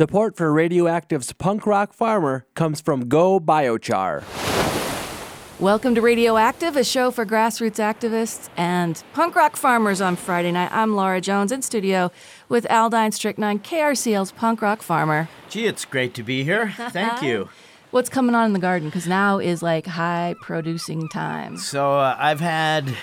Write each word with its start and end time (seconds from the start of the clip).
Support 0.00 0.34
for 0.34 0.50
Radioactive's 0.50 1.34
punk 1.34 1.66
rock 1.66 1.92
farmer 1.92 2.46
comes 2.54 2.80
from 2.80 3.06
Go 3.06 3.38
Biochar. 3.38 4.24
Welcome 5.60 5.94
to 5.94 6.00
Radioactive, 6.00 6.74
a 6.74 6.84
show 6.84 7.10
for 7.10 7.26
grassroots 7.26 7.76
activists 7.76 8.48
and 8.56 9.04
punk 9.12 9.34
rock 9.34 9.56
farmers 9.56 10.00
on 10.00 10.16
Friday 10.16 10.52
night. 10.52 10.70
I'm 10.72 10.96
Laura 10.96 11.20
Jones 11.20 11.52
in 11.52 11.60
studio 11.60 12.10
with 12.48 12.66
Aldine 12.70 13.12
Strychnine, 13.12 13.58
KRCL's 13.58 14.32
punk 14.32 14.62
rock 14.62 14.80
farmer. 14.80 15.28
Gee, 15.50 15.66
it's 15.66 15.84
great 15.84 16.14
to 16.14 16.22
be 16.22 16.44
here. 16.44 16.70
Thank 16.78 17.20
you. 17.20 17.50
What's 17.90 18.08
coming 18.08 18.34
on 18.34 18.46
in 18.46 18.52
the 18.54 18.58
garden? 18.58 18.88
Because 18.88 19.06
now 19.06 19.38
is 19.38 19.62
like 19.62 19.86
high 19.86 20.34
producing 20.40 21.10
time. 21.10 21.58
So 21.58 21.98
uh, 21.98 22.16
I've 22.18 22.40
had 22.40 22.96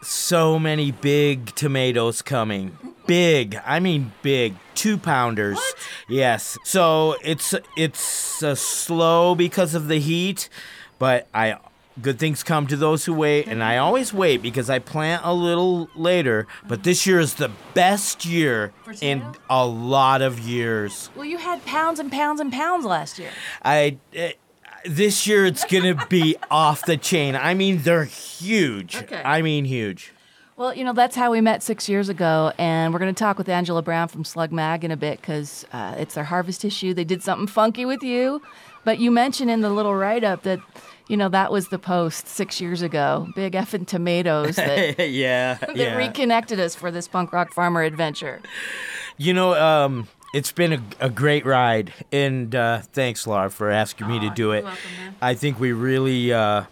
so 0.00 0.58
many 0.58 0.92
big 0.92 1.54
tomatoes 1.54 2.22
coming. 2.22 2.78
Big, 3.06 3.58
I 3.64 3.80
mean 3.80 4.12
big, 4.22 4.54
two 4.74 4.96
pounders. 4.98 5.58
Yes. 6.08 6.58
So 6.64 7.16
it's 7.22 7.54
it's 7.76 8.42
uh, 8.42 8.54
slow 8.54 9.34
because 9.34 9.74
of 9.74 9.88
the 9.88 9.98
heat, 9.98 10.48
but 10.98 11.28
I 11.34 11.58
good 12.00 12.18
things 12.18 12.42
come 12.42 12.66
to 12.68 12.76
those 12.76 13.04
who 13.04 13.12
wait, 13.14 13.46
and 13.46 13.62
I 13.62 13.76
always 13.76 14.14
wait 14.14 14.40
because 14.40 14.70
I 14.70 14.78
plant 14.78 15.22
a 15.24 15.34
little 15.34 15.88
later. 15.94 16.46
But 16.66 16.84
this 16.84 17.06
year 17.06 17.20
is 17.20 17.34
the 17.34 17.50
best 17.74 18.24
year 18.24 18.72
in 19.00 19.22
a 19.50 19.66
lot 19.66 20.22
of 20.22 20.38
years. 20.38 21.10
Well, 21.14 21.24
you 21.24 21.38
had 21.38 21.64
pounds 21.66 21.98
and 21.98 22.10
pounds 22.10 22.40
and 22.40 22.52
pounds 22.52 22.84
last 22.84 23.18
year. 23.18 23.30
I. 23.62 23.98
Uh, 24.16 24.28
this 24.84 25.28
year 25.28 25.46
it's 25.46 25.64
gonna 25.64 26.06
be 26.06 26.34
off 26.50 26.84
the 26.84 26.96
chain. 26.96 27.36
I 27.36 27.54
mean, 27.54 27.82
they're 27.82 28.04
huge. 28.04 28.96
Okay. 28.96 29.22
I 29.24 29.40
mean, 29.40 29.64
huge. 29.64 30.12
Well, 30.62 30.76
you 30.76 30.84
know, 30.84 30.92
that's 30.92 31.16
how 31.16 31.32
we 31.32 31.40
met 31.40 31.60
six 31.60 31.88
years 31.88 32.08
ago. 32.08 32.52
And 32.56 32.92
we're 32.92 33.00
going 33.00 33.12
to 33.12 33.18
talk 33.18 33.36
with 33.36 33.48
Angela 33.48 33.82
Brown 33.82 34.06
from 34.06 34.24
Slug 34.24 34.52
Mag 34.52 34.84
in 34.84 34.92
a 34.92 34.96
bit 34.96 35.20
because 35.20 35.66
uh, 35.72 35.96
it's 35.98 36.14
their 36.14 36.22
harvest 36.22 36.64
issue. 36.64 36.94
They 36.94 37.02
did 37.02 37.20
something 37.20 37.48
funky 37.48 37.84
with 37.84 38.04
you. 38.04 38.40
But 38.84 39.00
you 39.00 39.10
mentioned 39.10 39.50
in 39.50 39.62
the 39.62 39.70
little 39.70 39.96
write 39.96 40.22
up 40.22 40.44
that, 40.44 40.60
you 41.08 41.16
know, 41.16 41.28
that 41.30 41.50
was 41.50 41.70
the 41.70 41.80
post 41.80 42.28
six 42.28 42.60
years 42.60 42.80
ago. 42.80 43.26
Big 43.34 43.54
effing 43.54 43.88
tomatoes 43.88 44.54
that, 44.54 45.00
yeah, 45.10 45.54
that 45.60 45.76
yeah. 45.76 45.96
reconnected 45.96 46.60
us 46.60 46.76
for 46.76 46.92
this 46.92 47.08
punk 47.08 47.32
rock 47.32 47.52
farmer 47.52 47.82
adventure. 47.82 48.40
You 49.16 49.34
know, 49.34 49.54
um, 49.54 50.06
it's 50.32 50.52
been 50.52 50.74
a, 50.74 50.82
a 51.00 51.10
great 51.10 51.44
ride, 51.44 51.92
and 52.12 52.54
uh, 52.54 52.82
thanks, 52.92 53.26
Laura, 53.26 53.50
for 53.50 53.68
asking 53.68 54.06
me 54.06 54.20
to 54.20 54.30
do 54.30 54.52
it. 54.52 54.62
welcome, 54.62 54.80
man. 54.96 55.16
I 55.20 55.34
think 55.34 55.58
we 55.58 55.72
really, 55.72 56.32
uh, 56.32 56.66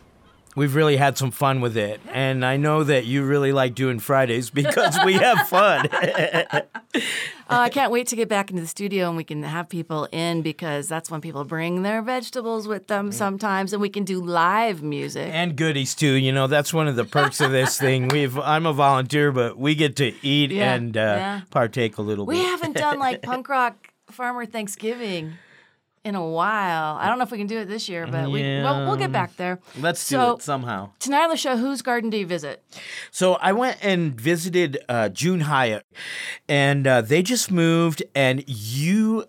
we've 0.56 0.74
really 0.74 0.96
had 0.96 1.16
some 1.18 1.30
fun 1.30 1.60
with 1.60 1.76
it, 1.76 2.00
and 2.12 2.44
I 2.44 2.56
know 2.56 2.84
that 2.84 3.04
you 3.06 3.24
really 3.24 3.52
like 3.52 3.74
doing 3.74 3.98
Fridays 3.98 4.50
because 4.60 4.98
we 5.04 5.14
have 5.14 5.48
fun. 5.48 5.88
Uh, 7.48 7.62
I 7.62 7.68
can't 7.68 7.90
wait 7.90 8.06
to 8.08 8.16
get 8.16 8.28
back 8.28 8.50
into 8.50 8.62
the 8.62 8.68
studio 8.68 9.08
and 9.08 9.16
we 9.16 9.24
can 9.24 9.42
have 9.42 9.68
people 9.68 10.06
in 10.12 10.40
because 10.40 10.86
that's 10.88 11.10
when 11.10 11.20
people 11.20 11.44
bring 11.44 11.82
their 11.82 12.00
vegetables 12.00 12.68
with 12.68 12.86
them 12.86 13.10
sometimes 13.10 13.72
and 13.72 13.82
we 13.82 13.88
can 13.88 14.04
do 14.04 14.22
live 14.24 14.84
music. 14.84 15.28
and 15.32 15.56
goodies 15.56 15.96
too. 15.96 16.12
You 16.12 16.30
know, 16.30 16.46
that's 16.46 16.72
one 16.72 16.86
of 16.86 16.94
the 16.94 17.04
perks 17.04 17.40
of 17.40 17.50
this 17.50 17.76
thing. 17.80 18.06
We've 18.06 18.38
I'm 18.38 18.66
a 18.66 18.72
volunteer, 18.72 19.32
but 19.32 19.58
we 19.58 19.74
get 19.74 19.96
to 19.96 20.12
eat 20.24 20.52
Yeah, 20.52 20.74
and 20.74 20.96
uh, 20.96 21.00
yeah. 21.00 21.40
partake 21.50 21.98
a 21.98 22.02
little 22.02 22.24
We 22.24 22.36
bit. 22.36 22.40
We 22.44 22.46
haven't 22.50 22.76
done 22.76 23.00
like 23.00 23.22
punk 23.22 23.48
rock 23.48 23.88
farmer 24.12 24.46
Thanksgiving 24.46 25.32
in 26.04 26.14
a 26.14 26.26
while. 26.26 26.96
I 26.96 27.08
don't 27.08 27.18
know 27.18 27.24
if 27.24 27.30
we 27.30 27.38
can 27.38 27.46
do 27.46 27.58
it 27.58 27.66
this 27.66 27.88
year, 27.88 28.06
but 28.06 28.30
we 28.30 28.42
well 28.42 28.86
we'll 28.86 28.96
get 28.96 29.12
back 29.12 29.36
there. 29.36 29.60
Let's 29.78 30.00
so, 30.00 30.30
do 30.30 30.36
it 30.36 30.42
somehow. 30.42 30.90
Tonight 30.98 31.24
on 31.24 31.30
the 31.30 31.36
show, 31.36 31.56
whose 31.56 31.82
garden 31.82 32.10
do 32.10 32.16
you 32.16 32.26
visit? 32.26 32.62
So 33.10 33.34
I 33.34 33.52
went 33.52 33.78
and 33.82 34.18
visited 34.18 34.78
uh, 34.88 35.10
June 35.10 35.40
Hyatt, 35.40 35.86
and 36.48 36.86
uh, 36.86 37.00
they 37.02 37.22
just 37.22 37.50
moved, 37.50 38.02
and 38.14 38.44
you, 38.46 39.26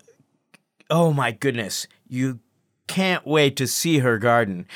oh 0.88 1.12
my 1.12 1.32
goodness, 1.32 1.86
you 2.08 2.40
can't 2.86 3.26
wait 3.26 3.56
to 3.56 3.66
see 3.66 3.98
her 3.98 4.18
garden. 4.18 4.66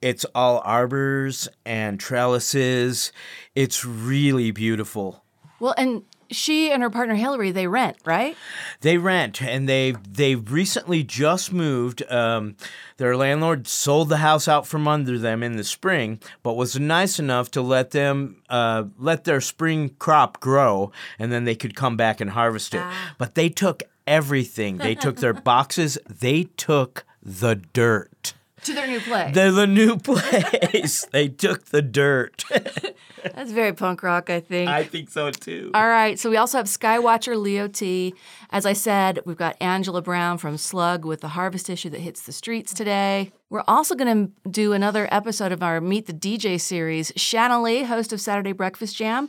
It's 0.00 0.24
all 0.34 0.62
arbors 0.64 1.48
and 1.64 2.00
trellises. 2.00 3.12
It's 3.54 3.84
really 3.84 4.50
beautiful. 4.50 5.24
Well, 5.60 5.74
and 5.78 6.02
she 6.32 6.70
and 6.70 6.82
her 6.82 6.90
partner 6.90 7.14
Hillary, 7.14 7.50
they 7.50 7.66
rent, 7.66 7.96
right? 8.04 8.36
They 8.80 8.98
rent, 8.98 9.42
and 9.42 9.68
they 9.68 9.92
they 10.08 10.34
recently 10.34 11.02
just 11.02 11.52
moved. 11.52 12.02
Um, 12.10 12.56
their 12.96 13.16
landlord 13.16 13.66
sold 13.68 14.08
the 14.08 14.18
house 14.18 14.48
out 14.48 14.66
from 14.66 14.88
under 14.88 15.18
them 15.18 15.42
in 15.42 15.56
the 15.56 15.64
spring, 15.64 16.20
but 16.42 16.54
was 16.54 16.78
nice 16.78 17.18
enough 17.18 17.50
to 17.52 17.62
let 17.62 17.90
them 17.90 18.42
uh, 18.48 18.84
let 18.98 19.24
their 19.24 19.40
spring 19.40 19.94
crop 19.98 20.40
grow, 20.40 20.92
and 21.18 21.32
then 21.32 21.44
they 21.44 21.54
could 21.54 21.74
come 21.74 21.96
back 21.96 22.20
and 22.20 22.30
harvest 22.30 22.74
it. 22.74 22.82
But 23.18 23.34
they 23.34 23.48
took 23.48 23.82
everything. 24.06 24.78
They 24.78 24.94
took 24.94 25.16
their 25.16 25.32
boxes. 25.50 25.98
They 26.08 26.44
took 26.56 27.04
the 27.22 27.56
dirt. 27.56 28.34
To 28.64 28.72
their 28.74 28.86
new 28.86 29.00
place. 29.00 29.34
They're 29.34 29.50
the 29.52 29.66
new 29.66 29.96
place. 29.98 31.04
they 31.10 31.28
took 31.28 31.66
the 31.66 31.82
dirt. 31.82 32.44
That's 33.34 33.52
very 33.52 33.72
punk 33.72 34.02
rock, 34.02 34.30
I 34.30 34.40
think. 34.40 34.68
I 34.68 34.84
think 34.84 35.10
so 35.10 35.30
too. 35.30 35.70
All 35.74 35.86
right, 35.88 36.18
so 36.18 36.28
we 36.30 36.36
also 36.36 36.58
have 36.58 36.66
Skywatcher 36.66 37.40
Leo 37.40 37.68
T. 37.68 38.14
As 38.50 38.66
I 38.66 38.72
said, 38.72 39.20
we've 39.24 39.36
got 39.36 39.56
Angela 39.60 40.02
Brown 40.02 40.38
from 40.38 40.56
Slug 40.58 41.04
with 41.04 41.20
the 41.20 41.28
harvest 41.28 41.70
issue 41.70 41.90
that 41.90 42.00
hits 42.00 42.22
the 42.22 42.32
streets 42.32 42.72
today. 42.74 43.32
We're 43.50 43.64
also 43.68 43.94
going 43.94 44.28
to 44.28 44.50
do 44.50 44.72
another 44.72 45.08
episode 45.10 45.52
of 45.52 45.62
our 45.62 45.80
Meet 45.80 46.06
the 46.06 46.12
DJ 46.14 46.60
series. 46.60 47.12
Shanna 47.16 47.62
Lee, 47.62 47.82
host 47.84 48.12
of 48.12 48.20
Saturday 48.20 48.52
Breakfast 48.52 48.96
Jam. 48.96 49.28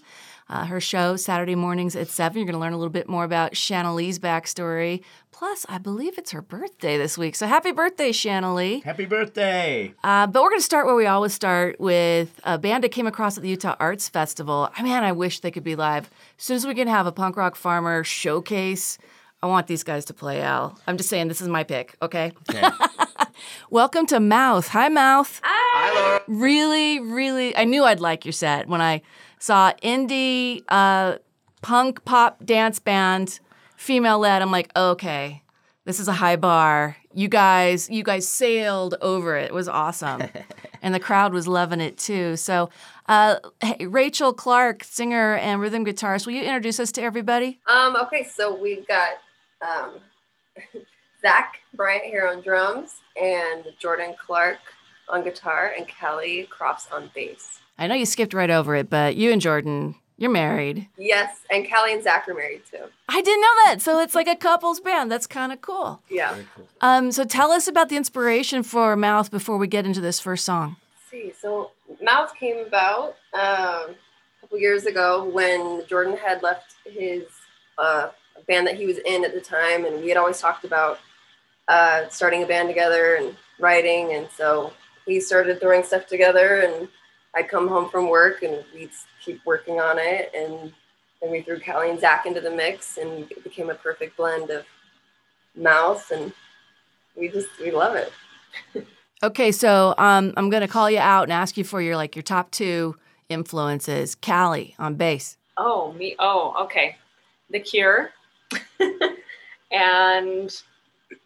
Uh, 0.49 0.65
her 0.65 0.79
show, 0.81 1.15
Saturday 1.15 1.55
mornings 1.55 1.95
at 1.95 2.07
7. 2.09 2.37
You're 2.37 2.45
going 2.45 2.53
to 2.53 2.59
learn 2.59 2.73
a 2.73 2.77
little 2.77 2.91
bit 2.91 3.07
more 3.07 3.23
about 3.23 3.55
Shanna 3.55 3.89
backstory. 3.89 5.03
Plus, 5.31 5.65
I 5.67 5.77
believe 5.77 6.17
it's 6.17 6.31
her 6.31 6.41
birthday 6.41 6.97
this 6.97 7.17
week. 7.17 7.35
So 7.35 7.47
happy 7.47 7.71
birthday, 7.71 8.11
Shanna 8.11 8.53
Happy 8.83 9.05
birthday. 9.05 9.93
Uh, 10.03 10.27
but 10.27 10.43
we're 10.43 10.49
going 10.49 10.59
to 10.59 10.65
start 10.65 10.85
where 10.85 10.95
we 10.95 11.05
always 11.05 11.33
start 11.33 11.79
with 11.79 12.39
a 12.43 12.57
band 12.57 12.83
that 12.83 12.89
came 12.89 13.07
across 13.07 13.37
at 13.37 13.43
the 13.43 13.49
Utah 13.49 13.75
Arts 13.79 14.09
Festival. 14.09 14.69
I 14.75 14.83
mean, 14.83 14.93
I 14.93 15.11
wish 15.11 15.39
they 15.39 15.51
could 15.51 15.63
be 15.63 15.75
live. 15.75 16.09
As 16.37 16.43
soon 16.43 16.57
as 16.57 16.67
we 16.67 16.75
can 16.75 16.87
have 16.87 17.07
a 17.07 17.11
punk 17.11 17.35
rock 17.35 17.55
farmer 17.55 18.03
showcase, 18.03 18.97
I 19.41 19.47
want 19.47 19.67
these 19.67 19.83
guys 19.83 20.05
to 20.05 20.13
play 20.13 20.41
Al. 20.41 20.79
I'm 20.87 20.97
just 20.97 21.09
saying, 21.09 21.27
this 21.27 21.41
is 21.41 21.49
my 21.49 21.63
pick, 21.63 21.95
okay? 22.01 22.31
Okay. 22.49 22.65
Welcome 23.69 24.05
to 24.07 24.19
Mouth. 24.19 24.69
Hi, 24.69 24.87
Mouth. 24.87 25.41
Hi, 25.43 25.93
Laura. 25.99 26.21
Really, 26.27 26.99
really, 26.99 27.55
I 27.57 27.65
knew 27.65 27.83
I'd 27.83 27.99
like 27.99 28.23
your 28.23 28.31
set 28.31 28.67
when 28.67 28.79
I 28.79 29.01
saw 29.43 29.73
indie 29.83 30.63
uh, 30.69 31.17
punk 31.61 32.05
pop 32.05 32.45
dance 32.45 32.79
band, 32.79 33.41
female 33.75 34.17
led. 34.17 34.41
I'm 34.41 34.51
like, 34.51 34.71
okay, 34.73 35.43
this 35.83 35.99
is 35.99 36.07
a 36.07 36.13
high 36.13 36.37
bar. 36.37 36.95
You 37.13 37.27
guys, 37.27 37.89
you 37.89 38.03
guys 38.03 38.25
sailed 38.25 38.95
over 39.01 39.35
it. 39.35 39.47
It 39.47 39.53
was 39.53 39.67
awesome, 39.67 40.23
and 40.81 40.95
the 40.95 40.99
crowd 40.99 41.33
was 41.33 41.45
loving 41.45 41.81
it 41.81 41.97
too. 41.97 42.37
So, 42.37 42.69
uh, 43.09 43.35
hey, 43.59 43.85
Rachel 43.85 44.33
Clark, 44.33 44.85
singer 44.85 45.35
and 45.35 45.59
rhythm 45.59 45.85
guitarist, 45.85 46.25
will 46.25 46.33
you 46.33 46.43
introduce 46.43 46.79
us 46.79 46.93
to 46.93 47.01
everybody? 47.01 47.59
Um, 47.67 47.97
okay, 47.97 48.23
so 48.23 48.55
we've 48.55 48.87
got 48.87 49.09
um, 49.61 49.95
Zach 51.21 51.59
Bryant 51.73 52.05
here 52.05 52.29
on 52.29 52.41
drums, 52.41 53.01
and 53.21 53.65
Jordan 53.77 54.15
Clark 54.25 54.59
on 55.09 55.23
guitar, 55.23 55.73
and 55.77 55.87
Kelly 55.87 56.47
Crofts 56.49 56.87
on 56.91 57.11
bass. 57.13 57.59
I 57.77 57.87
know 57.87 57.95
you 57.95 58.05
skipped 58.05 58.33
right 58.33 58.49
over 58.49 58.75
it, 58.75 58.89
but 58.89 59.15
you 59.15 59.31
and 59.31 59.41
Jordan, 59.41 59.95
you're 60.17 60.31
married. 60.31 60.87
Yes, 60.97 61.39
and 61.51 61.65
Kelly 61.65 61.93
and 61.93 62.03
Zach 62.03 62.27
are 62.29 62.33
married 62.33 62.61
too. 62.69 62.83
I 63.09 63.21
didn't 63.21 63.41
know 63.41 63.55
that. 63.65 63.81
So 63.81 63.99
it's 63.99 64.15
like 64.15 64.27
a 64.27 64.35
couples 64.35 64.79
band. 64.79 65.11
That's 65.11 65.27
kind 65.27 65.51
of 65.51 65.61
cool. 65.61 66.01
Yeah. 66.09 66.35
Um, 66.81 67.11
so 67.11 67.23
tell 67.23 67.51
us 67.51 67.67
about 67.67 67.89
the 67.89 67.97
inspiration 67.97 68.63
for 68.63 68.95
Mouth 68.95 69.31
before 69.31 69.57
we 69.57 69.67
get 69.67 69.85
into 69.85 70.01
this 70.01 70.19
first 70.19 70.45
song. 70.45 70.77
Let's 70.95 71.11
see, 71.11 71.33
so 71.39 71.71
Mouth 72.01 72.33
came 72.35 72.65
about 72.65 73.15
um, 73.33 73.95
a 73.95 73.95
couple 74.41 74.59
years 74.59 74.85
ago 74.85 75.25
when 75.25 75.85
Jordan 75.87 76.15
had 76.17 76.43
left 76.43 76.75
his 76.85 77.23
uh, 77.77 78.09
band 78.47 78.67
that 78.67 78.75
he 78.75 78.85
was 78.85 78.99
in 78.99 79.25
at 79.25 79.33
the 79.33 79.41
time, 79.41 79.85
and 79.85 80.01
we 80.01 80.09
had 80.09 80.17
always 80.17 80.39
talked 80.39 80.63
about 80.63 80.99
uh, 81.67 82.07
starting 82.09 82.43
a 82.43 82.45
band 82.45 82.67
together 82.67 83.15
and 83.15 83.35
writing, 83.59 84.13
and 84.13 84.27
so 84.35 84.73
we 85.07 85.19
started 85.19 85.59
throwing 85.59 85.83
stuff 85.83 86.07
together, 86.07 86.61
and 86.61 86.87
I'd 87.35 87.49
come 87.49 87.67
home 87.67 87.89
from 87.89 88.09
work, 88.09 88.43
and 88.43 88.63
we'd 88.73 88.91
keep 89.23 89.45
working 89.45 89.79
on 89.79 89.97
it, 89.99 90.31
and 90.35 90.73
then 91.21 91.31
we 91.31 91.41
threw 91.41 91.59
Callie 91.59 91.89
and 91.89 91.99
Zach 91.99 92.25
into 92.25 92.41
the 92.41 92.51
mix, 92.51 92.97
and 92.97 93.29
it 93.31 93.43
became 93.43 93.69
a 93.69 93.75
perfect 93.75 94.17
blend 94.17 94.49
of 94.49 94.65
Mouth, 95.55 96.11
and 96.11 96.33
we 97.15 97.29
just 97.29 97.49
we 97.59 97.71
love 97.71 97.95
it. 97.95 98.11
Okay, 99.23 99.53
so 99.53 99.95
um, 99.97 100.33
I'm 100.35 100.49
gonna 100.49 100.67
call 100.67 100.91
you 100.91 100.99
out 100.99 101.23
and 101.23 101.31
ask 101.31 101.55
you 101.55 101.63
for 101.63 101.81
your 101.81 101.95
like 101.95 102.13
your 102.13 102.23
top 102.23 102.51
two 102.51 102.97
influences. 103.29 104.15
Callie 104.15 104.75
on 104.77 104.95
bass. 104.95 105.37
Oh, 105.55 105.93
me. 105.93 106.17
Oh, 106.19 106.53
okay. 106.65 106.97
The 107.49 107.61
Cure. 107.61 108.11
and 109.71 110.61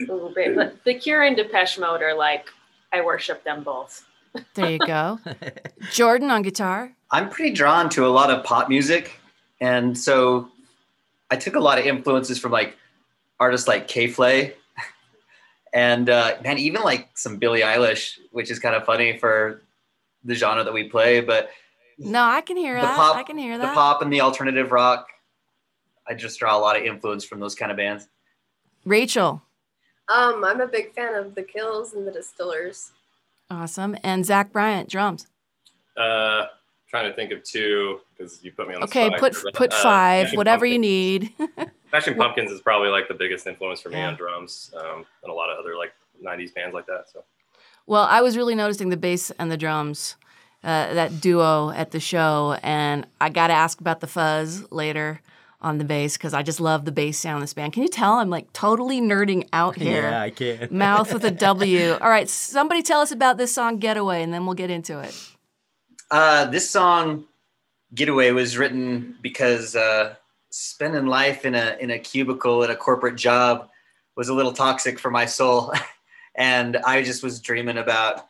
ooh, 0.04 0.32
wait, 0.36 0.56
but 0.56 0.84
The 0.84 0.94
Cure 0.94 1.24
and 1.24 1.36
Depeche 1.36 1.80
Mode 1.80 2.04
are 2.04 2.16
like, 2.16 2.50
I 2.94 3.02
worship 3.02 3.44
them 3.44 3.64
both. 3.64 4.06
There 4.54 4.70
you 4.72 4.80
go. 4.80 5.20
Jordan 5.92 6.30
on 6.32 6.42
guitar. 6.42 6.94
I'm 7.12 7.30
pretty 7.30 7.54
drawn 7.54 7.90
to 7.92 8.06
a 8.06 8.10
lot 8.10 8.30
of 8.30 8.44
pop 8.44 8.70
music, 8.70 9.20
and 9.60 9.98
so 9.98 10.50
I 11.32 11.36
took 11.38 11.56
a 11.56 11.60
lot 11.60 11.80
of 11.80 11.86
influences 11.86 12.38
from 12.40 12.52
like 12.52 12.76
artists 13.40 13.68
like 13.68 13.88
K 13.88 14.08
Flay, 14.08 14.54
and 15.74 16.10
uh, 16.10 16.36
man, 16.44 16.58
even 16.58 16.82
like 16.84 17.10
some 17.18 17.38
Billie 17.38 17.62
Eilish, 17.62 18.18
which 18.32 18.52
is 18.52 18.60
kind 18.60 18.76
of 18.76 18.86
funny 18.86 19.18
for 19.18 19.62
the 20.24 20.36
genre 20.36 20.64
that 20.64 20.74
we 20.74 20.90
play. 20.90 21.22
But 21.22 21.50
No, 21.98 22.24
I 22.24 22.42
can 22.42 22.58
hear 22.58 22.76
the 22.76 22.82
that. 22.82 22.96
pop, 22.96 23.16
I 23.16 23.24
can 23.24 23.38
hear 23.38 23.58
that. 23.58 23.66
the 23.70 23.74
pop 23.74 24.02
and 24.02 24.12
the 24.12 24.22
alternative 24.22 24.72
rock. 24.72 25.08
I 26.10 26.14
just 26.14 26.40
draw 26.40 26.56
a 26.58 26.60
lot 26.60 26.78
of 26.78 26.84
influence 26.84 27.26
from 27.26 27.40
those 27.40 27.56
kind 27.56 27.72
of 27.72 27.78
bands. 27.78 28.08
Rachel, 28.86 29.42
Um, 30.10 30.44
I'm 30.46 30.62
a 30.62 30.68
big 30.68 30.94
fan 30.94 31.16
of 31.16 31.36
the 31.36 31.44
Kills 31.44 31.94
and 31.94 32.08
the 32.08 32.12
Distillers. 32.12 32.92
awesome, 33.50 33.98
and 34.04 34.26
Zach 34.26 34.52
Bryant, 34.52 34.90
drums. 34.90 35.28
Uh, 35.98 36.46
trying 36.90 37.10
to 37.10 37.16
think 37.16 37.32
of 37.32 37.44
two 37.44 38.00
because 38.16 38.44
you 38.44 38.52
put 38.52 38.68
me 38.68 38.76
on 38.76 38.82
the 38.82 38.86
Okay, 38.86 39.08
spot. 39.08 39.20
put 39.20 39.38
but, 39.44 39.54
put 39.54 39.74
uh, 39.74 39.84
five, 39.84 40.28
Smashing 40.28 40.38
whatever 40.38 40.66
you 40.66 40.80
need. 40.80 41.34
Smashing 41.90 42.16
Pumpkins 42.16 42.52
is 42.52 42.62
probably 42.62 42.90
like 42.90 43.08
the 43.08 43.14
biggest 43.14 43.48
influence 43.48 43.82
for 43.82 43.90
me 43.90 43.98
Yeah. 43.98 44.10
on 44.10 44.16
drums, 44.16 44.72
um, 44.78 45.06
and 45.24 45.32
a 45.32 45.34
lot 45.34 45.50
of 45.50 45.58
other 45.60 45.76
like 45.76 45.94
'90s 46.24 46.54
bands 46.54 46.74
like 46.74 46.86
that. 46.88 47.06
So 47.12 47.24
Well, 47.86 48.04
I 48.04 48.22
was 48.22 48.38
really 48.38 48.56
noticing 48.56 48.90
the 48.90 48.98
bass 48.98 49.32
and 49.32 49.52
the 49.52 49.58
drums, 49.58 50.16
uh, 50.64 50.94
that 50.94 51.20
duo 51.22 51.70
at 51.72 51.92
the 51.92 52.00
show, 52.00 52.58
and 52.64 53.06
I 53.20 53.30
got 53.30 53.48
to 53.48 53.54
ask 53.54 53.80
about 53.82 54.00
the 54.02 54.08
fuzz 54.08 54.70
later 54.72 55.22
on 55.60 55.78
the 55.80 55.84
bass 55.84 56.18
because 56.18 56.34
I 56.34 56.44
just 56.44 56.60
love 56.60 56.86
the 56.86 56.92
bass 56.92 57.18
sound 57.18 57.38
of 57.38 57.42
this 57.42 57.54
band. 57.54 57.74
Can 57.74 57.84
you 57.84 57.90
tell 57.90 58.14
I'm 58.14 58.30
like 58.30 58.52
totally 58.54 59.02
nerding 59.02 59.48
out 59.54 59.76
here? 59.76 60.04
Yeah, 60.04 60.22
I 60.22 60.30
can. 60.30 60.68
Mouth 60.72 61.14
with 61.14 61.26
a 61.26 61.32
W. 61.32 61.94
All 61.94 62.10
right, 62.10 62.30
somebody 62.30 62.84
tell 62.84 63.02
us 63.02 63.12
about 63.12 63.38
this 63.38 63.54
song 63.54 63.80
"Getaway," 63.80 64.22
and 64.22 64.34
then 64.34 64.46
we'll 64.46 64.56
get 64.56 64.70
into 64.70 65.00
it. 65.00 65.20
Uh, 66.12 66.46
this 66.46 66.70
song, 66.70 67.26
"Getaway," 67.94 68.32
was 68.32 68.58
written 68.58 69.18
because 69.22 69.76
uh, 69.76 70.16
spending 70.50 71.08
life 71.08 71.46
in 71.46 71.56
a 71.56 71.76
in 71.80 71.92
a 71.92 72.00
cubicle 72.00 72.64
at 72.64 72.70
a 72.70 72.76
corporate 72.76 73.16
job 73.16 73.70
was 74.16 74.30
a 74.30 74.34
little 74.34 74.54
toxic 74.54 75.00
for 75.00 75.12
my 75.12 75.26
soul, 75.26 75.74
and 76.36 76.78
I 76.78 77.02
just 77.02 77.24
was 77.24 77.42
dreaming 77.42 77.78
about 77.78 78.28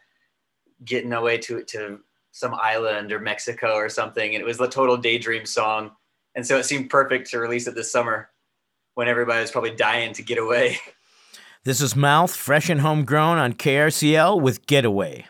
getting 0.85 1.11
away 1.11 1.39
to 1.39 1.63
to 1.63 1.99
some 2.31 2.53
island 2.53 3.11
or 3.11 3.19
Mexico 3.19 3.73
or 3.73 3.89
something, 3.89 4.33
and 4.33 4.41
it 4.41 4.45
was 4.45 4.61
a 4.61 4.67
total 4.67 4.95
daydream 4.95 5.45
song, 5.45 5.91
and 6.37 6.45
so 6.45 6.57
it 6.57 6.63
seemed 6.63 6.91
perfect 6.91 7.31
to 7.31 7.39
release 7.39 7.67
it 7.67 7.73
this 7.73 7.91
summer 7.91 8.29
when 8.93 9.07
everybody 9.07 9.41
was 9.41 9.51
probably 9.51 9.75
dying 9.75 10.13
to 10.13 10.21
get 10.21 10.37
away. 10.37 10.77
This 11.63 11.81
is 11.81 11.97
Mouth, 11.97 12.33
fresh 12.33 12.69
and 12.69 12.79
homegrown 12.79 13.39
on 13.39 13.51
KRCL 13.51 14.39
with 14.39 14.65
Getaway. 14.67 15.25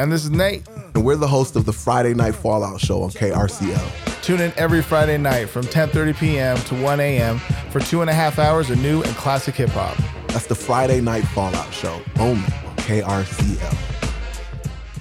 And 0.00 0.10
this 0.10 0.24
is 0.24 0.30
Nate. 0.30 0.66
and 0.94 1.04
we're 1.04 1.16
the 1.16 1.28
host 1.28 1.56
of 1.56 1.66
the 1.66 1.74
Friday 1.74 2.14
Night 2.14 2.34
Fallout 2.34 2.80
Show 2.80 3.02
on 3.02 3.10
KRCL. 3.10 4.22
Tune 4.22 4.40
in 4.40 4.50
every 4.56 4.80
Friday 4.80 5.18
night 5.18 5.50
from 5.50 5.66
10:30 5.66 6.18
p.m. 6.18 6.56
to 6.56 6.74
1 6.74 7.00
a.m. 7.00 7.38
for 7.70 7.80
two 7.80 8.00
and 8.00 8.08
a 8.08 8.14
half 8.14 8.38
hours 8.38 8.70
of 8.70 8.80
new 8.80 9.02
and 9.02 9.14
classic 9.16 9.56
hip 9.56 9.68
hop. 9.68 9.98
That's 10.28 10.46
the 10.46 10.54
Friday 10.54 11.02
Night 11.02 11.24
Fallout 11.34 11.70
Show, 11.74 12.00
only 12.18 12.46
on 12.66 12.76
KRCL. 12.76 13.76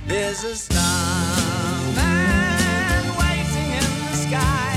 There's 0.06 0.44
a 0.44 0.54
starman 0.54 0.84
waiting 3.18 3.72
in 3.80 3.88
the 4.04 4.18
sky. 4.28 4.76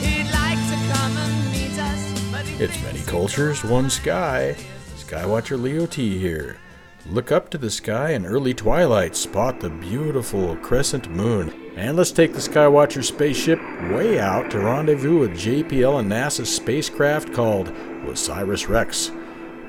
He'd 0.00 0.30
like 0.32 0.60
to 0.72 0.76
come 0.94 1.14
and 1.14 1.52
meet 1.52 1.78
us, 1.78 2.02
but 2.32 2.48
It's 2.58 2.82
many 2.82 3.00
cultures, 3.02 3.62
one 3.64 3.90
sky. 3.90 4.56
Skywatcher 4.96 5.60
Leo 5.60 5.84
T 5.84 6.16
here. 6.16 6.56
Look 7.10 7.32
up 7.32 7.48
to 7.50 7.58
the 7.58 7.70
sky 7.70 8.10
in 8.10 8.26
early 8.26 8.52
twilight, 8.52 9.16
spot 9.16 9.60
the 9.60 9.70
beautiful 9.70 10.56
crescent 10.56 11.08
moon, 11.08 11.50
and 11.74 11.96
let's 11.96 12.12
take 12.12 12.34
the 12.34 12.38
Skywatcher 12.38 13.02
spaceship 13.02 13.58
way 13.90 14.20
out 14.20 14.50
to 14.50 14.58
rendezvous 14.58 15.20
with 15.20 15.30
JPL 15.30 16.00
and 16.00 16.12
NASA's 16.12 16.54
spacecraft 16.54 17.32
called 17.32 17.68
Osiris 18.06 18.68
Rex. 18.68 19.10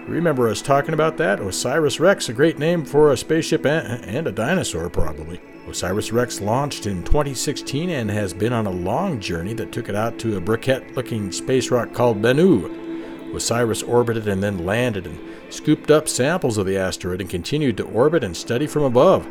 Remember 0.06 0.50
us 0.50 0.62
talking 0.62 0.94
about 0.94 1.16
that? 1.16 1.40
Osiris 1.40 2.02
Rex, 2.02 2.28
a 2.28 2.34
great 2.34 2.60
name 2.60 2.84
for 2.84 3.14
a 3.14 3.18
spaceship 3.18 3.66
and, 3.66 4.28
a 4.28 4.34
dinosaur, 4.34 4.90
probably. 4.90 5.40
Osiris 5.66 6.12
Rex 6.12 6.42
launched 6.42 6.88
in 6.88 7.06
2016 7.06 7.90
and 7.90 8.12
has 8.12 8.34
been 8.34 8.52
on 8.52 8.66
a 8.68 8.72
long 8.72 9.18
journey 9.22 9.54
that 9.54 9.72
took 9.72 9.88
it 9.88 9.96
out 9.96 10.20
to 10.20 10.36
a 10.36 10.42
briquette 10.42 10.94
looking 10.98 11.32
space 11.32 11.72
rock 11.72 11.94
called 11.94 12.22
Bennu. 12.22 12.89
Osiris 13.34 13.84
orbited 13.84 14.28
and 14.28 14.42
then 14.42 14.66
landed 14.66 15.06
and 15.06 15.20
scooped 15.50 15.92
up 15.92 16.08
samples 16.08 16.58
of 16.58 16.66
the 16.66 16.78
asteroid 16.78 17.22
and 17.22 17.30
continued 17.30 17.78
to 17.78 17.84
orbit 17.84 18.24
and 18.24 18.36
study 18.36 18.68
from 18.68 18.84
above. 18.84 19.28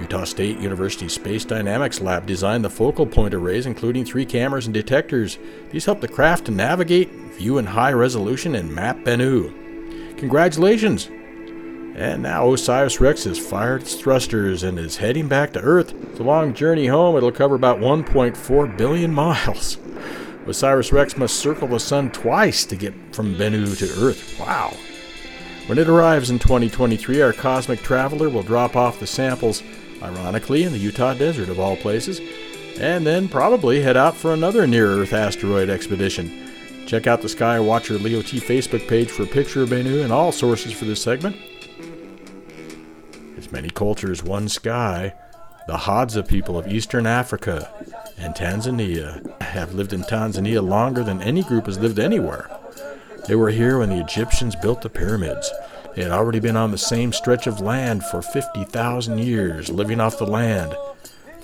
Utah 0.00 0.24
State 0.24 0.58
University 0.58 1.08
Space 1.08 1.44
Dynamics 1.44 2.00
Lab 2.00 2.26
designed 2.26 2.64
the 2.64 2.70
focal 2.70 3.06
point 3.06 3.32
arrays, 3.32 3.66
including 3.66 4.04
three 4.04 4.26
cameras 4.26 4.66
and 4.66 4.74
detectors. 4.74 5.38
These 5.70 5.86
help 5.86 6.00
the 6.00 6.08
craft 6.08 6.46
to 6.46 6.52
navigate, 6.52 7.10
view 7.10 7.58
in 7.58 7.66
high 7.66 7.92
resolution, 7.92 8.54
and 8.54 8.74
map 8.74 8.98
Bennu. 8.98 10.18
Congratulations! 10.18 11.08
And 11.96 12.22
now 12.22 12.52
Osiris 12.52 13.00
Rex 13.00 13.24
has 13.24 13.38
fired 13.38 13.82
its 13.82 13.94
thrusters 13.94 14.62
and 14.62 14.78
is 14.78 14.98
heading 14.98 15.28
back 15.28 15.54
to 15.54 15.60
Earth. 15.60 15.94
It's 16.10 16.20
a 16.20 16.24
long 16.24 16.52
journey 16.52 16.88
home. 16.88 17.16
It'll 17.16 17.32
cover 17.32 17.54
about 17.54 17.78
1.4 17.78 18.76
billion 18.76 19.14
miles. 19.14 19.78
Osiris 20.46 20.92
Rex 20.92 21.16
must 21.16 21.36
circle 21.36 21.68
the 21.68 21.80
sun 21.80 22.10
twice 22.10 22.64
to 22.66 22.76
get 22.76 22.94
from 23.14 23.34
Bennu 23.34 23.76
to 23.78 24.04
Earth. 24.04 24.38
Wow. 24.38 24.72
When 25.66 25.78
it 25.78 25.88
arrives 25.88 26.30
in 26.30 26.38
2023, 26.38 27.20
our 27.20 27.32
cosmic 27.32 27.82
traveler 27.82 28.28
will 28.28 28.44
drop 28.44 28.76
off 28.76 29.00
the 29.00 29.06
samples, 29.06 29.64
ironically, 30.00 30.62
in 30.62 30.72
the 30.72 30.78
Utah 30.78 31.14
desert 31.14 31.48
of 31.48 31.58
all 31.58 31.76
places, 31.76 32.20
and 32.78 33.04
then 33.04 33.28
probably 33.28 33.80
head 33.80 33.96
out 33.96 34.16
for 34.16 34.32
another 34.32 34.66
near 34.66 34.86
Earth 34.86 35.12
asteroid 35.12 35.68
expedition. 35.68 36.52
Check 36.86 37.08
out 37.08 37.20
the 37.20 37.28
Skywatcher 37.28 38.00
Leo 38.00 38.22
T 38.22 38.38
Facebook 38.38 38.86
page 38.86 39.10
for 39.10 39.24
a 39.24 39.26
picture 39.26 39.64
of 39.64 39.70
Bennu 39.70 40.04
and 40.04 40.12
all 40.12 40.30
sources 40.30 40.72
for 40.72 40.84
this 40.84 41.02
segment. 41.02 41.36
As 43.36 43.50
many 43.50 43.70
cultures, 43.70 44.22
one 44.22 44.48
sky. 44.48 45.12
The 45.66 45.78
Hadza 45.78 46.26
people 46.26 46.56
of 46.56 46.68
Eastern 46.68 47.06
Africa 47.06 47.68
and 48.18 48.34
Tanzania 48.34 49.40
have 49.40 49.74
lived 49.74 49.92
in 49.92 50.02
Tanzania 50.02 50.66
longer 50.66 51.02
than 51.02 51.22
any 51.22 51.42
group 51.42 51.66
has 51.66 51.78
lived 51.78 51.98
anywhere. 51.98 52.50
They 53.26 53.34
were 53.34 53.50
here 53.50 53.78
when 53.78 53.90
the 53.90 54.00
Egyptians 54.00 54.54
built 54.56 54.82
the 54.82 54.88
pyramids. 54.88 55.50
They 55.94 56.02
had 56.02 56.12
already 56.12 56.40
been 56.40 56.56
on 56.56 56.70
the 56.70 56.78
same 56.78 57.12
stretch 57.12 57.46
of 57.46 57.60
land 57.60 58.04
for 58.04 58.22
50,000 58.22 59.18
years, 59.18 59.70
living 59.70 60.00
off 60.00 60.18
the 60.18 60.26
land. 60.26 60.76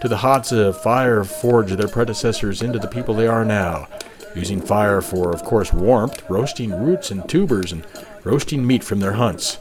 To 0.01 0.09
the 0.09 0.17
Hadza, 0.17 0.75
fire 0.75 1.25
forged 1.25 1.77
their 1.77 1.89
predecessors 1.89 2.63
into 2.63 2.79
the 2.79 2.89
people 2.89 3.15
they 3.15 3.27
are 3.27 3.45
now, 3.45 3.89
using 4.35 4.61
fire 4.61 5.01
for, 5.01 5.33
of 5.33 5.43
course, 5.45 5.73
warmth, 5.73 6.29
roasting 6.29 6.71
roots 6.85 7.11
and 7.11 7.29
tubers, 7.29 7.73
and 7.73 7.87
roasting 8.25 8.67
meat 8.67 8.85
from 8.85 9.01
their 9.01 9.13
hunts. 9.13 9.59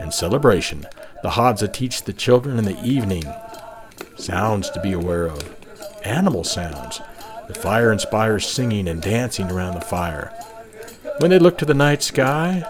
In 0.00 0.12
celebration, 0.12 0.86
the 1.22 1.30
Hadza 1.30 1.72
teach 1.72 2.02
the 2.02 2.12
children 2.12 2.58
in 2.58 2.64
the 2.64 2.80
evening 2.82 3.24
sounds 4.16 4.70
to 4.70 4.80
be 4.80 4.92
aware 4.92 5.26
of, 5.26 5.59
animal 6.04 6.44
sounds. 6.44 7.00
The 7.48 7.54
fire 7.54 7.92
inspires 7.92 8.46
singing 8.46 8.88
and 8.88 9.02
dancing 9.02 9.50
around 9.50 9.74
the 9.74 9.80
fire. 9.80 10.32
When 11.18 11.30
they 11.30 11.38
look 11.38 11.58
to 11.58 11.64
the 11.64 11.74
night 11.74 12.02
sky, 12.02 12.64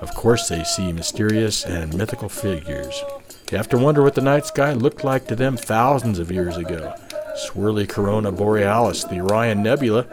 of 0.00 0.14
course 0.14 0.48
they 0.48 0.64
see 0.64 0.92
mysterious 0.92 1.64
and 1.64 1.94
mythical 1.94 2.28
figures. 2.28 3.02
You 3.50 3.56
have 3.56 3.68
to 3.70 3.78
wonder 3.78 4.02
what 4.02 4.14
the 4.14 4.20
night 4.20 4.46
sky 4.46 4.72
looked 4.72 5.04
like 5.04 5.26
to 5.28 5.36
them 5.36 5.56
thousands 5.56 6.18
of 6.18 6.30
years 6.30 6.56
ago. 6.56 6.94
Swirly 7.36 7.88
Corona 7.88 8.32
Borealis, 8.32 9.04
the 9.04 9.20
Orion 9.20 9.62
Nebula, 9.62 10.06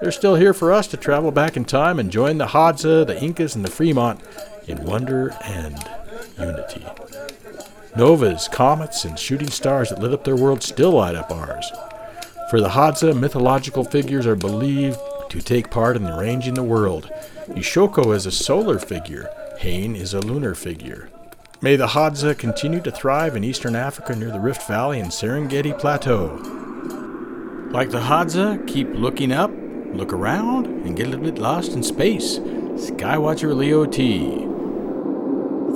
they're 0.00 0.12
still 0.12 0.34
here 0.34 0.54
for 0.54 0.72
us 0.72 0.86
to 0.88 0.96
travel 0.96 1.30
back 1.30 1.56
in 1.56 1.64
time 1.64 1.98
and 1.98 2.10
join 2.10 2.38
the 2.38 2.46
Hadza, 2.46 3.06
the 3.06 3.20
Incas, 3.22 3.54
and 3.54 3.64
the 3.64 3.70
Fremont 3.70 4.20
in 4.66 4.84
wonder 4.84 5.36
and 5.44 5.76
unity. 6.38 6.84
Novas, 7.96 8.48
comets, 8.48 9.04
and 9.04 9.18
shooting 9.18 9.50
stars 9.50 9.90
that 9.90 9.98
lit 9.98 10.12
up 10.12 10.24
their 10.24 10.36
world 10.36 10.62
still 10.62 10.92
light 10.92 11.16
up 11.16 11.30
ours. 11.30 11.70
For 12.48 12.60
the 12.60 12.68
Hadza, 12.68 13.18
mythological 13.18 13.84
figures 13.84 14.26
are 14.26 14.36
believed 14.36 14.98
to 15.30 15.40
take 15.40 15.70
part 15.70 15.96
in 15.96 16.06
arranging 16.06 16.54
the 16.54 16.62
world. 16.62 17.10
Ishoko 17.48 18.14
is 18.14 18.26
a 18.26 18.32
solar 18.32 18.78
figure, 18.78 19.28
Hain 19.58 19.96
is 19.96 20.14
a 20.14 20.20
lunar 20.20 20.54
figure. 20.54 21.08
May 21.60 21.76
the 21.76 21.88
Hadza 21.88 22.38
continue 22.38 22.80
to 22.80 22.90
thrive 22.90 23.36
in 23.36 23.44
eastern 23.44 23.76
Africa 23.76 24.16
near 24.16 24.30
the 24.30 24.40
Rift 24.40 24.66
Valley 24.66 25.00
and 25.00 25.10
Serengeti 25.10 25.78
Plateau. 25.78 26.38
Like 27.70 27.90
the 27.90 28.00
Hadza, 28.00 28.66
keep 28.66 28.88
looking 28.94 29.30
up, 29.30 29.50
look 29.92 30.12
around, 30.12 30.66
and 30.66 30.96
get 30.96 31.06
a 31.06 31.10
little 31.10 31.24
bit 31.24 31.38
lost 31.38 31.72
in 31.72 31.82
space. 31.82 32.38
Skywatcher 32.38 33.54
Leo 33.54 33.84
T. 33.84 34.49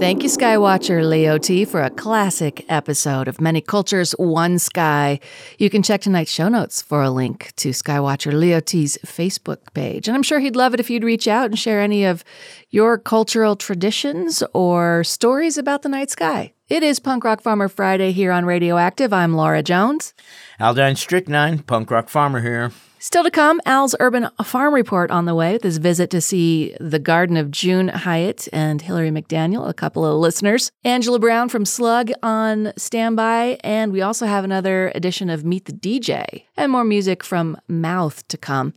Thank 0.01 0.23
you, 0.23 0.29
Skywatcher 0.29 1.09
Leo 1.09 1.39
T, 1.39 1.65
for 1.65 1.81
a 1.81 1.89
classic 1.89 2.65
episode 2.69 3.27
of 3.27 3.41
Many 3.41 3.61
Cultures, 3.63 4.13
One 4.13 4.59
Sky. 4.59 5.19
You 5.57 5.71
can 5.71 5.83
check 5.83 6.03
tonight's 6.03 6.31
show 6.31 6.49
notes 6.49 6.83
for 6.83 7.03
a 7.03 7.09
link 7.09 7.53
to 7.57 7.71
Skywatcher 7.71 8.33
Leo 8.33 8.61
T's 8.61 8.99
Facebook 9.07 9.73
page. 9.73 10.07
And 10.07 10.15
I'm 10.15 10.23
sure 10.23 10.41
he'd 10.41 10.57
love 10.57 10.75
it 10.75 10.81
if 10.81 10.91
you'd 10.91 11.05
reach 11.05 11.27
out 11.27 11.47
and 11.47 11.59
share 11.59 11.81
any 11.81 12.05
of 12.05 12.23
your 12.71 12.99
cultural 12.99 13.57
traditions 13.57 14.43
or 14.53 15.05
stories 15.05 15.57
about 15.57 15.83
the 15.83 15.89
night 15.89 16.11
sky. 16.11 16.53
It 16.69 16.83
is 16.83 16.99
Punk 16.99 17.25
Rock 17.25 17.41
Farmer 17.41 17.69
Friday 17.69 18.13
here 18.13 18.33
on 18.33 18.45
Radioactive. 18.45 19.13
I'm 19.13 19.35
Laura 19.35 19.63
Jones. 19.63 20.13
Aldine 20.61 20.97
Strychnine, 20.97 21.61
punk 21.61 21.91
rock 21.91 22.09
farmer 22.11 22.41
here. 22.41 22.73
Still 23.05 23.23
to 23.25 23.31
come, 23.31 23.61
Al's 23.67 23.95
Urban 24.01 24.31
Farm 24.43 24.73
Report 24.73 25.11
on 25.11 25.27
the 25.27 25.35
way 25.35 25.53
with 25.53 25.63
his 25.63 25.77
visit 25.77 26.09
to 26.09 26.23
see 26.23 26.75
the 26.81 26.99
garden 26.99 27.37
of 27.37 27.51
June 27.51 27.89
Hyatt 27.89 28.49
and 28.51 28.81
Hillary 28.81 29.11
McDaniel, 29.11 29.69
a 29.69 29.75
couple 29.75 30.07
of 30.07 30.19
listeners. 30.19 30.73
Angela 30.85 31.19
Brown 31.19 31.51
from 31.51 31.67
Slug 31.67 32.13
on 32.23 32.73
standby, 32.79 33.59
and 33.63 33.93
we 33.93 34.01
also 34.01 34.25
have 34.25 34.43
another 34.43 34.91
edition 34.95 35.29
of 35.29 35.45
Meet 35.45 35.67
the 35.67 35.75
DJ 35.75 36.45
and 36.57 36.73
more 36.73 36.83
music 36.83 37.23
from 37.23 37.59
Mouth 37.69 38.27
to 38.29 38.39
come. 38.39 38.73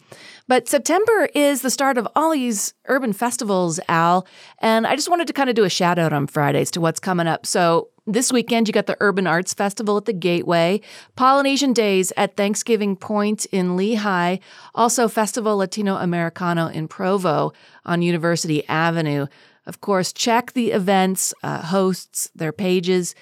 But 0.48 0.70
September 0.70 1.28
is 1.36 1.62
the 1.62 1.70
start 1.70 1.98
of 1.98 2.08
all 2.16 2.32
these 2.32 2.74
urban 2.86 3.12
festivals, 3.12 3.80
Al, 3.90 4.26
and 4.60 4.88
I 4.88 4.96
just 4.96 5.10
wanted 5.10 5.28
to 5.28 5.34
kind 5.34 5.50
of 5.50 5.56
do 5.56 5.66
a 5.66 5.70
shout 5.70 6.00
out 6.00 6.14
on 6.14 6.26
Fridays 6.26 6.72
to 6.72 6.82
what's 6.82 7.02
coming 7.02 7.28
up. 7.28 7.46
So 7.46 7.90
this 8.06 8.32
weekend, 8.32 8.70
you 8.70 8.74
got 8.74 8.86
the 8.86 8.96
Urban 9.02 9.28
Arts 9.28 9.54
Festival 9.54 9.98
at 9.98 10.06
the 10.06 10.14
Gateway, 10.14 10.80
Polynesian 11.18 11.74
Days 11.74 12.14
at 12.16 12.38
Thanksgiving 12.38 12.96
Point 12.96 13.46
in 13.48 13.76
Lehi, 13.76 14.40
also 14.74 15.10
Festival 15.10 15.58
Latino 15.58 15.98
Americano 15.98 16.68
in 16.68 16.88
Provo 16.88 17.52
on 17.86 18.02
University 18.02 18.66
Avenue. 18.70 19.28
Of 19.66 19.82
course, 19.82 20.14
check 20.14 20.54
the 20.54 20.72
events, 20.72 21.34
uh, 21.44 21.62
hosts, 21.64 22.32
their 22.34 22.54
pages 22.54 23.14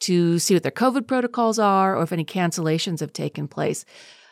to 0.00 0.38
see 0.38 0.54
what 0.54 0.62
their 0.62 0.70
COVID 0.70 1.08
protocols 1.08 1.58
are 1.58 1.96
or 1.96 2.04
if 2.04 2.12
any 2.12 2.24
cancellations 2.24 3.00
have 3.00 3.12
taken 3.12 3.48
place. 3.48 3.84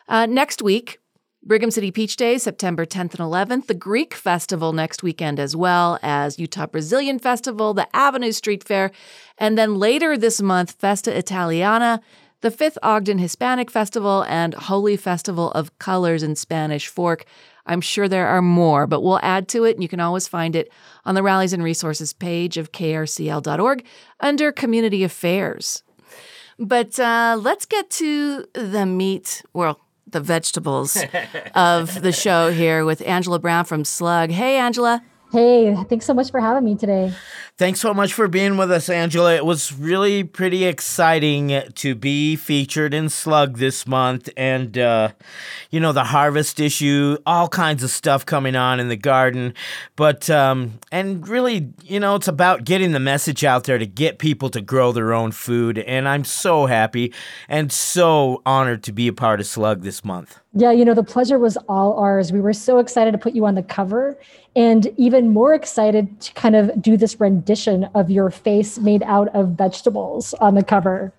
Uh, 0.07 0.25
next 0.25 0.61
week, 0.61 1.01
Brigham 1.47 1.71
City 1.71 1.91
Peach 1.91 2.17
Days, 2.17 2.43
September 2.43 2.85
10th 2.85 3.17
and 3.17 3.21
11th, 3.21 3.67
the 3.67 3.73
Greek 3.73 4.13
Festival 4.13 4.73
next 4.73 5.01
weekend, 5.01 5.39
as 5.39 5.55
well 5.55 5.97
as 6.03 6.37
Utah 6.37 6.65
Brazilian 6.65 7.19
Festival, 7.19 7.73
the 7.73 7.87
Avenue 7.95 8.33
Street 8.33 8.65
Fair, 8.65 8.91
and 9.37 9.57
then 9.57 9.75
later 9.75 10.17
this 10.17 10.41
month, 10.41 10.73
Festa 10.73 11.17
Italiana, 11.17 12.01
the 12.41 12.51
fifth 12.51 12.77
Ogden 12.83 13.19
Hispanic 13.19 13.71
Festival, 13.71 14.25
and 14.27 14.55
Holi 14.55 14.97
Festival 14.97 15.51
of 15.51 15.79
Colors 15.79 16.21
in 16.21 16.35
Spanish 16.35 16.89
Fork. 16.89 17.23
I'm 17.65 17.79
sure 17.79 18.09
there 18.09 18.27
are 18.27 18.41
more, 18.41 18.85
but 18.85 19.01
we'll 19.01 19.21
add 19.23 19.47
to 19.49 19.63
it, 19.63 19.77
and 19.77 19.81
you 19.81 19.87
can 19.87 20.01
always 20.01 20.27
find 20.27 20.53
it 20.53 20.69
on 21.05 21.15
the 21.15 21.23
Rallies 21.23 21.53
and 21.53 21.63
Resources 21.63 22.11
page 22.11 22.57
of 22.57 22.73
krcl.org 22.73 23.85
under 24.19 24.51
Community 24.51 25.01
Affairs. 25.01 25.81
But 26.59 26.99
uh, 26.99 27.37
let's 27.39 27.65
get 27.65 27.89
to 27.91 28.45
the 28.53 28.85
meat, 28.85 29.43
well, 29.53 29.79
the 30.09 30.21
vegetables 30.21 30.97
of 31.53 32.01
the 32.01 32.11
show 32.11 32.51
here 32.51 32.85
with 32.85 33.01
Angela 33.05 33.39
Brown 33.39 33.65
from 33.65 33.83
Slug. 33.83 34.29
Hey, 34.29 34.57
Angela. 34.57 35.03
Hey, 35.31 35.75
thanks 35.89 36.05
so 36.05 36.13
much 36.13 36.31
for 36.31 36.39
having 36.39 36.63
me 36.63 36.75
today. 36.75 37.13
Thanks 37.57 37.81
so 37.81 37.93
much 37.93 38.13
for 38.13 38.27
being 38.27 38.55
with 38.55 38.71
us, 38.71 38.87
Angela. 38.87 39.35
It 39.35 39.45
was 39.45 39.73
really 39.73 40.23
pretty 40.23 40.63
exciting 40.63 41.63
to 41.73 41.95
be 41.95 42.35
featured 42.35 42.93
in 42.93 43.09
Slug 43.09 43.57
this 43.57 43.85
month. 43.85 44.29
And, 44.37 44.77
uh, 44.77 45.09
you 45.71 45.79
know, 45.79 45.91
the 45.91 46.05
harvest 46.05 46.59
issue, 46.59 47.17
all 47.25 47.49
kinds 47.49 47.83
of 47.83 47.89
stuff 47.89 48.25
coming 48.25 48.55
on 48.55 48.79
in 48.79 48.87
the 48.87 48.95
garden. 48.95 49.53
But, 49.95 50.29
um, 50.29 50.79
and 50.91 51.27
really, 51.27 51.73
you 51.83 51.99
know, 51.99 52.15
it's 52.15 52.27
about 52.27 52.63
getting 52.63 52.91
the 52.91 52.99
message 52.99 53.43
out 53.43 53.65
there 53.65 53.79
to 53.79 53.87
get 53.87 54.19
people 54.19 54.49
to 54.51 54.61
grow 54.61 54.91
their 54.91 55.13
own 55.13 55.31
food. 55.31 55.79
And 55.79 56.07
I'm 56.07 56.23
so 56.23 56.67
happy 56.67 57.11
and 57.49 57.71
so 57.71 58.43
honored 58.45 58.83
to 58.83 58.93
be 58.93 59.07
a 59.07 59.13
part 59.13 59.39
of 59.39 59.47
Slug 59.47 59.81
this 59.81 60.05
month. 60.05 60.39
Yeah, 60.59 60.71
you 60.71 60.85
know, 60.85 60.95
the 60.95 61.03
pleasure 61.03 61.37
was 61.37 61.55
all 61.69 61.99
ours. 61.99 62.31
We 62.31 62.41
were 62.41 62.51
so 62.51 62.79
excited 62.79 63.11
to 63.11 63.19
put 63.19 63.33
you 63.33 63.45
on 63.45 63.53
the 63.53 63.61
cover 63.61 64.17
and 64.55 64.87
even 64.97 65.31
more 65.31 65.53
excited 65.53 66.19
to 66.21 66.33
kind 66.33 66.55
of 66.55 66.81
do 66.81 66.97
this 66.97 67.19
rendition 67.19 67.83
of 67.93 68.09
your 68.09 68.31
face 68.31 68.79
made 68.79 69.03
out 69.03 69.27
of 69.35 69.49
vegetables 69.49 70.33
on 70.35 70.55
the 70.55 70.63
cover. 70.63 71.13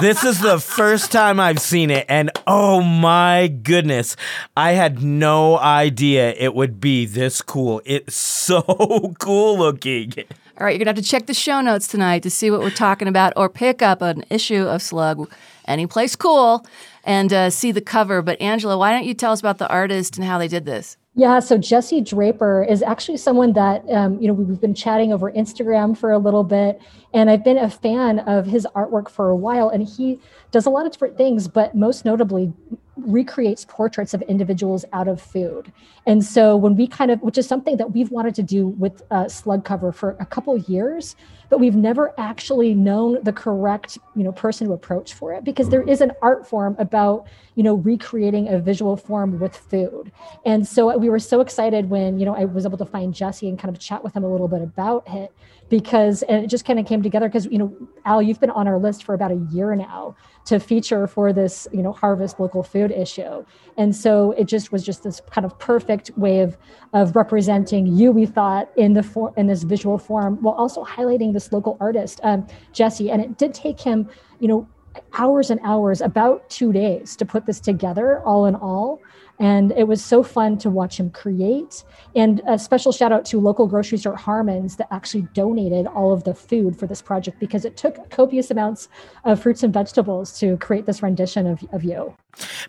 This 0.00 0.24
is 0.24 0.40
the 0.40 0.58
first 0.58 1.12
time 1.12 1.38
I've 1.38 1.58
seen 1.58 1.90
it, 1.90 2.06
and 2.08 2.30
oh 2.46 2.80
my 2.80 3.48
goodness, 3.48 4.16
I 4.56 4.72
had 4.72 5.02
no 5.02 5.58
idea 5.58 6.32
it 6.38 6.54
would 6.54 6.80
be 6.80 7.04
this 7.04 7.42
cool. 7.42 7.82
It's 7.84 8.14
so 8.16 8.62
cool 9.18 9.58
looking. 9.58 10.14
All 10.58 10.64
right, 10.66 10.72
you're 10.72 10.84
going 10.84 10.94
to 10.94 10.98
have 10.98 11.04
to 11.04 11.10
check 11.10 11.26
the 11.26 11.34
show 11.34 11.60
notes 11.60 11.86
tonight 11.86 12.22
to 12.22 12.30
see 12.30 12.50
what 12.50 12.60
we're 12.60 12.70
talking 12.70 13.08
about 13.08 13.32
or 13.36 13.48
pick 13.48 13.82
up 13.82 14.00
an 14.00 14.24
issue 14.30 14.64
of 14.64 14.82
Slug, 14.82 15.30
any 15.66 15.86
place 15.86 16.16
cool, 16.16 16.66
and 17.04 17.32
uh, 17.32 17.50
see 17.50 17.72
the 17.72 17.80
cover. 17.80 18.22
But 18.22 18.40
Angela, 18.40 18.76
why 18.76 18.92
don't 18.92 19.04
you 19.04 19.14
tell 19.14 19.32
us 19.32 19.40
about 19.40 19.58
the 19.58 19.68
artist 19.68 20.16
and 20.16 20.26
how 20.26 20.38
they 20.38 20.48
did 20.48 20.64
this? 20.64 20.96
Yeah, 21.16 21.40
so 21.40 21.58
Jesse 21.58 22.00
Draper 22.00 22.64
is 22.64 22.82
actually 22.82 23.16
someone 23.16 23.52
that 23.54 23.84
um, 23.90 24.20
you 24.20 24.28
know 24.28 24.32
we've 24.32 24.60
been 24.60 24.74
chatting 24.74 25.12
over 25.12 25.30
Instagram 25.32 25.96
for 25.96 26.12
a 26.12 26.18
little 26.18 26.44
bit, 26.44 26.80
and 27.12 27.28
I've 27.28 27.42
been 27.42 27.58
a 27.58 27.68
fan 27.68 28.20
of 28.20 28.46
his 28.46 28.66
artwork 28.76 29.10
for 29.10 29.28
a 29.28 29.36
while. 29.36 29.68
And 29.68 29.86
he 29.86 30.20
does 30.52 30.66
a 30.66 30.70
lot 30.70 30.86
of 30.86 30.92
different 30.92 31.16
things, 31.16 31.48
but 31.48 31.74
most 31.74 32.04
notably 32.04 32.52
recreates 32.96 33.64
portraits 33.68 34.14
of 34.14 34.22
individuals 34.22 34.84
out 34.92 35.08
of 35.08 35.20
food. 35.20 35.72
And 36.06 36.24
so 36.24 36.56
when 36.56 36.76
we 36.76 36.86
kind 36.86 37.10
of, 37.10 37.20
which 37.22 37.38
is 37.38 37.46
something 37.46 37.76
that 37.78 37.92
we've 37.92 38.10
wanted 38.10 38.34
to 38.36 38.42
do 38.42 38.68
with 38.68 39.02
uh, 39.10 39.28
Slug 39.28 39.64
Cover 39.64 39.90
for 39.92 40.16
a 40.20 40.26
couple 40.26 40.56
years, 40.58 41.16
but 41.50 41.60
we've 41.60 41.76
never 41.76 42.14
actually 42.18 42.74
known 42.74 43.18
the 43.22 43.32
correct 43.32 43.98
you 44.16 44.24
know 44.24 44.32
person 44.32 44.66
to 44.68 44.72
approach 44.72 45.12
for 45.12 45.34
it 45.34 45.44
because 45.44 45.68
there 45.68 45.82
is 45.82 46.00
an 46.00 46.12
art 46.22 46.46
form 46.46 46.74
about 46.78 47.26
you 47.56 47.62
know 47.62 47.74
recreating 47.74 48.48
a 48.48 48.58
visual 48.58 48.96
form 48.96 49.38
with 49.38 49.54
food. 49.56 50.10
And 50.46 50.66
so 50.66 50.96
we 50.96 51.10
were 51.10 51.18
so 51.18 51.40
excited 51.40 51.90
when 51.90 52.18
you 52.18 52.24
know 52.24 52.34
i 52.34 52.44
was 52.44 52.64
able 52.64 52.78
to 52.78 52.86
find 52.86 53.12
jesse 53.12 53.48
and 53.48 53.58
kind 53.58 53.74
of 53.74 53.80
chat 53.80 54.02
with 54.02 54.14
him 54.14 54.24
a 54.24 54.30
little 54.30 54.48
bit 54.48 54.62
about 54.62 55.04
it 55.08 55.32
because 55.68 56.22
and 56.22 56.44
it 56.44 56.48
just 56.48 56.64
kind 56.64 56.78
of 56.78 56.86
came 56.86 57.02
together 57.02 57.28
because 57.28 57.46
you 57.46 57.58
know 57.58 57.76
al 58.04 58.22
you've 58.22 58.40
been 58.40 58.50
on 58.50 58.66
our 58.68 58.78
list 58.78 59.04
for 59.04 59.14
about 59.14 59.30
a 59.30 59.46
year 59.50 59.74
now 59.74 60.14
to 60.44 60.58
feature 60.58 61.06
for 61.06 61.32
this 61.32 61.68
you 61.72 61.82
know 61.82 61.92
harvest 61.92 62.40
local 62.40 62.62
food 62.62 62.90
issue. 62.90 63.44
And 63.76 63.94
so 63.94 64.32
it 64.32 64.44
just 64.44 64.72
was 64.72 64.84
just 64.84 65.02
this 65.02 65.20
kind 65.30 65.44
of 65.44 65.58
perfect 65.58 66.10
way 66.16 66.40
of 66.40 66.56
of 66.92 67.14
representing 67.14 67.86
you 67.86 68.10
we 68.10 68.26
thought 68.26 68.68
in 68.76 68.94
the 68.94 69.02
for, 69.02 69.32
in 69.36 69.46
this 69.46 69.62
visual 69.62 69.98
form 69.98 70.38
while 70.42 70.54
also 70.54 70.84
highlighting 70.84 71.32
this 71.40 71.52
local 71.52 71.76
artist 71.80 72.20
um, 72.22 72.46
jesse 72.72 73.10
and 73.10 73.22
it 73.22 73.38
did 73.38 73.54
take 73.54 73.80
him 73.80 74.08
you 74.40 74.48
know 74.48 74.68
hours 75.14 75.50
and 75.50 75.60
hours 75.62 76.00
about 76.00 76.48
two 76.50 76.72
days 76.72 77.16
to 77.16 77.24
put 77.24 77.46
this 77.46 77.60
together 77.60 78.20
all 78.20 78.46
in 78.46 78.54
all. 78.54 79.00
And 79.38 79.72
it 79.72 79.88
was 79.88 80.04
so 80.04 80.22
fun 80.22 80.58
to 80.58 80.68
watch 80.68 81.00
him 81.00 81.10
create. 81.10 81.82
And 82.14 82.42
a 82.46 82.58
special 82.58 82.92
shout 82.92 83.10
out 83.10 83.24
to 83.26 83.40
local 83.40 83.66
grocery 83.66 83.96
store 83.96 84.16
harmons 84.16 84.76
that 84.76 84.88
actually 84.90 85.22
donated 85.32 85.86
all 85.86 86.12
of 86.12 86.24
the 86.24 86.34
food 86.34 86.78
for 86.78 86.86
this 86.86 87.00
project 87.00 87.40
because 87.40 87.64
it 87.64 87.76
took 87.76 88.10
copious 88.10 88.50
amounts 88.50 88.88
of 89.24 89.40
fruits 89.40 89.62
and 89.62 89.72
vegetables 89.72 90.38
to 90.40 90.58
create 90.58 90.84
this 90.84 91.02
rendition 91.02 91.46
of, 91.46 91.64
of 91.72 91.84
you 91.84 92.14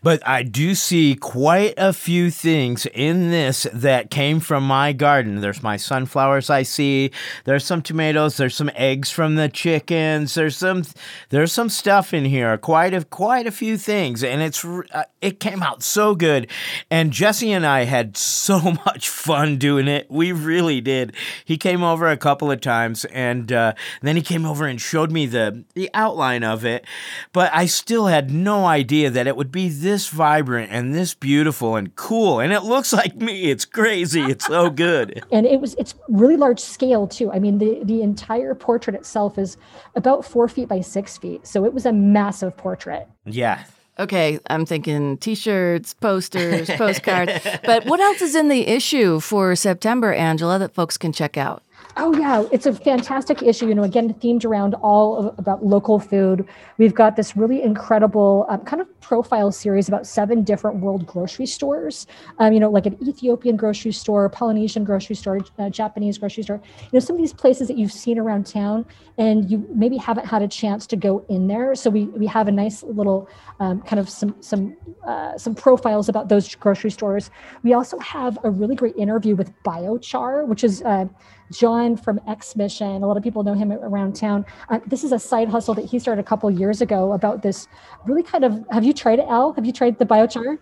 But 0.04 0.26
I 0.28 0.44
do 0.44 0.76
see 0.76 1.16
quite 1.16 1.74
a 1.78 1.94
few 1.94 2.32
things 2.32 2.86
in 2.94 3.32
this 3.32 3.68
that 3.74 4.10
came 4.10 4.40
from 4.40 4.66
my 4.66 4.94
garden. 4.94 5.42
There's 5.42 5.64
my 5.64 5.78
sunflowers 5.78 6.50
I 6.50 6.64
see. 6.64 7.12
There's 7.46 7.66
some 7.66 7.82
tomatoes. 7.82 8.38
There's 8.38 8.56
some 8.56 8.72
eggs 8.76 9.12
from 9.12 9.36
the 9.36 9.50
chickens. 9.50 10.34
There's 10.34 10.58
some 10.58 10.84
there's 11.30 11.52
some 11.52 11.70
stuff 11.70 12.14
in 12.14 12.26
here. 12.26 12.58
Quite 12.58 12.94
a 12.94 13.04
quite 13.06 13.48
a 13.48 13.52
few 13.52 13.78
things, 13.78 14.24
and 14.24 14.42
it's 14.42 14.64
uh, 14.66 15.04
it 15.22 15.40
came 15.40 15.64
out 15.64 15.84
so 15.84 16.16
good. 16.16 16.50
And 16.90 17.12
Jesse 17.12 17.52
and 17.52 17.66
I 17.66 17.84
had 17.84 18.18
so 18.18 18.60
much 18.86 19.10
fun 19.10 19.58
doing 19.58 19.88
it. 19.88 20.08
We 20.10 20.32
really 20.32 20.82
did. 20.82 21.14
He 21.46 21.58
came 21.58 21.84
over 21.84 22.08
a 22.08 22.18
couple 22.18 22.52
of 22.52 22.62
times, 22.62 23.06
and 23.06 23.52
uh, 23.52 23.74
then 24.02 24.16
he 24.16 24.22
came 24.22 24.46
over 24.46 24.66
and 24.66 24.82
showed 24.82 25.12
me 25.12 25.26
the 25.26 25.64
the 25.74 25.90
outline 25.94 26.44
of 26.44 26.66
it. 26.66 26.86
But 27.34 27.52
I 27.54 27.66
still 27.66 28.08
had 28.08 28.32
no 28.32 28.66
idea 28.66 29.10
that 29.10 29.28
it 29.28 29.36
would 29.36 29.51
be 29.52 29.70
this 29.70 30.10
vibrant 30.10 30.72
and 30.72 30.94
this 30.94 31.14
beautiful 31.14 31.76
and 31.76 31.96
cool. 31.96 32.40
And 32.40 32.54
it 32.54 32.62
looks 32.64 32.94
like 32.94 33.16
me. 33.16 33.52
It's 33.52 33.66
crazy. 33.66 34.22
It's 34.22 34.46
so 34.46 34.70
good. 34.70 35.24
and 35.32 35.46
it 35.46 35.60
was 35.60 35.76
it's 35.76 35.96
really 36.08 36.38
large 36.38 36.60
scale 36.60 37.08
too 37.08 37.32
i 37.32 37.40
mean 37.40 37.58
the 37.58 37.80
the 37.84 38.02
entire 38.02 38.54
portrait 38.56 38.96
itself 38.96 39.38
is 39.38 39.58
about 39.96 40.24
four 40.26 40.48
feet 40.48 40.68
by 40.68 40.82
six 40.82 41.18
feet 41.18 41.46
so 41.46 41.66
it 41.66 41.74
was 41.74 41.86
a 41.86 41.92
massive 41.94 42.56
portrait 42.58 43.08
Yeah. 43.26 43.64
Okay, 44.00 44.40
I'm 44.50 44.66
thinking 44.66 45.18
t-shirts, 45.18 45.94
posters, 45.94 46.70
postcards. 46.78 47.34
but 47.66 47.86
what 47.86 48.00
else 48.00 48.22
is 48.22 48.36
in 48.36 48.48
the 48.48 48.66
issue 48.68 49.20
for 49.20 49.56
September, 49.56 50.14
Angela, 50.14 50.58
that 50.60 50.74
folks 50.74 50.98
can 50.98 51.12
check 51.12 51.38
out? 51.38 51.62
Oh 51.98 52.16
yeah, 52.18 52.46
it's 52.52 52.66
a 52.66 52.74
fantastic 52.74 53.44
issue. 53.44 53.68
You 53.68 53.76
know, 53.76 53.84
again 53.84 54.14
themed 54.14 54.46
around 54.46 54.76
all 54.76 55.18
of, 55.18 55.40
about 55.40 55.66
local 55.66 56.00
food. 56.00 56.48
We've 56.78 56.96
got 56.96 57.18
this 57.18 57.36
really 57.36 57.62
incredible 57.62 58.46
um, 58.48 58.62
kind 58.62 58.82
of 58.82 59.02
profile 59.02 59.52
series 59.52 59.90
about 59.90 60.08
seven 60.08 60.44
different 60.44 60.78
world 60.78 61.06
grocery 61.06 61.46
stores. 61.46 62.08
Um, 62.40 62.54
you 62.54 62.62
know, 62.62 62.70
like 62.70 62.86
an 62.86 62.98
Ethiopian 63.06 63.58
grocery 63.58 63.92
store, 63.92 64.30
Polynesian 64.30 64.86
grocery 64.86 65.16
store, 65.16 65.40
uh, 65.60 65.70
Japanese 65.70 66.18
grocery 66.18 66.44
store. 66.44 66.62
You 66.84 66.90
know, 66.94 67.00
some 67.00 67.18
of 67.18 67.22
these 67.22 67.34
places 67.34 67.68
that 67.68 67.78
you've 67.78 67.92
seen 67.92 68.18
around 68.18 68.46
town, 68.46 68.86
and 69.18 69.52
you 69.52 69.68
maybe 69.74 69.98
haven't 69.98 70.26
had 70.26 70.42
a 70.42 70.48
chance 70.48 70.88
to 70.88 70.96
go 70.96 71.26
in 71.28 71.48
there. 71.48 71.76
So 71.76 71.90
we 71.90 72.06
we 72.06 72.26
have 72.28 72.48
a 72.48 72.52
nice 72.52 72.84
little 72.84 73.28
um, 73.60 73.82
kind 73.82 74.00
of 74.00 74.10
some 74.10 74.36
some 74.40 74.78
uh, 75.06 75.38
some 75.38 75.56
profiles 75.56 76.08
about 76.08 76.30
those 76.30 76.56
grocery 76.56 76.92
stores. 76.92 77.32
We 77.64 77.74
also 77.74 78.00
have 78.00 78.38
a 78.46 78.50
really 78.50 78.76
great 78.76 78.96
interview 78.96 79.36
with 79.36 79.52
Biochar, 79.64 80.48
which 80.48 80.64
is 80.64 80.82
uh, 80.84 81.06
John 81.52 81.98
from 81.98 82.20
XMission. 82.28 83.04
A 83.04 83.06
lot 83.06 83.18
of 83.18 83.24
people 83.24 83.44
know 83.44 83.54
him 83.54 83.72
around 83.72 84.16
town. 84.16 84.46
Uh, 84.70 84.80
this 84.88 85.04
is 85.04 85.12
a 85.12 85.20
side 85.20 85.50
hustle 85.50 85.74
that 85.76 85.86
he 85.86 86.00
started 86.00 86.22
a 86.22 86.24
couple 86.24 86.50
years 86.50 86.82
ago 86.82 87.14
about 87.14 87.42
this 87.42 87.68
really 88.06 88.24
kind 88.24 88.44
of. 88.44 88.66
Have 88.72 88.84
you 88.84 88.94
tried 88.94 89.20
it, 89.20 89.26
Al? 89.28 89.54
Have 89.54 89.66
you 89.66 89.74
tried 89.74 90.00
the 90.00 90.06
biochar? 90.06 90.58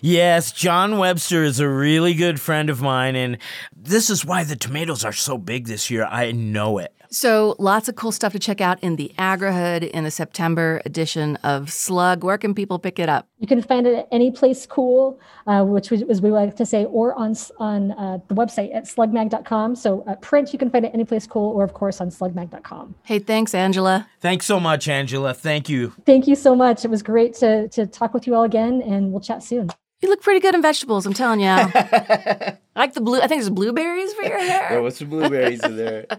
Yes, 0.00 0.52
John 0.52 0.98
Webster 0.98 1.44
is 1.44 1.60
a 1.60 1.68
really 1.68 2.14
good 2.14 2.40
friend 2.40 2.68
of 2.68 2.82
mine, 2.82 3.16
and 3.16 3.38
this 3.74 4.10
is 4.10 4.24
why 4.24 4.44
the 4.44 4.56
tomatoes 4.56 5.04
are 5.04 5.12
so 5.12 5.38
big 5.38 5.66
this 5.66 5.90
year. 5.90 6.04
I 6.04 6.32
know 6.32 6.78
it. 6.78 6.92
So, 7.12 7.56
lots 7.58 7.90
of 7.90 7.94
cool 7.94 8.10
stuff 8.10 8.32
to 8.32 8.38
check 8.38 8.62
out 8.62 8.82
in 8.82 8.96
the 8.96 9.12
AgriHood 9.18 9.90
in 9.90 10.04
the 10.04 10.10
September 10.10 10.80
edition 10.86 11.36
of 11.44 11.70
Slug. 11.70 12.24
Where 12.24 12.38
can 12.38 12.54
people 12.54 12.78
pick 12.78 12.98
it 12.98 13.10
up? 13.10 13.28
You 13.38 13.46
can 13.46 13.60
find 13.60 13.86
it 13.86 13.94
at 13.94 14.08
any 14.10 14.30
place 14.30 14.64
cool, 14.64 15.20
uh, 15.46 15.62
which 15.62 15.90
we, 15.90 16.02
as 16.08 16.22
we 16.22 16.30
like 16.30 16.56
to 16.56 16.64
say, 16.64 16.86
or 16.86 17.14
on 17.14 17.36
on 17.58 17.92
uh, 17.92 18.18
the 18.28 18.34
website 18.34 18.74
at 18.74 18.84
slugmag.com. 18.84 19.76
So 19.76 20.04
uh, 20.06 20.16
print, 20.16 20.54
you 20.54 20.58
can 20.58 20.70
find 20.70 20.86
it 20.86 20.90
any 20.94 21.04
place 21.04 21.26
cool, 21.26 21.52
or 21.52 21.64
of 21.64 21.74
course 21.74 22.00
on 22.00 22.08
slugmag.com. 22.08 22.94
Hey, 23.02 23.18
thanks, 23.18 23.54
Angela. 23.54 24.08
Thanks 24.20 24.46
so 24.46 24.58
much, 24.58 24.88
Angela. 24.88 25.34
Thank 25.34 25.68
you. 25.68 25.92
Thank 26.06 26.26
you 26.26 26.34
so 26.34 26.54
much. 26.54 26.82
It 26.82 26.90
was 26.90 27.02
great 27.02 27.34
to 27.34 27.68
to 27.68 27.86
talk 27.86 28.14
with 28.14 28.26
you 28.26 28.34
all 28.34 28.44
again, 28.44 28.80
and 28.80 29.12
we'll 29.12 29.20
chat 29.20 29.42
soon. 29.42 29.68
You 30.02 30.08
look 30.08 30.20
pretty 30.20 30.40
good 30.40 30.54
in 30.56 30.62
vegetables, 30.62 31.06
I'm 31.06 31.12
telling 31.12 31.40
you. 31.40 31.46
I 31.46 32.58
like 32.74 32.94
the 32.94 33.00
blue, 33.00 33.18
I 33.20 33.28
think 33.28 33.40
there's 33.40 33.50
blueberries 33.50 34.12
for 34.14 34.24
your 34.24 34.38
hair. 34.40 34.82
was 34.82 34.96
some 34.96 35.08
blueberries 35.08 35.62
in 35.62 35.76
there. 35.76 36.06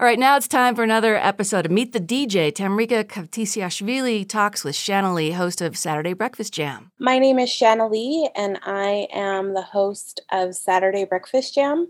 All 0.00 0.06
right, 0.06 0.16
now 0.16 0.36
it's 0.36 0.46
time 0.46 0.76
for 0.76 0.84
another 0.84 1.16
episode 1.16 1.66
of 1.66 1.72
Meet 1.72 1.92
the 1.92 1.98
DJ. 1.98 2.52
Tamrika 2.52 3.02
Khvtisiashvili 3.02 4.28
talks 4.28 4.62
with 4.62 4.76
Shanna 4.76 5.12
Lee, 5.12 5.32
host 5.32 5.60
of 5.60 5.76
Saturday 5.76 6.12
Breakfast 6.12 6.54
Jam. 6.54 6.92
My 7.00 7.18
name 7.18 7.40
is 7.40 7.50
Shanna 7.50 7.88
Lee, 7.88 8.30
and 8.36 8.60
I 8.62 9.08
am 9.12 9.54
the 9.54 9.62
host 9.62 10.20
of 10.30 10.54
Saturday 10.54 11.04
Breakfast 11.04 11.52
Jam. 11.52 11.88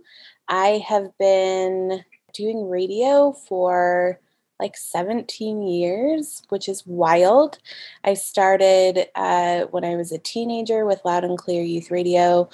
I 0.49 0.83
have 0.89 1.11
been 1.19 2.03
doing 2.33 2.71
radio 2.71 3.33
for 3.47 4.19
like 4.59 4.79
17 4.79 5.61
years, 5.61 6.45
which 6.49 6.67
is 6.67 6.87
wild. 6.87 7.59
I 8.05 8.15
started 8.15 9.09
uh, 9.17 9.65
when 9.65 9.85
I 9.85 9.97
was 9.97 10.13
a 10.13 10.19
teenager 10.19 10.87
with 10.87 11.05
Loud 11.05 11.25
and 11.25 11.37
Clear 11.37 11.63
Youth 11.63 11.91
Radio 11.91 12.49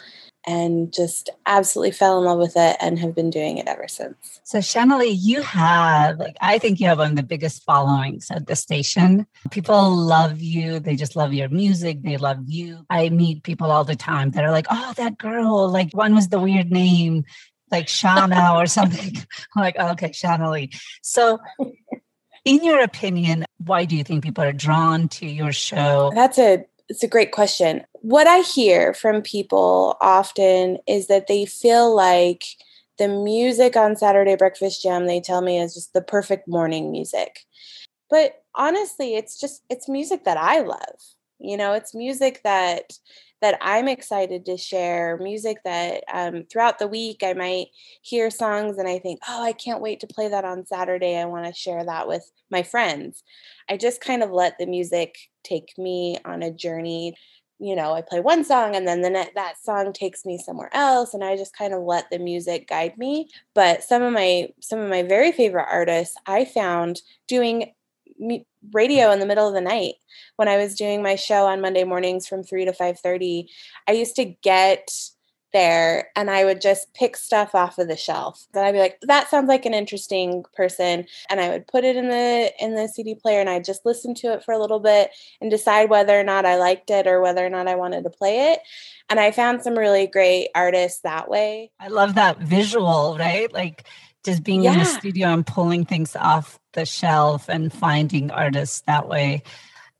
and 0.46 0.92
just 0.92 1.30
absolutely 1.46 1.90
fell 1.90 2.18
in 2.18 2.24
love 2.24 2.38
with 2.38 2.56
it 2.56 2.76
and 2.80 2.98
have 2.98 3.14
been 3.14 3.30
doing 3.30 3.58
it 3.58 3.66
ever 3.66 3.88
since. 3.88 4.40
So, 4.44 4.58
Shanali, 4.58 5.16
you 5.18 5.42
have, 5.42 6.18
like, 6.18 6.36
I 6.40 6.58
think 6.58 6.80
you 6.80 6.86
have 6.88 6.98
one 6.98 7.10
of 7.10 7.16
the 7.16 7.22
biggest 7.22 7.64
followings 7.64 8.30
at 8.30 8.46
the 8.46 8.56
station. 8.56 9.26
People 9.50 9.90
love 9.90 10.40
you. 10.40 10.80
They 10.80 10.96
just 10.96 11.16
love 11.16 11.32
your 11.32 11.48
music. 11.48 12.02
They 12.02 12.16
love 12.16 12.38
you. 12.46 12.84
I 12.90 13.08
meet 13.08 13.42
people 13.42 13.70
all 13.70 13.84
the 13.84 13.96
time 13.96 14.30
that 14.32 14.44
are 14.44 14.50
like, 14.50 14.66
oh, 14.70 14.92
that 14.96 15.18
girl, 15.18 15.68
like, 15.68 15.92
one 15.92 16.14
was 16.14 16.28
the 16.28 16.40
weird 16.40 16.70
name, 16.70 17.24
like 17.70 17.86
Shana 17.86 18.54
or 18.62 18.66
something. 18.66 19.16
I'm 19.56 19.62
like, 19.62 19.76
oh, 19.78 19.92
okay, 19.92 20.10
Shanali. 20.10 20.74
So, 21.02 21.40
in 22.44 22.62
your 22.62 22.82
opinion, 22.82 23.46
why 23.58 23.86
do 23.86 23.96
you 23.96 24.04
think 24.04 24.22
people 24.22 24.44
are 24.44 24.52
drawn 24.52 25.08
to 25.08 25.26
your 25.26 25.52
show? 25.52 26.12
That's 26.14 26.38
a 26.38 26.66
it's 26.88 27.02
a 27.02 27.08
great 27.08 27.32
question. 27.32 27.82
What 27.92 28.26
I 28.26 28.40
hear 28.40 28.94
from 28.94 29.22
people 29.22 29.96
often 30.00 30.78
is 30.86 31.06
that 31.06 31.26
they 31.26 31.46
feel 31.46 31.94
like 31.94 32.44
the 32.98 33.08
music 33.08 33.76
on 33.76 33.96
Saturday 33.96 34.36
Breakfast 34.36 34.82
Jam 34.82 35.06
they 35.06 35.20
tell 35.20 35.40
me 35.40 35.58
is 35.58 35.74
just 35.74 35.92
the 35.92 36.02
perfect 36.02 36.46
morning 36.46 36.92
music. 36.92 37.40
But 38.10 38.42
honestly, 38.54 39.16
it's 39.16 39.40
just 39.40 39.62
it's 39.70 39.88
music 39.88 40.24
that 40.24 40.36
I 40.36 40.60
love. 40.60 40.98
You 41.40 41.56
know, 41.56 41.72
it's 41.72 41.94
music 41.94 42.40
that 42.44 42.92
that 43.44 43.58
I'm 43.60 43.88
excited 43.88 44.46
to 44.46 44.56
share, 44.56 45.18
music 45.18 45.58
that 45.66 46.02
um, 46.10 46.44
throughout 46.50 46.78
the 46.78 46.86
week 46.86 47.22
I 47.22 47.34
might 47.34 47.66
hear 48.00 48.30
songs 48.30 48.78
and 48.78 48.88
I 48.88 48.98
think, 48.98 49.20
oh, 49.28 49.44
I 49.44 49.52
can't 49.52 49.82
wait 49.82 50.00
to 50.00 50.06
play 50.06 50.28
that 50.28 50.46
on 50.46 50.64
Saturday. 50.64 51.18
I 51.18 51.26
want 51.26 51.44
to 51.44 51.52
share 51.52 51.84
that 51.84 52.08
with 52.08 52.24
my 52.50 52.62
friends. 52.62 53.22
I 53.68 53.76
just 53.76 54.00
kind 54.00 54.22
of 54.22 54.30
let 54.30 54.56
the 54.56 54.64
music 54.64 55.16
take 55.42 55.74
me 55.76 56.16
on 56.24 56.42
a 56.42 56.50
journey. 56.50 57.16
You 57.58 57.76
know, 57.76 57.92
I 57.92 58.00
play 58.00 58.20
one 58.20 58.44
song 58.44 58.76
and 58.76 58.88
then 58.88 59.02
the 59.02 59.10
that 59.34 59.62
song 59.62 59.92
takes 59.92 60.24
me 60.24 60.38
somewhere 60.38 60.70
else 60.72 61.12
and 61.12 61.22
I 61.22 61.36
just 61.36 61.54
kind 61.54 61.74
of 61.74 61.82
let 61.82 62.08
the 62.10 62.18
music 62.18 62.66
guide 62.66 62.96
me. 62.96 63.28
But 63.54 63.82
some 63.82 64.00
of 64.00 64.14
my 64.14 64.48
some 64.62 64.78
of 64.78 64.88
my 64.88 65.02
very 65.02 65.32
favorite 65.32 65.68
artists 65.70 66.16
I 66.24 66.46
found 66.46 67.02
doing 67.28 67.74
radio 68.72 69.10
in 69.10 69.20
the 69.20 69.26
middle 69.26 69.48
of 69.48 69.54
the 69.54 69.60
night 69.60 69.94
when 70.36 70.48
I 70.48 70.56
was 70.56 70.74
doing 70.74 71.02
my 71.02 71.14
show 71.16 71.46
on 71.46 71.60
Monday 71.60 71.84
mornings 71.84 72.26
from 72.26 72.42
3 72.42 72.64
to 72.64 72.72
5:30. 72.72 73.48
I 73.88 73.92
used 73.92 74.16
to 74.16 74.24
get 74.24 74.90
there 75.54 76.10
and 76.16 76.30
I 76.30 76.44
would 76.44 76.60
just 76.60 76.92
pick 76.92 77.16
stuff 77.16 77.54
off 77.54 77.78
of 77.78 77.88
the 77.88 77.96
shelf. 77.96 78.44
Then 78.52 78.64
I'd 78.64 78.72
be 78.72 78.80
like, 78.80 78.98
that 79.02 79.30
sounds 79.30 79.48
like 79.48 79.64
an 79.64 79.72
interesting 79.72 80.44
person. 80.52 81.06
And 81.30 81.40
I 81.40 81.48
would 81.48 81.66
put 81.66 81.84
it 81.84 81.96
in 81.96 82.08
the 82.08 82.52
in 82.58 82.74
the 82.74 82.88
CD 82.88 83.14
player 83.14 83.40
and 83.40 83.48
I'd 83.48 83.64
just 83.64 83.86
listen 83.86 84.14
to 84.16 84.32
it 84.32 84.44
for 84.44 84.52
a 84.52 84.58
little 84.58 84.80
bit 84.80 85.10
and 85.40 85.50
decide 85.50 85.88
whether 85.88 86.18
or 86.18 86.24
not 86.24 86.44
I 86.44 86.56
liked 86.56 86.90
it 86.90 87.06
or 87.06 87.22
whether 87.22 87.46
or 87.46 87.48
not 87.48 87.68
I 87.68 87.76
wanted 87.76 88.02
to 88.02 88.10
play 88.10 88.52
it. 88.52 88.60
And 89.08 89.20
I 89.20 89.30
found 89.30 89.62
some 89.62 89.78
really 89.78 90.06
great 90.06 90.48
artists 90.54 91.00
that 91.02 91.30
way. 91.30 91.70
I 91.78 91.88
love 91.88 92.16
that 92.16 92.38
visual, 92.38 93.16
right? 93.18 93.50
Like 93.52 93.86
just 94.24 94.42
being 94.42 94.64
in 94.64 94.78
the 94.78 94.84
studio 94.84 95.28
and 95.28 95.46
pulling 95.46 95.84
things 95.84 96.16
off 96.16 96.58
the 96.72 96.84
shelf 96.86 97.48
and 97.48 97.72
finding 97.72 98.30
artists 98.30 98.82
that 98.86 99.08
way. 99.08 99.42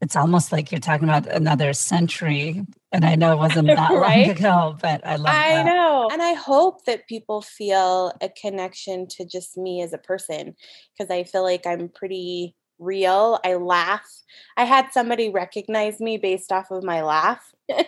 It's 0.01 0.17
almost 0.17 0.53
like 0.53 0.71
you're 0.73 0.81
talking 0.81 1.09
about 1.09 1.27
another 1.27 1.73
century. 1.73 2.63
And 2.93 3.05
I 3.05 3.15
know 3.15 3.33
it 3.33 3.39
wasn't 3.39 3.69
that 3.77 3.91
Right? 3.91 4.27
long 4.27 4.37
ago, 4.37 4.77
but 4.81 5.07
I 5.07 5.17
love 5.17 5.27
I 5.27 5.49
that. 5.49 5.65
know. 5.65 6.09
And 6.13 6.23
I 6.23 6.35
hope 6.35 6.85
that 6.87 7.09
people 7.09 7.43
feel 7.43 8.13
a 8.21 8.29
connection 8.29 9.07
to 9.09 9.25
just 9.25 9.57
me 9.57 9.83
as 9.83 9.93
a 9.93 9.99
person 9.99 10.55
because 10.97 11.11
I 11.11 11.25
feel 11.25 11.43
like 11.43 11.67
I'm 11.67 11.89
pretty 11.89 12.55
real. 12.79 13.39
I 13.45 13.55
laugh. 13.55 14.07
I 14.57 14.65
had 14.65 14.93
somebody 14.93 15.31
recognize 15.31 16.01
me 16.01 16.19
based 16.19 16.53
off 16.53 16.71
of 16.71 16.83
my 16.85 17.03
laugh. 17.03 17.53
and 17.69 17.87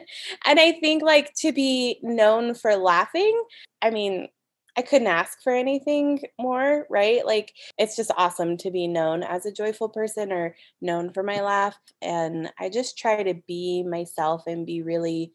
I 0.61 0.72
think 0.81 1.03
like 1.03 1.35
to 1.40 1.53
be 1.53 1.99
known 2.03 2.55
for 2.55 2.77
laughing, 2.77 3.38
I 3.83 3.90
mean, 3.90 4.29
I 4.76 4.82
couldn't 4.82 5.08
ask 5.08 5.42
for 5.42 5.54
anything 5.54 6.20
more, 6.38 6.86
right? 6.90 7.24
Like 7.24 7.54
it's 7.78 7.96
just 7.96 8.10
awesome 8.16 8.56
to 8.58 8.70
be 8.70 8.86
known 8.86 9.22
as 9.22 9.46
a 9.46 9.52
joyful 9.52 9.88
person 9.88 10.32
or 10.32 10.54
known 10.80 11.12
for 11.12 11.22
my 11.22 11.40
laugh 11.40 11.78
and 12.02 12.52
I 12.58 12.68
just 12.68 12.98
try 12.98 13.22
to 13.22 13.34
be 13.46 13.82
myself 13.82 14.42
and 14.46 14.66
be 14.66 14.82
really 14.82 15.32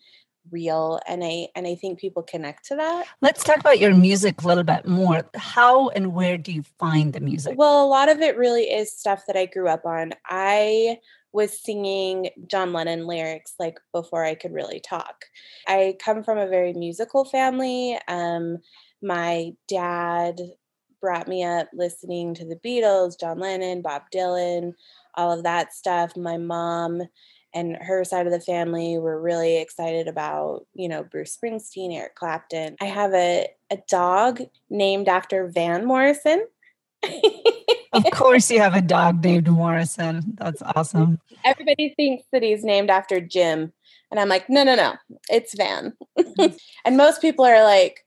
real 0.50 1.00
and 1.08 1.24
I 1.24 1.48
and 1.56 1.68
I 1.68 1.76
think 1.76 2.00
people 2.00 2.24
connect 2.24 2.66
to 2.68 2.76
that. 2.76 3.06
Let's 3.22 3.44
talk 3.44 3.60
about 3.60 3.80
your 3.80 3.94
music 3.94 4.42
a 4.42 4.48
little 4.48 4.64
bit 4.64 4.88
more. 4.88 5.24
How 5.36 5.90
and 5.90 6.14
where 6.14 6.38
do 6.38 6.52
you 6.52 6.64
find 6.80 7.14
the 7.14 7.20
music? 7.20 7.58
Well, 7.58 7.86
a 7.86 7.88
lot 7.88 8.10
of 8.10 8.22
it 8.22 8.38
really 8.38 8.64
is 8.64 8.92
stuff 8.92 9.24
that 9.28 9.36
I 9.36 9.46
grew 9.46 9.68
up 9.68 9.86
on. 9.86 10.14
I 10.26 10.98
was 11.34 11.58
singing 11.64 12.30
John 12.48 12.74
Lennon 12.74 13.08
lyrics 13.08 13.54
like 13.58 13.80
before 13.94 14.26
I 14.26 14.36
could 14.36 14.52
really 14.52 14.80
talk. 14.80 15.26
I 15.68 15.96
come 16.04 16.24
from 16.24 16.38
a 16.38 16.48
very 16.48 16.74
musical 16.74 17.24
family. 17.24 17.98
Um, 18.08 18.58
my 19.02 19.54
dad 19.68 20.40
brought 21.02 21.28
me 21.28 21.44
up 21.44 21.70
listening 21.74 22.34
to 22.36 22.46
the 22.46 22.56
Beatles, 22.58 23.20
John 23.20 23.40
Lennon, 23.40 23.82
Bob 23.82 24.04
Dylan, 24.14 24.74
all 25.16 25.32
of 25.32 25.44
that 25.44 25.74
stuff. 25.74 26.16
My 26.16 26.38
mom 26.38 27.02
and 27.54 27.76
her 27.78 28.04
side 28.04 28.28
of 28.28 28.32
the 28.32 28.40
family 28.40 28.98
were 28.98 29.20
really 29.20 29.58
excited 29.58 30.08
about, 30.08 30.66
you 30.74 30.88
know, 30.88 31.04
Bruce 31.04 31.36
Springsteen, 31.36 31.94
Eric 31.94 32.16
Clapton. 32.16 32.78
I 32.80 32.86
have 32.86 33.14
a, 33.14 33.48
a 33.70 33.78
dog 33.90 34.42
named 34.70 35.10
after 35.10 35.48
Van 35.48 35.86
Morrison. 35.86 36.46
of 37.92 38.04
course, 38.12 38.50
you 38.50 38.60
have 38.60 38.76
a 38.76 38.82
dog 38.82 39.24
named 39.24 39.50
Morrison. 39.50 40.36
That's 40.38 40.62
awesome. 40.62 41.20
Everybody 41.44 41.94
thinks 41.98 42.24
that 42.32 42.44
he's 42.44 42.64
named 42.64 42.90
after 42.90 43.20
Jim. 43.20 43.74
And 44.12 44.20
I'm 44.20 44.30
like, 44.30 44.50
no, 44.50 44.64
no, 44.64 44.76
no, 44.76 44.94
it's 45.30 45.56
Van. 45.56 45.94
Mm. 46.18 46.58
and 46.86 46.98
most 46.98 47.22
people 47.22 47.46
are 47.46 47.64
like, 47.64 48.06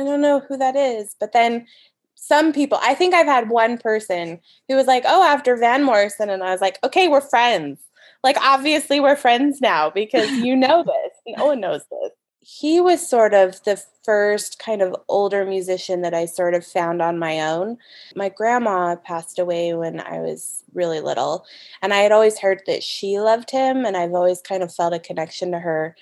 I 0.00 0.04
don't 0.04 0.20
know 0.20 0.40
who 0.40 0.56
that 0.56 0.76
is. 0.76 1.14
But 1.20 1.32
then 1.32 1.66
some 2.14 2.52
people, 2.52 2.78
I 2.82 2.94
think 2.94 3.14
I've 3.14 3.26
had 3.26 3.50
one 3.50 3.78
person 3.78 4.40
who 4.68 4.76
was 4.76 4.86
like, 4.86 5.04
oh, 5.06 5.24
after 5.24 5.56
Van 5.56 5.82
Morrison. 5.82 6.30
And 6.30 6.42
I 6.42 6.50
was 6.50 6.60
like, 6.60 6.78
okay, 6.84 7.08
we're 7.08 7.20
friends. 7.20 7.80
Like, 8.22 8.36
obviously, 8.40 9.00
we're 9.00 9.16
friends 9.16 9.60
now 9.60 9.90
because 9.90 10.30
you 10.38 10.56
know 10.56 10.82
this. 10.82 11.36
No 11.36 11.46
one 11.46 11.60
knows 11.60 11.82
this. 11.90 12.10
He 12.42 12.80
was 12.80 13.06
sort 13.06 13.34
of 13.34 13.62
the 13.64 13.82
first 14.02 14.58
kind 14.58 14.80
of 14.80 14.96
older 15.08 15.44
musician 15.44 16.00
that 16.02 16.14
I 16.14 16.24
sort 16.24 16.54
of 16.54 16.66
found 16.66 17.02
on 17.02 17.18
my 17.18 17.40
own. 17.40 17.76
My 18.16 18.30
grandma 18.30 18.96
passed 18.96 19.38
away 19.38 19.74
when 19.74 20.00
I 20.00 20.20
was 20.20 20.64
really 20.72 21.00
little, 21.00 21.44
and 21.82 21.92
I 21.92 21.98
had 21.98 22.12
always 22.12 22.38
heard 22.38 22.62
that 22.66 22.82
she 22.82 23.20
loved 23.20 23.50
him, 23.50 23.84
and 23.84 23.96
I've 23.96 24.14
always 24.14 24.40
kind 24.40 24.62
of 24.62 24.74
felt 24.74 24.94
a 24.94 24.98
connection 24.98 25.52
to 25.52 25.58
her 25.58 25.94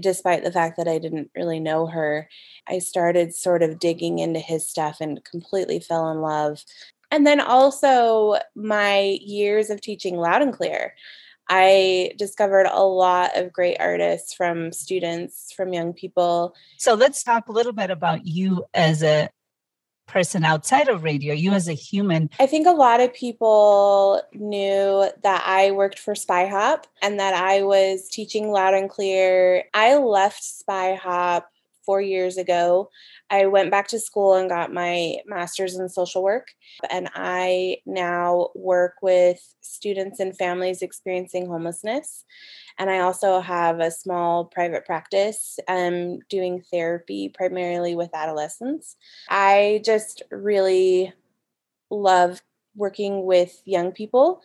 despite 0.00 0.44
the 0.44 0.52
fact 0.52 0.76
that 0.76 0.88
I 0.88 0.98
didn't 0.98 1.30
really 1.34 1.60
know 1.60 1.86
her. 1.86 2.28
I 2.68 2.78
started 2.78 3.34
sort 3.34 3.62
of 3.62 3.78
digging 3.78 4.18
into 4.18 4.40
his 4.40 4.66
stuff 4.66 4.98
and 5.00 5.24
completely 5.24 5.80
fell 5.80 6.10
in 6.10 6.20
love. 6.20 6.64
And 7.10 7.26
then 7.26 7.40
also 7.40 8.36
my 8.54 9.18
years 9.22 9.70
of 9.70 9.80
teaching 9.80 10.16
loud 10.16 10.42
and 10.42 10.52
clear. 10.52 10.94
I 11.48 12.12
discovered 12.16 12.66
a 12.66 12.82
lot 12.82 13.36
of 13.36 13.52
great 13.52 13.76
artists 13.78 14.32
from 14.32 14.72
students, 14.72 15.52
from 15.52 15.72
young 15.72 15.92
people. 15.92 16.54
So 16.78 16.94
let's 16.94 17.22
talk 17.22 17.48
a 17.48 17.52
little 17.52 17.72
bit 17.72 17.90
about 17.90 18.26
you 18.26 18.64
as 18.72 19.02
a 19.02 19.28
person 20.06 20.44
outside 20.44 20.88
of 20.88 21.02
radio, 21.02 21.34
you 21.34 21.52
as 21.52 21.68
a 21.68 21.72
human. 21.72 22.30
I 22.38 22.46
think 22.46 22.66
a 22.66 22.72
lot 22.72 23.00
of 23.00 23.12
people 23.14 24.22
knew 24.32 25.10
that 25.22 25.42
I 25.46 25.70
worked 25.70 25.98
for 25.98 26.14
Spy 26.14 26.46
Hop 26.46 26.86
and 27.02 27.18
that 27.18 27.34
I 27.34 27.62
was 27.62 28.08
teaching 28.08 28.50
loud 28.50 28.74
and 28.74 28.88
clear. 28.88 29.64
I 29.74 29.96
left 29.96 30.42
Spy 30.42 30.94
Hop 30.94 31.48
four 31.84 32.00
years 32.00 32.36
ago. 32.36 32.90
I 33.30 33.46
went 33.46 33.70
back 33.70 33.88
to 33.88 33.98
school 33.98 34.34
and 34.34 34.48
got 34.48 34.72
my 34.72 35.16
master's 35.26 35.76
in 35.76 35.88
social 35.88 36.22
work. 36.22 36.48
And 36.90 37.08
I 37.14 37.78
now 37.86 38.50
work 38.54 38.94
with 39.02 39.40
students 39.60 40.20
and 40.20 40.36
families 40.36 40.82
experiencing 40.82 41.46
homelessness. 41.46 42.24
And 42.78 42.90
I 42.90 43.00
also 43.00 43.40
have 43.40 43.80
a 43.80 43.90
small 43.90 44.46
private 44.46 44.84
practice 44.84 45.58
um, 45.68 46.18
doing 46.28 46.62
therapy 46.72 47.28
primarily 47.28 47.94
with 47.94 48.14
adolescents. 48.14 48.96
I 49.28 49.82
just 49.84 50.22
really 50.30 51.12
love 51.90 52.42
working 52.74 53.24
with 53.24 53.62
young 53.64 53.92
people. 53.92 54.42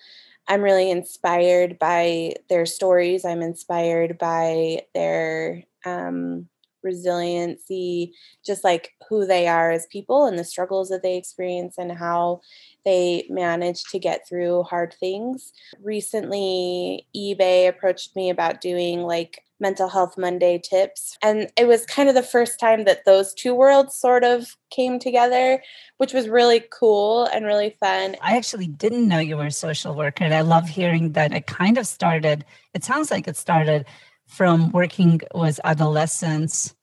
I'm 0.48 0.62
really 0.62 0.90
inspired 0.90 1.78
by 1.78 2.34
their 2.50 2.66
stories. 2.66 3.24
I'm 3.24 3.42
inspired 3.42 4.18
by 4.18 4.82
their 4.94 5.64
um, 5.86 6.50
resiliency, 6.84 8.14
just 8.46 8.64
like 8.64 8.92
who 9.08 9.26
they 9.26 9.48
are 9.48 9.72
as 9.72 9.88
people 9.88 10.26
and 10.26 10.38
the 10.38 10.44
struggles 10.44 10.90
that 10.90 11.04
they 11.04 11.18
experience 11.18 11.78
and 11.78 11.92
how 11.92 12.42
they 12.86 13.26
manage 13.30 13.84
to 13.86 14.00
get 14.00 14.28
through 14.28 14.64
hard 14.64 14.94
things. 15.00 15.52
Recently, 15.82 17.08
eBay 17.16 17.68
approached 17.68 18.16
me 18.16 18.30
about 18.30 18.62
doing 18.62 19.04
like 19.04 19.44
mental 19.60 19.90
health 19.90 20.18
Monday 20.18 20.58
tips. 20.58 21.18
And 21.22 21.52
it 21.58 21.68
was 21.68 21.86
kind 21.86 22.10
of 22.10 22.16
the 22.16 22.24
first 22.24 22.60
time 22.60 22.86
that 22.86 23.06
those 23.06 23.34
two 23.34 23.54
worlds 23.54 23.96
sort 23.96 24.24
of 24.24 24.56
came 24.70 25.00
together, 25.00 25.62
which 25.98 26.14
was 26.14 26.30
really 26.30 26.64
cool 26.72 27.26
and 27.26 27.46
really 27.46 27.76
fun. 27.80 28.16
I 28.22 28.38
actually 28.38 28.68
didn't 28.68 29.08
know 29.08 29.20
you 29.20 29.38
were 29.38 29.48
a 29.48 29.52
social 29.52 29.96
worker. 29.96 30.24
And 30.24 30.34
I 30.34 30.42
love 30.42 30.70
hearing 30.70 31.12
that 31.14 31.34
it 31.34 31.48
kind 31.48 31.78
of 31.78 31.86
started, 31.88 32.46
it 32.74 32.84
sounds 32.84 33.12
like 33.12 33.28
it 33.28 33.36
started 33.36 33.86
from 34.30 34.72
working 34.72 35.20
with 35.34 35.60
adolescents 35.64 36.76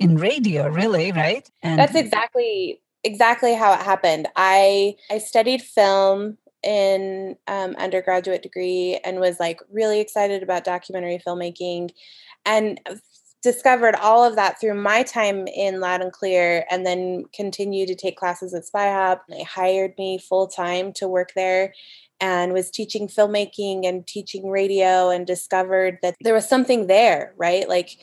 in 0.00 0.16
radio, 0.16 0.68
really, 0.68 1.12
right? 1.12 1.48
And 1.62 1.78
That's 1.78 1.94
exactly 1.94 2.80
exactly 3.04 3.54
how 3.54 3.74
it 3.74 3.80
happened. 3.80 4.26
I 4.34 4.96
I 5.10 5.18
studied 5.18 5.62
film 5.62 6.38
in 6.62 7.36
um, 7.46 7.76
undergraduate 7.76 8.42
degree 8.42 8.98
and 9.04 9.20
was 9.20 9.38
like 9.38 9.60
really 9.70 10.00
excited 10.00 10.42
about 10.42 10.64
documentary 10.64 11.20
filmmaking 11.24 11.90
and 12.46 12.80
discovered 13.42 13.94
all 13.96 14.24
of 14.24 14.36
that 14.36 14.58
through 14.58 14.72
my 14.72 15.02
time 15.02 15.46
in 15.46 15.78
loud 15.78 16.00
and 16.00 16.12
clear 16.12 16.64
and 16.70 16.86
then 16.86 17.24
continued 17.34 17.86
to 17.88 17.94
take 17.94 18.16
classes 18.16 18.54
at 18.54 18.64
spy 18.64 18.90
hop 18.90 19.22
they 19.28 19.42
hired 19.42 19.92
me 19.98 20.16
full 20.16 20.46
time 20.46 20.90
to 20.94 21.06
work 21.06 21.32
there 21.36 21.74
and 22.24 22.54
was 22.54 22.70
teaching 22.70 23.06
filmmaking 23.06 23.86
and 23.86 24.06
teaching 24.06 24.48
radio 24.48 25.10
and 25.10 25.26
discovered 25.26 25.98
that 26.00 26.14
there 26.22 26.32
was 26.32 26.48
something 26.48 26.86
there 26.86 27.34
right 27.36 27.68
like 27.68 27.98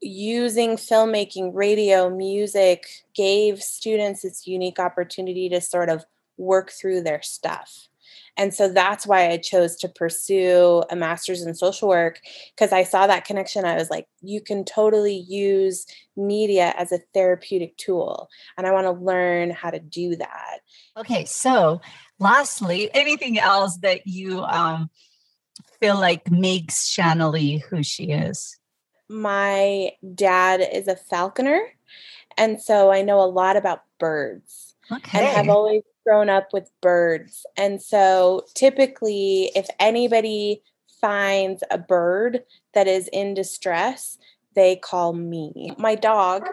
using 0.00 0.76
filmmaking, 0.76 1.50
radio, 1.54 2.08
music 2.08 2.86
gave 3.14 3.62
students 3.62 4.22
this 4.22 4.46
unique 4.46 4.78
opportunity 4.78 5.48
to 5.48 5.60
sort 5.60 5.88
of 5.88 6.04
work 6.36 6.70
through 6.70 7.02
their 7.02 7.22
stuff. 7.22 7.88
And 8.36 8.54
so 8.54 8.68
that's 8.68 9.04
why 9.04 9.30
I 9.30 9.36
chose 9.36 9.74
to 9.76 9.88
pursue 9.88 10.84
a 10.90 10.94
master's 10.94 11.42
in 11.42 11.56
social 11.56 11.88
work 11.88 12.20
because 12.54 12.72
I 12.72 12.84
saw 12.84 13.08
that 13.08 13.24
connection. 13.24 13.64
I 13.64 13.74
was 13.74 13.90
like, 13.90 14.06
you 14.22 14.40
can 14.40 14.64
totally 14.64 15.16
use 15.28 15.84
media 16.16 16.72
as 16.78 16.92
a 16.92 17.00
therapeutic 17.12 17.76
tool. 17.76 18.28
And 18.56 18.64
I 18.64 18.70
want 18.70 18.86
to 18.86 18.92
learn 18.92 19.50
how 19.50 19.70
to 19.70 19.80
do 19.80 20.14
that. 20.14 20.58
Okay, 20.96 21.24
so 21.24 21.80
lastly, 22.18 22.90
anything 22.94 23.38
else 23.38 23.76
that 23.78 24.06
you 24.06 24.42
um, 24.42 24.90
feel 25.80 25.98
like 25.98 26.30
makes 26.30 26.88
Shanley 26.88 27.58
who 27.58 27.82
she 27.82 28.10
is? 28.10 28.56
My 29.08 29.92
dad 30.14 30.60
is 30.72 30.88
a 30.88 30.96
falconer. 30.96 31.60
And 32.36 32.60
so 32.60 32.92
I 32.92 33.02
know 33.02 33.20
a 33.20 33.26
lot 33.26 33.56
about 33.56 33.82
birds. 33.98 34.74
Okay. 34.90 35.18
And 35.18 35.36
have 35.36 35.48
always 35.48 35.82
grown 36.06 36.30
up 36.30 36.52
with 36.52 36.70
birds. 36.80 37.44
And 37.56 37.82
so 37.82 38.46
typically, 38.54 39.50
if 39.54 39.66
anybody 39.78 40.62
finds 41.00 41.62
a 41.70 41.78
bird 41.78 42.44
that 42.74 42.86
is 42.86 43.08
in 43.12 43.34
distress, 43.34 44.18
they 44.54 44.76
call 44.76 45.12
me. 45.12 45.72
My 45.78 45.94
dog, 45.94 46.46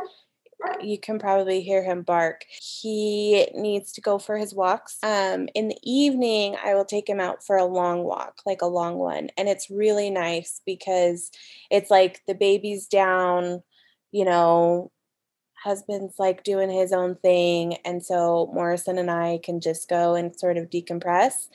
you 0.82 1.00
can 1.00 1.20
probably 1.20 1.62
hear 1.62 1.84
him 1.84 2.02
bark. 2.02 2.46
He 2.50 3.48
needs 3.54 3.92
to 3.94 4.02
go 4.02 4.20
for 4.20 4.38
his 4.38 4.54
walks. 4.54 4.98
Um, 5.04 5.48
in 5.56 5.68
the 5.70 5.78
evening, 5.84 6.56
I 6.64 6.76
will 6.76 6.86
take 6.86 7.10
him 7.10 7.20
out 7.20 7.46
for 7.46 7.58
a 7.58 7.66
long 7.66 8.04
walk, 8.04 8.42
like 8.46 8.62
a 8.62 8.68
long 8.68 8.98
one. 8.98 9.30
And 9.38 9.50
it's 9.50 9.70
really 9.70 10.10
nice 10.10 10.62
because 10.66 11.32
it's 11.70 11.90
like 11.90 12.22
the 12.28 12.36
baby's 12.36 12.88
down, 12.88 13.64
you 14.12 14.26
know, 14.26 14.92
husband's 15.66 16.20
like 16.20 16.44
doing 16.44 16.70
his 16.70 16.94
own 16.94 17.16
thing. 17.16 17.78
And 17.86 18.06
so 18.06 18.52
Morrison 18.54 19.00
and 19.00 19.10
I 19.10 19.40
can 19.44 19.60
just 19.60 19.90
go 19.90 20.14
and 20.14 20.38
sort 20.38 20.58
of 20.58 20.70
decompress. 20.70 21.50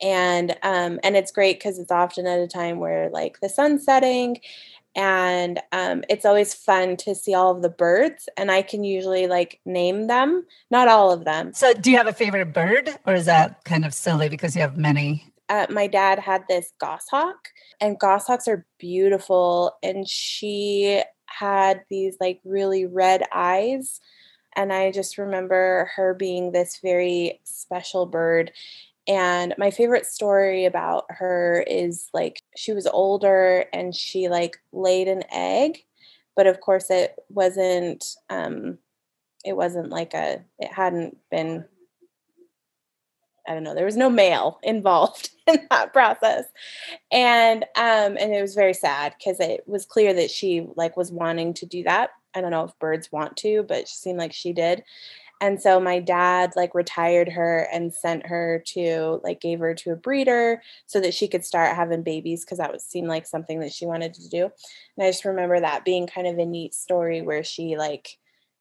And 0.00 0.56
um, 0.62 0.98
and 1.02 1.14
it's 1.14 1.30
great 1.30 1.58
because 1.58 1.78
it's 1.78 1.92
often 1.92 2.26
at 2.26 2.40
a 2.40 2.48
time 2.48 2.78
where 2.78 3.10
like 3.10 3.38
the 3.40 3.50
sun's 3.50 3.84
setting 3.84 4.40
and 4.96 5.60
um, 5.72 6.02
it's 6.08 6.24
always 6.24 6.52
fun 6.52 6.96
to 6.96 7.14
see 7.14 7.32
all 7.32 7.54
of 7.54 7.62
the 7.62 7.68
birds 7.68 8.28
and 8.36 8.50
i 8.50 8.62
can 8.62 8.82
usually 8.84 9.26
like 9.26 9.60
name 9.64 10.06
them 10.06 10.44
not 10.70 10.88
all 10.88 11.12
of 11.12 11.24
them 11.24 11.52
So, 11.52 11.72
do 11.74 11.90
you 11.90 11.96
have 11.96 12.06
a 12.06 12.12
favorite 12.12 12.52
bird, 12.52 12.90
or 13.06 13.14
is 13.14 13.26
that 13.26 13.64
kind 13.64 13.84
of 13.84 13.94
silly 13.94 14.28
because 14.28 14.54
you 14.56 14.62
have 14.62 14.76
many? 14.76 15.24
uh, 15.48 15.66
my 15.68 15.88
dad 15.88 16.18
had 16.20 16.44
this 16.48 16.72
goshawk 16.78 17.48
and 17.80 17.98
goshawks 17.98 18.46
are 18.46 18.64
beautiful 18.78 19.72
and 19.82 20.08
she 20.08 21.02
had 21.26 21.82
these 21.90 22.16
like 22.20 22.40
really 22.44 22.86
red 22.86 23.22
eyes 23.34 24.00
and 24.56 24.72
i 24.72 24.90
just 24.90 25.18
remember 25.18 25.90
her 25.96 26.14
being 26.14 26.52
this 26.52 26.78
very 26.82 27.40
special 27.44 28.06
bird 28.06 28.52
and 29.10 29.54
my 29.58 29.72
favorite 29.72 30.06
story 30.06 30.64
about 30.66 31.04
her 31.08 31.64
is 31.66 32.08
like 32.14 32.40
she 32.56 32.72
was 32.72 32.86
older 32.86 33.64
and 33.72 33.92
she 33.94 34.28
like 34.28 34.56
laid 34.72 35.08
an 35.08 35.24
egg 35.32 35.84
but 36.36 36.46
of 36.46 36.60
course 36.60 36.90
it 36.90 37.16
wasn't 37.28 38.04
um 38.30 38.78
it 39.44 39.56
wasn't 39.56 39.90
like 39.90 40.14
a 40.14 40.44
it 40.60 40.72
hadn't 40.72 41.16
been 41.30 41.64
I 43.48 43.54
don't 43.54 43.64
know, 43.64 43.74
there 43.74 43.86
was 43.86 43.96
no 43.96 44.10
male 44.10 44.60
involved 44.62 45.30
in 45.48 45.66
that 45.70 45.92
process. 45.92 46.44
And 47.10 47.64
um 47.76 48.16
and 48.16 48.32
it 48.32 48.40
was 48.40 48.54
very 48.54 48.74
sad 48.74 49.14
because 49.18 49.40
it 49.40 49.64
was 49.66 49.86
clear 49.86 50.14
that 50.14 50.30
she 50.30 50.68
like 50.76 50.96
was 50.96 51.10
wanting 51.10 51.54
to 51.54 51.66
do 51.66 51.82
that. 51.82 52.10
I 52.34 52.40
don't 52.40 52.52
know 52.52 52.64
if 52.64 52.78
birds 52.78 53.10
want 53.10 53.36
to, 53.38 53.64
but 53.64 53.78
it 53.78 53.88
seemed 53.88 54.18
like 54.18 54.32
she 54.32 54.52
did. 54.52 54.84
And 55.40 55.60
so 55.60 55.80
my 55.80 56.00
dad 56.00 56.52
like 56.54 56.74
retired 56.74 57.28
her 57.30 57.66
and 57.72 57.94
sent 57.94 58.26
her 58.26 58.62
to 58.68 59.20
like 59.24 59.40
gave 59.40 59.58
her 59.60 59.74
to 59.76 59.92
a 59.92 59.96
breeder 59.96 60.62
so 60.86 61.00
that 61.00 61.14
she 61.14 61.28
could 61.28 61.44
start 61.44 61.74
having 61.74 62.02
babies 62.02 62.44
because 62.44 62.58
that 62.58 62.70
would 62.70 62.82
seem 62.82 63.06
like 63.06 63.26
something 63.26 63.60
that 63.60 63.72
she 63.72 63.86
wanted 63.86 64.12
to 64.14 64.28
do. 64.28 64.44
And 64.96 65.06
I 65.06 65.10
just 65.10 65.24
remember 65.24 65.58
that 65.58 65.84
being 65.84 66.06
kind 66.06 66.26
of 66.26 66.38
a 66.38 66.44
neat 66.44 66.74
story 66.74 67.22
where 67.22 67.42
she 67.42 67.76
like 67.78 68.18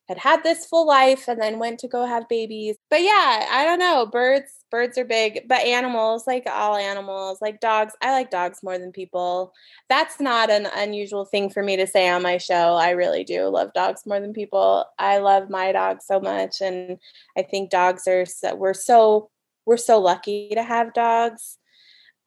had 0.07 0.17
had 0.19 0.43
this 0.43 0.65
full 0.65 0.87
life 0.87 1.27
and 1.27 1.41
then 1.41 1.59
went 1.59 1.79
to 1.81 1.87
go 1.89 2.05
have 2.05 2.29
babies. 2.29 2.77
But 2.89 3.03
yeah, 3.03 3.47
I 3.51 3.65
don't 3.65 3.79
know. 3.79 4.07
Birds, 4.07 4.65
birds 4.71 4.97
are 4.97 5.05
big, 5.05 5.47
but 5.47 5.59
animals, 5.59 6.25
like 6.25 6.43
all 6.47 6.75
animals, 6.75 7.39
like 7.41 7.59
dogs, 7.59 7.93
I 8.01 8.11
like 8.11 8.31
dogs 8.31 8.63
more 8.63 8.79
than 8.79 8.91
people. 8.91 9.53
That's 9.89 10.19
not 10.19 10.49
an 10.49 10.67
unusual 10.75 11.25
thing 11.25 11.51
for 11.51 11.61
me 11.61 11.77
to 11.77 11.85
say 11.85 12.09
on 12.09 12.23
my 12.23 12.37
show. 12.37 12.75
I 12.75 12.91
really 12.91 13.23
do 13.23 13.47
love 13.47 13.73
dogs 13.73 14.07
more 14.07 14.19
than 14.19 14.33
people. 14.33 14.85
I 14.97 15.19
love 15.19 15.49
my 15.49 15.71
dog 15.71 16.01
so 16.01 16.19
much 16.19 16.61
and 16.61 16.97
I 17.37 17.43
think 17.43 17.69
dogs 17.69 18.07
are 18.07 18.25
so, 18.25 18.55
we're 18.55 18.73
so 18.73 19.29
we're 19.65 19.77
so 19.77 19.99
lucky 19.99 20.49
to 20.55 20.63
have 20.63 20.93
dogs 20.95 21.59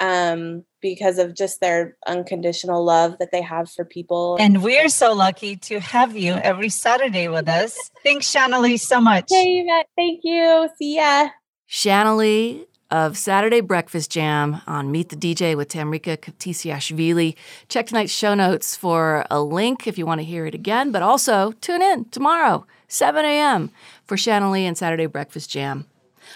um 0.00 0.64
because 0.80 1.18
of 1.18 1.34
just 1.34 1.60
their 1.60 1.96
unconditional 2.06 2.84
love 2.84 3.16
that 3.18 3.30
they 3.30 3.40
have 3.40 3.70
for 3.70 3.84
people. 3.84 4.36
And 4.40 4.62
we're 4.62 4.88
so 4.88 5.12
lucky 5.12 5.56
to 5.56 5.78
have 5.78 6.16
you 6.16 6.34
every 6.34 6.68
Saturday 6.68 7.28
with 7.28 7.48
us. 7.48 7.78
Thanks, 8.02 8.28
Shanley, 8.28 8.76
so 8.76 9.00
much. 9.00 9.26
Hey, 9.30 9.60
Yvette, 9.60 9.86
thank 9.96 10.20
you. 10.24 10.68
See 10.76 10.96
ya. 10.96 11.28
Shanley 11.66 12.66
of 12.90 13.16
Saturday 13.16 13.60
Breakfast 13.60 14.10
Jam 14.10 14.60
on 14.66 14.92
Meet 14.92 15.08
the 15.08 15.16
DJ 15.16 15.56
with 15.56 15.70
Tamrika 15.70 16.18
Tisiashvili. 16.18 17.34
Check 17.68 17.86
tonight's 17.86 18.12
show 18.12 18.34
notes 18.34 18.76
for 18.76 19.24
a 19.30 19.40
link 19.40 19.86
if 19.86 19.96
you 19.96 20.04
want 20.04 20.20
to 20.20 20.24
hear 20.24 20.44
it 20.44 20.54
again, 20.54 20.92
but 20.92 21.00
also 21.00 21.52
tune 21.62 21.80
in 21.80 22.04
tomorrow, 22.06 22.66
7 22.88 23.24
a.m. 23.24 23.70
for 24.04 24.18
Shanley 24.18 24.66
and 24.66 24.76
Saturday 24.76 25.06
Breakfast 25.06 25.48
Jam. 25.48 25.86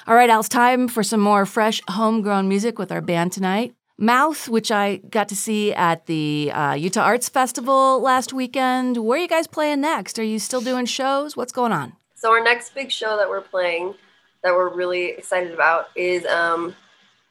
All 0.07 0.15
right, 0.15 0.31
Al, 0.31 0.41
it's 0.41 0.49
time 0.49 0.89
for 0.89 1.03
some 1.03 1.21
more 1.21 1.47
fresh 1.47 1.81
homegrown 1.89 2.49
music 2.49 2.79
with 2.79 2.93
our 2.93 3.01
band 3.01 3.33
tonight. 3.33 3.75
Mouth, 3.99 4.49
which 4.49 4.71
I 4.71 4.97
got 4.97 5.29
to 5.31 5.37
see 5.37 5.73
at 5.73 6.07
the 6.07 6.51
uh, 6.53 6.75
Utah 6.75 7.03
Arts 7.03 7.29
Festival 7.29 8.01
last 8.01 8.33
weekend. 8.33 8.99
Where 8.99 9.19
are 9.19 9.23
you 9.23 9.29
guys 9.29 9.47
playing 9.47 9.81
next? 9.81 10.19
Are 10.19 10.25
you 10.25 10.39
still 10.39 10.61
doing 10.61 10.87
shows? 10.87 11.37
What's 11.37 11.53
going 11.53 11.73
on? 11.73 11.95
So 12.15 12.31
our 12.31 12.43
next 12.43 12.75
big 12.75 12.93
show 12.93 13.17
that 13.17 13.29
we're 13.29 13.41
playing, 13.41 13.95
that 14.43 14.55
we're 14.55 14.75
really 14.75 15.07
excited 15.11 15.53
about, 15.53 15.89
is 15.97 16.27
um, 16.27 16.75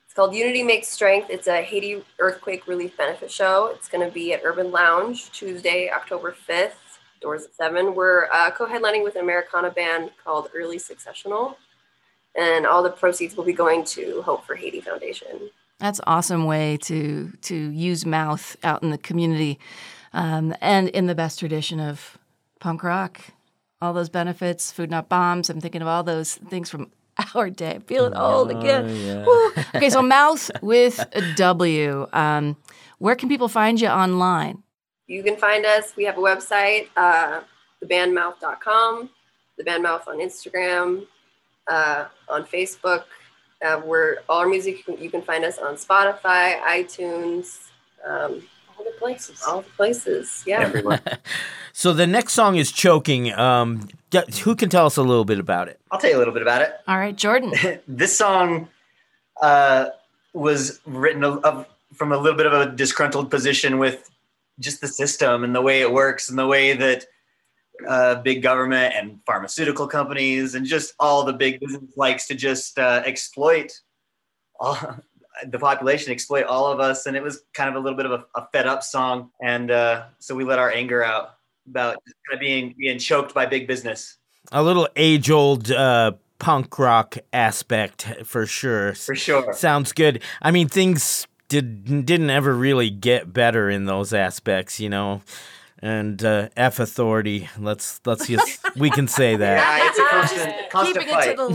it's 0.06 0.14
called 0.14 0.34
Unity 0.34 0.64
Makes 0.64 0.88
Strength. 0.88 1.30
It's 1.30 1.48
a 1.48 1.62
Haiti 1.62 2.04
earthquake 2.20 2.68
relief 2.68 2.98
benefit 2.98 3.32
show. 3.32 3.72
It's 3.76 3.88
going 3.88 4.06
to 4.08 4.14
be 4.14 4.34
at 4.34 4.42
Urban 4.44 4.72
Lounge 4.72 5.32
Tuesday, 5.32 5.90
October 5.90 6.32
fifth. 6.32 6.82
Doors 7.22 7.46
at 7.46 7.56
seven. 7.56 7.96
We're 7.96 8.26
uh, 8.26 8.52
co-headlining 8.52 9.02
with 9.02 9.16
an 9.16 9.22
Americana 9.22 9.72
band 9.72 10.12
called 10.24 10.50
Early 10.54 10.78
Successional, 10.78 11.56
and 12.38 12.66
all 12.66 12.84
the 12.84 12.90
proceeds 12.92 13.36
will 13.36 13.44
be 13.44 13.54
going 13.54 13.84
to 13.86 14.22
Hope 14.22 14.46
for 14.46 14.56
Haiti 14.56 14.82
Foundation. 14.82 15.50
That's 15.80 16.00
awesome 16.08 16.46
way 16.46 16.78
to 16.84 17.32
to 17.44 17.56
use 17.56 18.06
mouth 18.06 18.56
out 18.64 18.82
in 18.84 18.92
the 18.92 18.98
community, 18.98 19.60
um, 20.14 20.56
and 20.62 20.90
in 20.90 21.08
the 21.08 21.16
best 21.16 21.40
tradition 21.40 21.80
of 21.80 22.18
punk 22.60 22.84
rock. 22.84 23.20
All 23.82 23.92
those 23.94 24.10
benefits, 24.10 24.72
food 24.72 24.90
not 24.90 25.10
bombs. 25.10 25.50
I'm 25.50 25.60
thinking 25.60 25.82
of 25.82 25.88
all 25.88 26.02
those 26.04 26.36
things 26.36 26.70
from 26.70 26.92
our 27.36 27.50
day. 27.50 27.76
I'm 27.76 27.82
feeling 27.82 28.16
old 28.16 28.52
again. 28.52 28.90
yeah. 28.96 29.26
Okay, 29.76 29.90
so 29.90 30.02
mouth 30.02 30.50
with 30.62 31.00
a 31.12 31.34
W. 31.36 32.08
Um, 32.14 32.56
where 33.00 33.16
can 33.16 33.28
people 33.28 33.50
find 33.50 33.80
you 33.80 33.90
online? 33.90 34.64
You 35.08 35.24
can 35.24 35.36
find 35.36 35.66
us. 35.66 35.94
We 35.98 36.06
have 36.06 36.18
a 36.18 36.22
website, 36.22 36.88
uh, 36.96 37.42
thebandmouth.com, 37.84 39.10
the 39.58 39.64
bandmouth 39.64 40.08
on 40.08 40.18
Instagram, 40.20 41.06
uh, 41.68 42.06
on 42.30 42.44
Facebook. 42.46 43.04
Uh, 43.66 43.82
we're 43.84 44.18
all 44.30 44.40
our 44.40 44.48
music. 44.48 44.78
You 44.78 44.84
can, 44.84 45.04
you 45.04 45.10
can 45.10 45.22
find 45.22 45.44
us 45.46 45.58
on 45.58 45.76
Spotify, 45.76 46.60
iTunes, 46.62 47.70
um, 48.06 48.44
All 48.78 48.84
the 48.84 48.92
places. 49.00 49.42
all 49.48 49.62
the 49.62 49.70
places. 49.72 50.44
Yeah. 50.46 50.72
So 51.78 51.92
the 51.92 52.08
next 52.08 52.32
song 52.32 52.56
is 52.56 52.72
choking. 52.72 53.34
Um, 53.34 53.90
who 54.44 54.56
can 54.56 54.70
tell 54.70 54.86
us 54.86 54.96
a 54.96 55.02
little 55.04 55.26
bit 55.26 55.40
about 55.40 55.68
it? 55.68 55.78
I'll 55.92 56.00
tell 56.00 56.10
you 56.10 56.16
a 56.16 56.20
little 56.20 56.34
bit 56.34 56.42
about 56.42 56.62
it. 56.62 56.72
All 56.88 56.98
right, 56.98 57.14
Jordan. 57.14 57.54
this 57.88 58.18
song 58.18 58.70
uh, 59.42 59.88
was 60.32 60.80
written 60.86 61.26
of, 61.26 61.44
of, 61.44 61.66
from 61.94 62.14
a 62.14 62.18
little 62.18 62.38
bit 62.38 62.46
of 62.46 62.54
a 62.54 62.72
disgruntled 62.72 63.30
position 63.30 63.78
with 63.78 64.10
just 64.58 64.80
the 64.80 64.88
system 64.88 65.44
and 65.44 65.54
the 65.54 65.62
way 65.62 65.82
it 65.82 65.92
works 65.92 66.30
and 66.30 66.40
the 66.40 66.48
way 66.48 66.72
that 66.72 67.08
uh, 67.88 68.16
big 68.16 68.42
government 68.42 68.94
and 68.96 69.20
pharmaceutical 69.26 69.88
companies 69.88 70.56
and 70.56 70.66
just 70.66 70.94
all 71.00 71.24
the 71.24 71.34
big 71.34 71.60
business 71.60 71.84
likes 71.96 72.28
to 72.28 72.36
just 72.36 72.80
uh, 72.80 73.02
exploit 73.06 73.72
all, 74.60 74.78
the 75.48 75.60
population, 75.60 76.12
exploit 76.12 76.46
all 76.46 76.72
of 76.72 76.80
us. 76.80 77.06
And 77.06 77.16
it 77.16 77.24
was 77.24 77.42
kind 77.54 77.70
of 77.70 77.76
a 77.76 77.80
little 77.80 77.98
bit 77.98 78.06
of 78.06 78.12
a, 78.12 78.26
a 78.36 78.48
fed 78.52 78.68
up 78.68 78.84
song. 78.84 79.32
And 79.42 79.72
uh, 79.72 80.06
so 80.20 80.36
we 80.36 80.44
let 80.44 80.60
our 80.60 80.72
anger 80.72 81.04
out 81.04 81.36
about 81.68 81.96
kind 82.28 82.34
of 82.34 82.40
being 82.40 82.76
being 82.78 83.00
choked 83.00 83.34
by 83.34 83.46
big 83.46 83.68
business. 83.68 84.18
A 84.52 84.62
little 84.62 84.88
age 84.96 85.30
old 85.30 85.72
uh, 85.72 86.14
punk 86.40 86.78
rock 86.78 87.18
aspect 87.34 88.08
for 88.24 88.46
sure. 88.46 88.94
For 88.94 89.16
sure. 89.16 89.54
Sounds 89.54 89.92
good. 89.92 90.22
I 90.42 90.52
mean, 90.52 90.68
things 90.68 91.28
did 91.48 92.06
didn't 92.06 92.30
ever 92.30 92.54
really 92.54 92.90
get 92.90 93.34
better 93.34 93.70
in 93.70 93.86
those 93.86 94.14
aspects, 94.14 94.80
you 94.80 94.90
know. 94.90 95.22
And 95.86 96.24
uh, 96.24 96.50
F 96.58 96.80
authority. 96.80 97.48
Let's 97.60 98.02
let's 98.06 98.26
just 98.28 98.76
we 98.76 98.90
can 98.90 99.08
say 99.08 99.36
that. 99.44 99.58
Yeah, 99.58 99.88
it's 99.88 100.00
a 100.00 100.06
constant, 100.10 100.70
constant 100.72 100.98
Keeping 100.98 101.14
fight. 101.14 101.30
it 101.30 101.38
to 101.38 101.38
the 101.38 101.50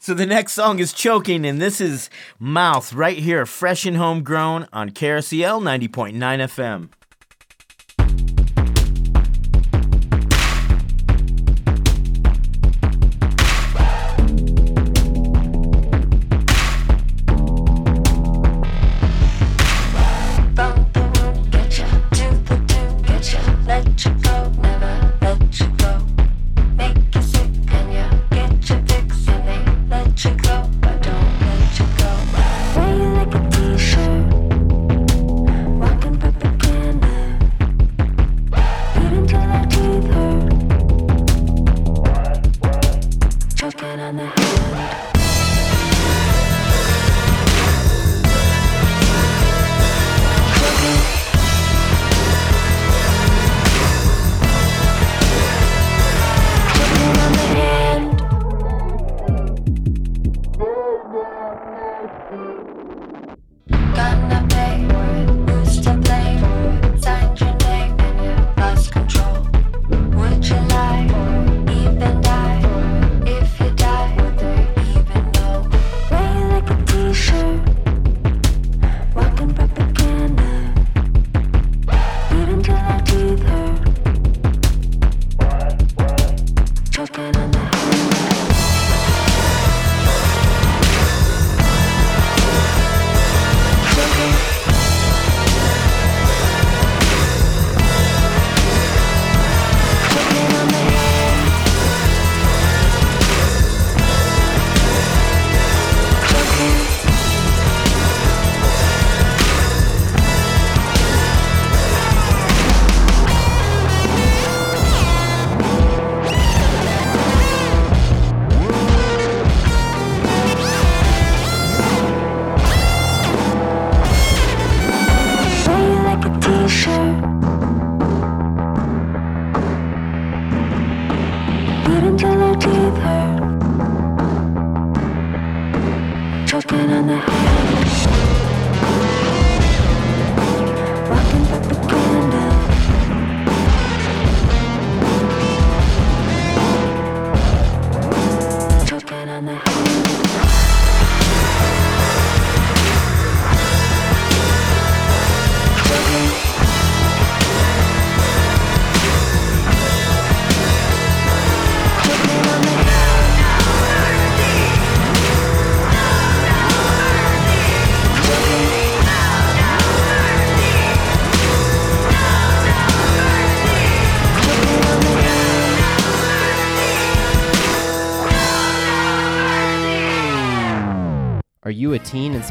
So 0.00 0.12
the 0.14 0.26
next 0.26 0.52
song 0.52 0.80
is 0.80 0.92
Choking, 0.92 1.46
and 1.46 1.62
this 1.62 1.80
is 1.80 2.10
Mouth 2.38 2.92
right 2.92 3.16
here, 3.16 3.46
fresh 3.46 3.86
and 3.86 3.96
homegrown 3.96 4.66
on 4.72 4.90
KRCL 4.90 5.62
90.9 5.62 6.12
FM. 6.12 6.80
Let 6.80 6.90
you 6.90 7.03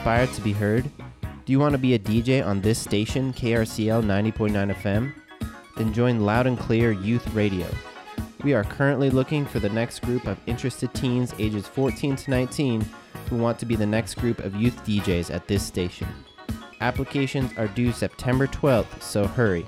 inspired 0.04 0.34
to 0.34 0.42
be 0.42 0.52
heard? 0.52 0.84
Do 1.46 1.54
you 1.54 1.62
want 1.62 1.72
to 1.72 1.78
be 1.78 1.94
a 1.94 2.00
DJ 2.00 2.46
on 2.46 2.60
this 2.60 2.78
station, 2.78 3.32
KRCL 3.32 4.04
90.9 4.04 4.76
FM? 4.76 5.14
Then 5.78 5.94
join 5.94 6.20
Loud 6.20 6.46
and 6.46 6.60
Clear 6.60 6.92
Youth 6.92 7.26
Radio. 7.34 7.66
We 8.44 8.54
are 8.54 8.66
currently 8.66 9.10
looking 9.10 9.46
for 9.46 9.60
the 9.60 9.70
next 9.70 10.02
group 10.02 10.28
of 10.28 10.38
interested 10.46 10.94
teens 10.94 11.34
ages 11.40 11.68
14 11.68 12.18
to 12.18 12.32
19 12.32 12.86
who 13.30 13.38
want 13.38 13.58
to 13.60 13.66
be 13.66 13.78
the 13.78 13.86
next 13.86 14.16
group 14.16 14.40
of 14.40 14.58
youth 14.58 14.76
DJs 14.84 15.34
at 15.34 15.48
this 15.48 15.64
station. 15.64 16.10
Applications 16.82 17.58
are 17.58 17.70
due 17.70 17.94
September 17.94 18.46
12th, 18.46 19.02
so 19.02 19.26
hurry. 19.26 19.66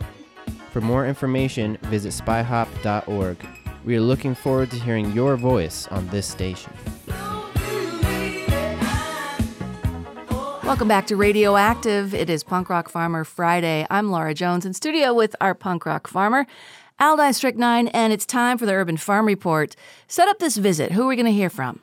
For 0.71 0.81
more 0.81 1.07
information, 1.07 1.77
visit 1.83 2.11
spyhop.org. 2.11 3.37
We 3.85 3.95
are 3.95 4.01
looking 4.01 4.35
forward 4.35 4.69
to 4.71 4.79
hearing 4.79 5.13
your 5.13 5.37
voice 5.37 5.87
on 5.87 6.09
this 6.09 6.27
station. 6.27 6.73
Welcome 10.65 10.87
back 10.87 11.05
to 11.07 11.15
Radioactive. 11.15 12.15
It 12.15 12.27
is 12.27 12.43
Punk 12.43 12.69
Rock 12.69 12.89
Farmer 12.89 13.23
Friday. 13.23 13.85
I'm 13.91 14.09
Laura 14.09 14.33
Jones 14.33 14.65
in 14.65 14.73
studio 14.73 15.13
with 15.13 15.35
our 15.39 15.53
punk 15.53 15.85
rock 15.85 16.07
farmer, 16.07 16.47
Aldine 16.99 17.35
Strychnine, 17.35 17.87
and 17.89 18.11
it's 18.11 18.25
time 18.25 18.57
for 18.57 18.65
the 18.65 18.73
Urban 18.73 18.97
Farm 18.97 19.27
Report. 19.27 19.75
Set 20.07 20.27
up 20.27 20.39
this 20.39 20.57
visit. 20.57 20.93
Who 20.93 21.03
are 21.03 21.07
we 21.07 21.15
going 21.15 21.27
to 21.27 21.31
hear 21.31 21.51
from? 21.51 21.81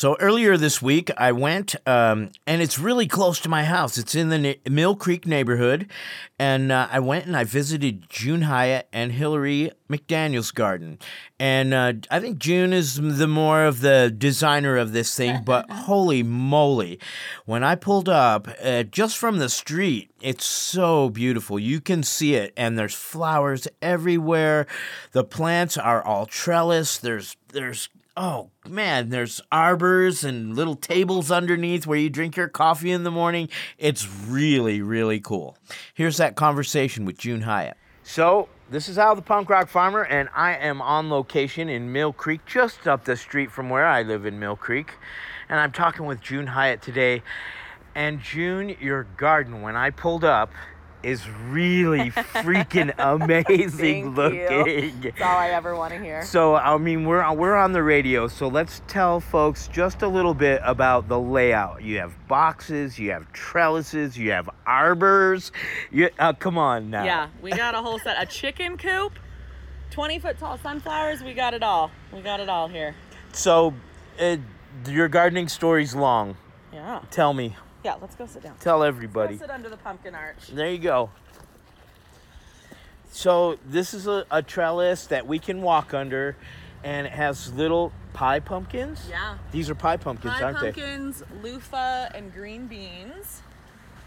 So 0.00 0.16
earlier 0.18 0.56
this 0.56 0.80
week, 0.80 1.10
I 1.18 1.32
went, 1.32 1.76
um, 1.86 2.30
and 2.46 2.62
it's 2.62 2.78
really 2.78 3.06
close 3.06 3.38
to 3.40 3.50
my 3.50 3.64
house. 3.64 3.98
It's 3.98 4.14
in 4.14 4.30
the 4.30 4.38
Na- 4.38 4.70
Mill 4.70 4.96
Creek 4.96 5.26
neighborhood, 5.26 5.90
and 6.38 6.72
uh, 6.72 6.88
I 6.90 7.00
went 7.00 7.26
and 7.26 7.36
I 7.36 7.44
visited 7.44 8.08
June 8.08 8.40
Hyatt 8.40 8.88
and 8.94 9.12
Hillary 9.12 9.72
McDaniel's 9.90 10.52
garden. 10.52 10.98
And 11.38 11.74
uh, 11.74 11.92
I 12.10 12.18
think 12.18 12.38
June 12.38 12.72
is 12.72 12.96
the 12.96 13.28
more 13.28 13.66
of 13.66 13.82
the 13.82 14.10
designer 14.16 14.78
of 14.78 14.92
this 14.92 15.14
thing, 15.14 15.42
but 15.44 15.70
holy 15.70 16.22
moly, 16.22 16.98
when 17.44 17.62
I 17.62 17.74
pulled 17.74 18.08
up 18.08 18.48
uh, 18.64 18.84
just 18.84 19.18
from 19.18 19.36
the 19.36 19.50
street, 19.50 20.10
it's 20.22 20.46
so 20.46 21.10
beautiful. 21.10 21.58
You 21.58 21.78
can 21.78 22.04
see 22.04 22.36
it, 22.36 22.54
and 22.56 22.78
there's 22.78 22.94
flowers 22.94 23.68
everywhere. 23.82 24.66
The 25.12 25.24
plants 25.24 25.76
are 25.76 26.02
all 26.02 26.24
trellis. 26.24 26.96
There's 26.96 27.36
there's 27.52 27.90
Oh 28.22 28.50
man, 28.68 29.08
there's 29.08 29.40
arbors 29.50 30.24
and 30.24 30.54
little 30.54 30.74
tables 30.74 31.30
underneath 31.30 31.86
where 31.86 31.96
you 31.96 32.10
drink 32.10 32.36
your 32.36 32.48
coffee 32.48 32.90
in 32.90 33.02
the 33.02 33.10
morning. 33.10 33.48
It's 33.78 34.06
really, 34.06 34.82
really 34.82 35.20
cool. 35.20 35.56
Here's 35.94 36.18
that 36.18 36.36
conversation 36.36 37.06
with 37.06 37.16
June 37.16 37.40
Hyatt. 37.40 37.78
So, 38.02 38.50
this 38.70 38.90
is 38.90 38.98
Al 38.98 39.16
the 39.16 39.22
Punk 39.22 39.48
Rock 39.48 39.70
Farmer, 39.70 40.02
and 40.02 40.28
I 40.36 40.54
am 40.56 40.82
on 40.82 41.08
location 41.08 41.70
in 41.70 41.92
Mill 41.92 42.12
Creek, 42.12 42.44
just 42.44 42.86
up 42.86 43.06
the 43.06 43.16
street 43.16 43.50
from 43.50 43.70
where 43.70 43.86
I 43.86 44.02
live 44.02 44.26
in 44.26 44.38
Mill 44.38 44.54
Creek. 44.54 44.92
And 45.48 45.58
I'm 45.58 45.72
talking 45.72 46.04
with 46.04 46.20
June 46.20 46.48
Hyatt 46.48 46.82
today. 46.82 47.22
And 47.94 48.20
June, 48.20 48.76
your 48.82 49.04
garden, 49.16 49.62
when 49.62 49.76
I 49.76 49.88
pulled 49.88 50.24
up, 50.24 50.52
is 51.02 51.28
really 51.48 52.10
freaking 52.10 52.92
amazing 52.98 54.14
Thank 54.14 54.16
looking. 54.16 55.02
You. 55.02 55.10
That's 55.10 55.20
all 55.20 55.38
I 55.38 55.50
ever 55.50 55.74
want 55.74 55.92
to 55.92 56.00
hear. 56.00 56.22
So 56.24 56.56
I 56.56 56.76
mean, 56.78 57.04
we're 57.04 57.32
we're 57.34 57.56
on 57.56 57.72
the 57.72 57.82
radio, 57.82 58.28
so 58.28 58.48
let's 58.48 58.82
tell 58.86 59.20
folks 59.20 59.68
just 59.68 60.02
a 60.02 60.08
little 60.08 60.34
bit 60.34 60.60
about 60.64 61.08
the 61.08 61.18
layout. 61.18 61.82
You 61.82 61.98
have 61.98 62.12
boxes, 62.28 62.98
you 62.98 63.10
have 63.10 63.32
trellises, 63.32 64.16
you 64.16 64.30
have 64.32 64.48
arbors. 64.66 65.52
You 65.90 66.10
uh, 66.18 66.32
come 66.34 66.58
on 66.58 66.90
now. 66.90 67.04
Yeah, 67.04 67.28
we 67.42 67.50
got 67.50 67.74
a 67.74 67.82
whole 67.82 67.98
set. 67.98 68.20
A 68.20 68.26
chicken 68.26 68.76
coop, 68.76 69.12
20 69.90 70.18
foot 70.18 70.38
tall 70.38 70.58
sunflowers. 70.58 71.22
We 71.22 71.34
got 71.34 71.54
it 71.54 71.62
all. 71.62 71.90
We 72.12 72.20
got 72.20 72.40
it 72.40 72.48
all 72.48 72.68
here. 72.68 72.94
So, 73.32 73.74
uh, 74.20 74.36
your 74.88 75.08
gardening 75.08 75.48
story's 75.48 75.94
long. 75.94 76.36
Yeah. 76.72 77.00
Tell 77.10 77.32
me. 77.32 77.56
Yeah, 77.84 77.94
let's 78.00 78.14
go 78.14 78.26
sit 78.26 78.42
down. 78.42 78.56
Tell 78.60 78.82
everybody. 78.82 79.38
sit 79.38 79.50
under 79.50 79.68
the 79.68 79.76
pumpkin 79.76 80.14
arch. 80.14 80.48
There 80.52 80.70
you 80.70 80.78
go. 80.78 81.10
So 83.12 83.58
this 83.66 83.94
is 83.94 84.06
a, 84.06 84.24
a 84.30 84.42
trellis 84.42 85.06
that 85.06 85.26
we 85.26 85.38
can 85.38 85.62
walk 85.62 85.94
under, 85.94 86.36
and 86.84 87.06
it 87.06 87.12
has 87.12 87.52
little 87.54 87.92
pie 88.12 88.40
pumpkins. 88.40 89.06
Yeah. 89.08 89.36
These 89.50 89.68
are 89.70 89.74
pie 89.74 89.96
pumpkins, 89.96 90.34
Pie 90.34 90.42
aren't 90.42 90.58
pumpkins, 90.58 91.22
loofah, 91.42 92.08
and 92.14 92.32
green 92.32 92.66
beans. 92.66 93.42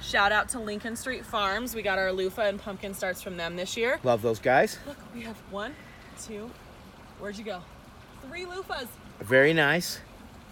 Shout 0.01 0.31
out 0.31 0.49
to 0.49 0.59
Lincoln 0.59 0.95
Street 0.95 1.25
Farms. 1.25 1.75
We 1.75 1.81
got 1.81 1.97
our 1.97 2.11
loofah 2.11 2.43
and 2.43 2.59
pumpkin 2.61 2.93
starts 2.93 3.21
from 3.21 3.37
them 3.37 3.55
this 3.55 3.77
year. 3.77 3.99
they? 4.01 4.09
Love 4.09 4.21
those 4.21 4.39
guys. 4.39 4.77
Look, 4.85 4.97
we 5.13 5.21
have 5.21 5.37
one, 5.49 5.73
two. 6.21 6.51
Where'd 7.19 7.37
you 7.37 7.45
go? 7.45 7.61
Three 8.27 8.45
loofahs. 8.45 8.87
Very 9.21 9.53
nice. 9.53 9.99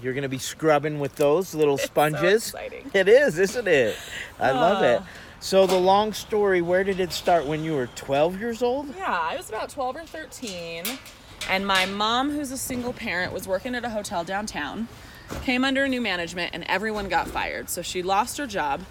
You're 0.01 0.13
gonna 0.13 0.29
be 0.29 0.37
scrubbing 0.39 0.99
with 0.99 1.15
those 1.15 1.53
little 1.53 1.77
sponges. 1.89 2.47
exciting. 2.47 2.89
It 2.93 3.07
is, 3.07 3.37
isn't 3.37 3.67
it? 3.67 3.95
I 4.39 4.51
love 4.51 4.83
it. 4.83 5.01
Ah. 5.01 5.07
So 5.39 5.65
the 5.65 5.77
long 5.77 6.13
story, 6.13 6.61
where 6.61 6.83
did 6.83 6.99
it 6.99 7.11
start? 7.11 7.45
When 7.45 7.63
you 7.63 7.73
were 7.73 7.87
12 7.87 8.39
years 8.39 8.61
old? 8.61 8.95
Yeah, 8.95 9.17
I 9.19 9.35
was 9.37 9.49
about 9.49 9.69
12 9.69 9.95
or 9.95 10.03
13. 10.05 10.83
And 11.49 11.65
my 11.65 11.85
mom, 11.87 12.29
who's 12.31 12.51
a 12.51 12.57
single 12.57 12.93
parent, 12.93 13.33
was 13.33 13.47
working 13.47 13.73
at 13.73 13.83
a 13.83 13.89
hotel 13.89 14.23
downtown, 14.23 14.87
came 15.43 15.65
under 15.65 15.87
new 15.87 15.99
management, 16.01 16.51
and 16.53 16.63
everyone 16.65 17.09
got 17.09 17.27
fired. 17.27 17.69
So 17.69 17.81
she 17.81 18.03
lost 18.03 18.37
her 18.37 18.45
job. 18.45 18.81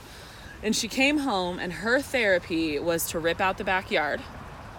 And 0.62 0.74
she 0.74 0.88
came 0.88 1.18
home, 1.18 1.58
and 1.60 1.72
her 1.72 2.00
therapy 2.00 2.78
was 2.80 3.06
to 3.10 3.18
rip 3.20 3.40
out 3.40 3.56
the 3.56 3.64
backyard. 3.64 4.20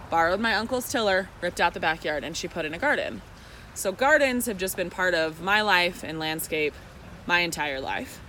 Borrowed 0.10 0.42
my 0.42 0.54
uncle's 0.56 0.92
tiller, 0.92 1.30
ripped 1.40 1.62
out 1.62 1.74
the 1.74 1.80
backyard, 1.80 2.24
and 2.26 2.36
she 2.36 2.48
put 2.50 2.66
in 2.66 2.74
a 2.74 2.78
garden. 2.78 3.22
So 3.74 3.92
gardens 3.92 4.46
have 4.46 4.58
just 4.58 4.76
been 4.76 4.90
part 4.90 5.14
of 5.14 5.42
my 5.42 5.62
life 5.62 6.04
and 6.04 6.20
landscape 6.20 6.74
my 7.26 7.40
entire 7.40 7.80
life. 7.80 8.22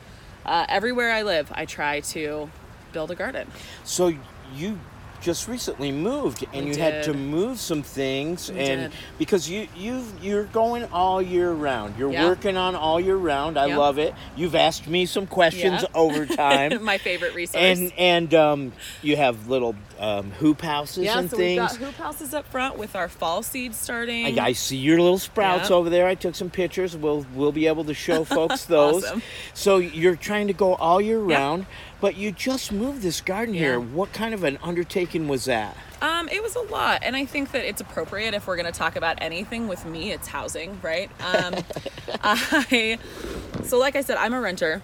Uh, 0.47 0.67
everywhere 0.69 1.11
I 1.13 1.23
live, 1.23 1.51
I 1.55 1.67
try 1.67 2.01
to 2.01 2.51
build 2.93 3.11
a 3.11 3.15
garden. 3.15 3.49
So 3.85 4.15
you 4.55 4.79
just 5.23 5.49
recently 5.49 5.91
moved 5.93 6.45
and 6.53 6.67
We 6.67 6.73
you 6.75 6.79
had 6.83 7.05
to 7.05 7.15
move 7.15 7.59
some 7.59 7.83
things 7.83 8.51
We 8.51 8.59
and 8.59 8.81
did. 8.91 8.93
because 9.19 9.49
you 9.49 9.69
you 9.77 10.05
you're 10.21 10.45
going 10.45 10.85
all 10.93 11.23
year 11.23 11.51
round. 11.53 11.97
You're 11.97 12.13
Yeah. 12.13 12.27
working 12.27 12.57
on 12.57 12.75
all 12.75 13.01
year 13.01 13.17
round. 13.17 13.57
I 13.59 13.75
love 13.75 13.99
it. 13.99 14.15
You've 14.37 14.55
asked 14.57 14.87
me 14.89 15.07
some 15.07 15.27
questions 15.27 15.83
Yeah. 15.83 15.89
over 15.95 16.27
time. 16.45 16.83
my 16.85 16.99
favorite 16.99 17.35
resource. 17.35 17.63
and 17.63 17.93
and 17.97 18.35
um, 18.35 18.73
you 19.01 19.17
have 19.17 19.49
little 19.49 19.75
um, 20.01 20.33
hoop 20.33 20.61
houses 20.61 21.05
yeah, 21.05 21.21
and 21.21 21.31
so 21.31 21.37
we've 21.37 21.59
things. 21.59 21.79
got 21.79 21.87
hoop 21.87 21.95
houses 21.95 22.35
up 22.35 22.45
front 22.49 22.77
with 22.77 22.97
our 22.97 23.09
fall 23.09 23.43
seeds 23.45 23.79
starting. 23.79 24.39
I, 24.39 24.47
I 24.47 24.53
see 24.53 24.77
your 24.77 25.01
little 25.01 25.19
sprouts 25.21 25.71
over 25.71 25.89
there. 25.89 26.07
I 26.09 26.17
took 26.17 26.35
some 26.35 26.51
pictures. 26.51 26.97
We'll 26.97 27.25
we'll 27.35 27.53
be 27.53 27.69
able 27.69 27.85
to 27.85 27.95
show 27.95 28.25
folks 28.37 28.65
those. 28.65 29.05
Awesome. 29.05 29.23
So 29.55 29.77
you're 29.79 30.17
trying 30.17 30.49
to 30.49 30.53
go 30.53 30.75
all 30.75 31.01
year 31.01 31.21
round, 31.21 31.67
but 32.03 32.17
you 32.17 32.33
just 32.33 32.73
moved 32.73 33.01
this 33.01 33.21
garden 33.21 33.55
here. 33.55 33.79
What 33.79 34.13
kind 34.13 34.35
of 34.35 34.43
an 34.43 34.59
undertaking 34.61 35.29
was 35.29 35.45
that? 35.45 35.77
Um, 36.03 36.29
it 36.31 36.43
was 36.43 36.57
a 36.57 36.61
lot, 36.63 37.05
and 37.05 37.15
I 37.15 37.25
think 37.25 37.53
that 37.53 37.65
it's 37.65 37.81
appropriate 37.81 38.35
if 38.35 38.49
we're 38.49 38.57
going 38.57 38.71
to 38.71 38.77
talk 38.77 38.97
about 38.97 39.19
anything 39.21 39.69
with 39.69 39.87
me. 39.87 40.11
It's 40.11 40.27
housing, 40.27 40.81
right? 40.83 41.09
Um, 41.21 41.55
I 42.25 42.99
so 43.63 43.79
like 43.79 43.95
I 43.95 44.01
said, 44.01 44.17
I'm 44.17 44.35
a 44.35 44.41
renter, 44.41 44.83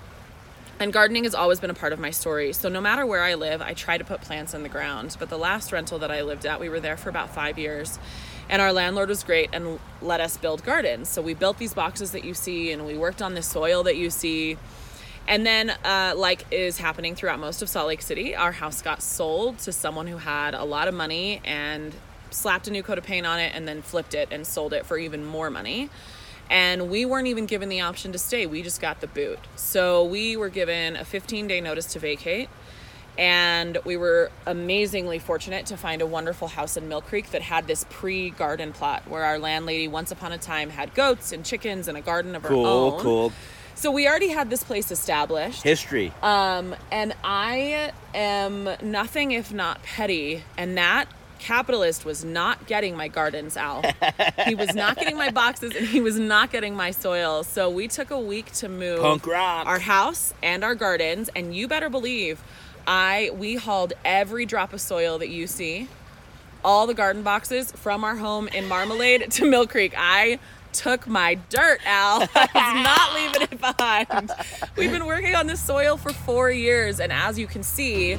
and 0.79 0.93
gardening 0.93 1.25
has 1.25 1.35
always 1.35 1.59
been 1.59 1.71
a 1.71 1.75
part 1.75 1.93
of 1.93 1.99
my 1.99 2.13
story. 2.13 2.53
So 2.53 2.69
no 2.69 2.81
matter 2.81 3.05
where 3.05 3.25
I 3.25 3.35
live, 3.35 3.61
I 3.61 3.75
try 3.75 3.99
to 3.99 4.05
put 4.05 4.21
plants 4.21 4.55
in 4.55 4.63
the 4.63 4.69
ground. 4.69 5.17
But 5.19 5.29
the 5.29 5.39
last 5.39 5.73
rental 5.73 5.99
that 5.99 6.13
I 6.13 6.23
lived 6.23 6.47
at, 6.47 6.61
we 6.61 6.69
were 6.69 6.79
there 6.79 6.97
for 6.97 7.11
about 7.11 7.35
five 7.35 7.59
years. 7.59 7.99
And 8.49 8.63
our 8.63 8.73
landlord 8.73 9.09
was 9.09 9.25
great 9.25 9.51
and 9.53 9.81
let 10.01 10.21
us 10.21 10.37
build 10.37 10.63
gardens. 10.63 11.09
So 11.09 11.21
we 11.21 11.35
built 11.35 11.59
these 11.59 11.75
boxes 11.75 12.13
that 12.13 12.25
you 12.25 12.33
see, 12.33 12.71
and 12.71 12.87
we 12.87 12.97
worked 12.97 13.21
on 13.21 13.35
the 13.35 13.43
soil 13.43 13.83
that 13.83 13.97
you 13.97 14.09
see. 14.09 14.57
And 15.29 15.45
then, 15.45 15.71
uh, 15.85 16.15
like 16.17 16.47
is 16.51 16.79
happening 16.79 17.15
throughout 17.15 17.39
most 17.39 17.61
of 17.61 17.69
Salt 17.69 17.87
Lake 17.89 18.01
City, 18.01 18.35
our 18.35 18.51
house 18.51 18.81
got 18.81 19.03
sold 19.03 19.59
to 19.59 19.73
someone 19.73 20.07
who 20.07 20.17
had 20.17 20.55
a 20.55 20.65
lot 20.65 20.89
of 20.89 20.95
money 20.95 21.43
and 21.45 21.95
slapped 22.31 22.67
a 22.67 22.71
new 22.71 22.83
coat 22.83 22.97
of 22.97 23.05
paint 23.05 23.27
on 23.27 23.39
it 23.39 23.53
and 23.55 23.69
then 23.69 23.83
flipped 23.83 24.15
it 24.15 24.29
and 24.31 24.47
sold 24.47 24.73
it 24.73 24.87
for 24.87 24.97
even 24.97 25.27
more 25.27 25.51
money. 25.51 25.91
And 26.49 26.91
we 26.91 27.05
weren't 27.05 27.27
even 27.27 27.45
given 27.45 27.69
the 27.69 27.83
option 27.83 28.11
to 28.13 28.19
stay. 28.19 28.47
We 28.47 28.63
just 28.63 28.81
got 28.81 29.03
the 29.03 29.07
boot. 29.07 29.39
So 29.55 30.03
we 30.03 30.35
were 30.35 30.49
given 30.49 30.97
a 30.97 31.05
15 31.05 31.47
day 31.47 31.61
notice 31.61 31.93
to 31.93 31.99
vacate. 31.99 32.49
And 33.19 33.77
we 33.85 33.99
were 33.99 34.31
amazingly 34.47 35.19
fortunate 35.19 35.67
to 35.67 35.77
find 35.77 36.01
a 36.01 36.07
wonderful 36.07 36.49
house 36.49 36.77
in 36.77 36.89
Mill 36.89 37.03
Creek 37.03 37.33
that 37.33 37.43
had 37.43 37.67
this 37.67 37.85
pre 37.91 38.31
garden 38.31 38.73
plot 38.73 39.03
where 39.09 39.25
our 39.25 39.39
landlady, 39.39 39.89
once 39.89 40.11
upon 40.11 40.33
a 40.33 40.39
time, 40.39 40.71
had 40.71 40.95
goats 40.95 41.33
and 41.33 41.45
chickens 41.45 41.89
and 41.89 41.99
a 41.99 42.01
garden 42.01 42.35
of 42.35 42.45
her 42.45 42.55
own. 42.55 42.93
Cool, 42.93 43.01
cool. 43.01 43.33
So 43.79 43.93
we 43.93 44.09
already 44.09 44.31
had 44.31 44.51
this 44.51 44.65
place 44.65 44.91
established. 44.91 45.63
History. 45.63 46.13
Um, 46.21 46.75
and 46.91 47.15
I 47.23 47.93
am 48.13 48.69
nothing 48.83 49.31
if 49.31 49.53
not 49.53 49.85
petty, 49.85 50.43
and 50.57 50.77
that 50.77 51.07
capitalist 51.39 52.05
was 52.05 52.25
not 52.25 52.67
getting 52.67 52.97
my 52.97 53.07
gardens 53.07 53.57
out. 53.57 53.87
he 54.47 54.57
was 54.57 54.75
not 54.75 54.97
getting 54.97 55.17
my 55.17 55.31
boxes, 55.31 55.77
and 55.77 55.87
he 55.87 56.01
was 56.01 56.19
not 56.19 56.51
getting 56.51 56.75
my 56.75 56.91
soil. 56.91 57.45
So 57.45 57.71
we 57.71 57.87
took 57.87 58.11
a 58.11 58.19
week 58.19 58.51
to 58.55 58.69
move 58.69 58.99
our 59.69 59.79
house 59.79 60.35
and 60.43 60.65
our 60.65 60.75
gardens, 60.75 61.31
and 61.37 61.55
you 61.55 61.69
better 61.69 61.89
believe, 61.89 62.43
I 62.85 63.31
we 63.33 63.55
hauled 63.55 63.93
every 64.05 64.45
drop 64.45 64.73
of 64.73 64.81
soil 64.81 65.19
that 65.19 65.29
you 65.29 65.47
see, 65.47 65.87
all 66.65 66.89
the 66.89 66.95
garden 66.95 67.23
boxes 67.23 67.71
from 67.71 68.03
our 68.03 68.17
home 68.17 68.49
in 68.49 68.67
Marmalade 68.67 69.31
to 69.31 69.49
Mill 69.49 69.69
Creek. 69.69 69.95
I 69.97 70.41
took 70.79 71.09
my 71.09 71.35
dirt, 71.35 71.81
Al. 71.85 72.23
I 72.35 72.49
was 72.55 72.85
not 72.85 73.15
leaving 73.15 73.43
it 73.43 73.61
behind. 73.61 74.31
We've 74.77 74.93
been 74.93 75.07
working 75.07 75.35
on 75.35 75.49
this 75.49 75.61
soil 75.61 75.97
for 75.97 76.13
four 76.13 76.51
years, 76.53 77.01
and 77.01 77.13
as 77.13 77.37
you 77.37 77.49
can 77.49 77.65
see, 77.65 78.17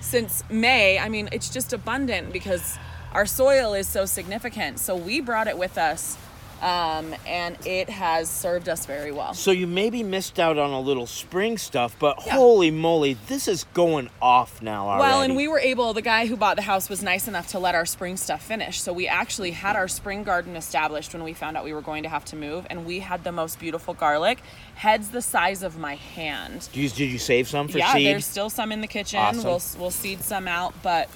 since 0.00 0.42
May, 0.48 0.98
I 0.98 1.10
mean, 1.10 1.28
it's 1.32 1.50
just 1.50 1.74
abundant 1.74 2.32
because 2.32 2.78
our 3.12 3.26
soil 3.26 3.74
is 3.74 3.86
so 3.86 4.06
significant. 4.06 4.78
So 4.78 4.96
we 4.96 5.20
brought 5.20 5.48
it 5.48 5.58
with 5.58 5.76
us, 5.76 6.16
um, 6.62 7.14
and 7.26 7.56
it 7.66 7.88
has 7.88 8.28
served 8.28 8.68
us 8.68 8.86
very 8.86 9.12
well. 9.12 9.34
So 9.34 9.50
you 9.50 9.66
maybe 9.66 10.02
missed 10.02 10.40
out 10.40 10.58
on 10.58 10.70
a 10.70 10.80
little 10.80 11.06
spring 11.06 11.58
stuff, 11.58 11.96
but 11.98 12.18
holy 12.18 12.70
moly, 12.70 13.14
this 13.14 13.46
is 13.46 13.64
going 13.74 14.10
off 14.20 14.60
now 14.60 14.88
already. 14.88 15.02
Well, 15.02 15.22
and 15.22 15.36
we 15.36 15.46
were 15.46 15.60
able, 15.60 15.92
the 15.94 16.02
guy 16.02 16.26
who 16.26 16.36
bought 16.36 16.56
the 16.56 16.62
house 16.62 16.88
was 16.88 17.02
nice 17.02 17.28
enough 17.28 17.48
to 17.48 17.58
let 17.58 17.74
our 17.74 17.86
spring 17.86 18.16
stuff 18.16 18.42
finish. 18.42 18.80
So 18.80 18.92
we 18.92 19.06
actually 19.06 19.52
had 19.52 19.76
our 19.76 19.88
spring 19.88 20.24
garden 20.24 20.56
established 20.56 21.12
when 21.12 21.22
we 21.22 21.32
found 21.32 21.56
out 21.56 21.64
we 21.64 21.72
were 21.72 21.80
going 21.80 22.02
to 22.02 22.08
have 22.08 22.24
to 22.26 22.36
move. 22.36 22.66
And 22.70 22.84
we 22.84 23.00
had 23.00 23.24
the 23.24 23.32
most 23.32 23.58
beautiful 23.58 23.94
garlic, 23.94 24.40
heads 24.74 25.10
the 25.10 25.22
size 25.22 25.62
of 25.62 25.78
my 25.78 25.94
hand. 25.94 26.68
Did 26.72 26.80
you, 26.80 26.88
did 26.88 27.10
you 27.12 27.18
save 27.18 27.48
some 27.48 27.68
for 27.68 27.78
yeah, 27.78 27.92
seed? 27.92 28.06
there's 28.06 28.26
still 28.26 28.50
some 28.50 28.72
in 28.72 28.80
the 28.80 28.86
kitchen. 28.86 29.20
Awesome. 29.20 29.44
We'll, 29.44 29.62
we'll 29.78 29.90
seed 29.90 30.22
some 30.22 30.48
out. 30.48 30.74
But 30.82 31.08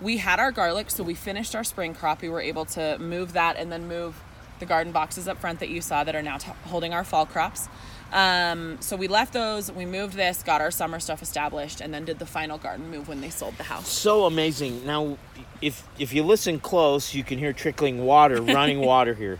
we 0.00 0.16
had 0.18 0.40
our 0.40 0.52
garlic, 0.52 0.90
so 0.90 1.02
we 1.02 1.14
finished 1.14 1.54
our 1.54 1.64
spring 1.64 1.94
crop. 1.94 2.22
We 2.22 2.28
were 2.28 2.40
able 2.40 2.64
to 2.66 2.98
move 2.98 3.34
that 3.34 3.56
and 3.56 3.70
then 3.70 3.88
move 3.88 4.20
the 4.58 4.66
garden 4.66 4.92
boxes 4.92 5.28
up 5.28 5.38
front 5.38 5.60
that 5.60 5.68
you 5.68 5.80
saw 5.80 6.04
that 6.04 6.14
are 6.14 6.22
now 6.22 6.38
t- 6.38 6.50
holding 6.66 6.92
our 6.92 7.04
fall 7.04 7.26
crops. 7.26 7.68
Um, 8.12 8.78
so 8.80 8.96
we 8.96 9.08
left 9.08 9.32
those, 9.32 9.70
we 9.72 9.84
moved 9.84 10.14
this, 10.14 10.42
got 10.42 10.60
our 10.60 10.70
summer 10.70 11.00
stuff 11.00 11.22
established, 11.22 11.80
and 11.80 11.92
then 11.92 12.04
did 12.04 12.18
the 12.20 12.26
final 12.26 12.56
garden 12.56 12.90
move 12.90 13.08
when 13.08 13.20
they 13.20 13.30
sold 13.30 13.56
the 13.56 13.64
house. 13.64 13.88
so 13.88 14.24
amazing. 14.26 14.86
Now, 14.86 15.18
if 15.60 15.86
if 15.98 16.12
you 16.14 16.22
listen 16.22 16.60
close, 16.60 17.14
you 17.14 17.24
can 17.24 17.38
hear 17.38 17.52
trickling 17.52 18.04
water, 18.04 18.40
running 18.40 18.80
water 18.92 19.14
here. 19.14 19.38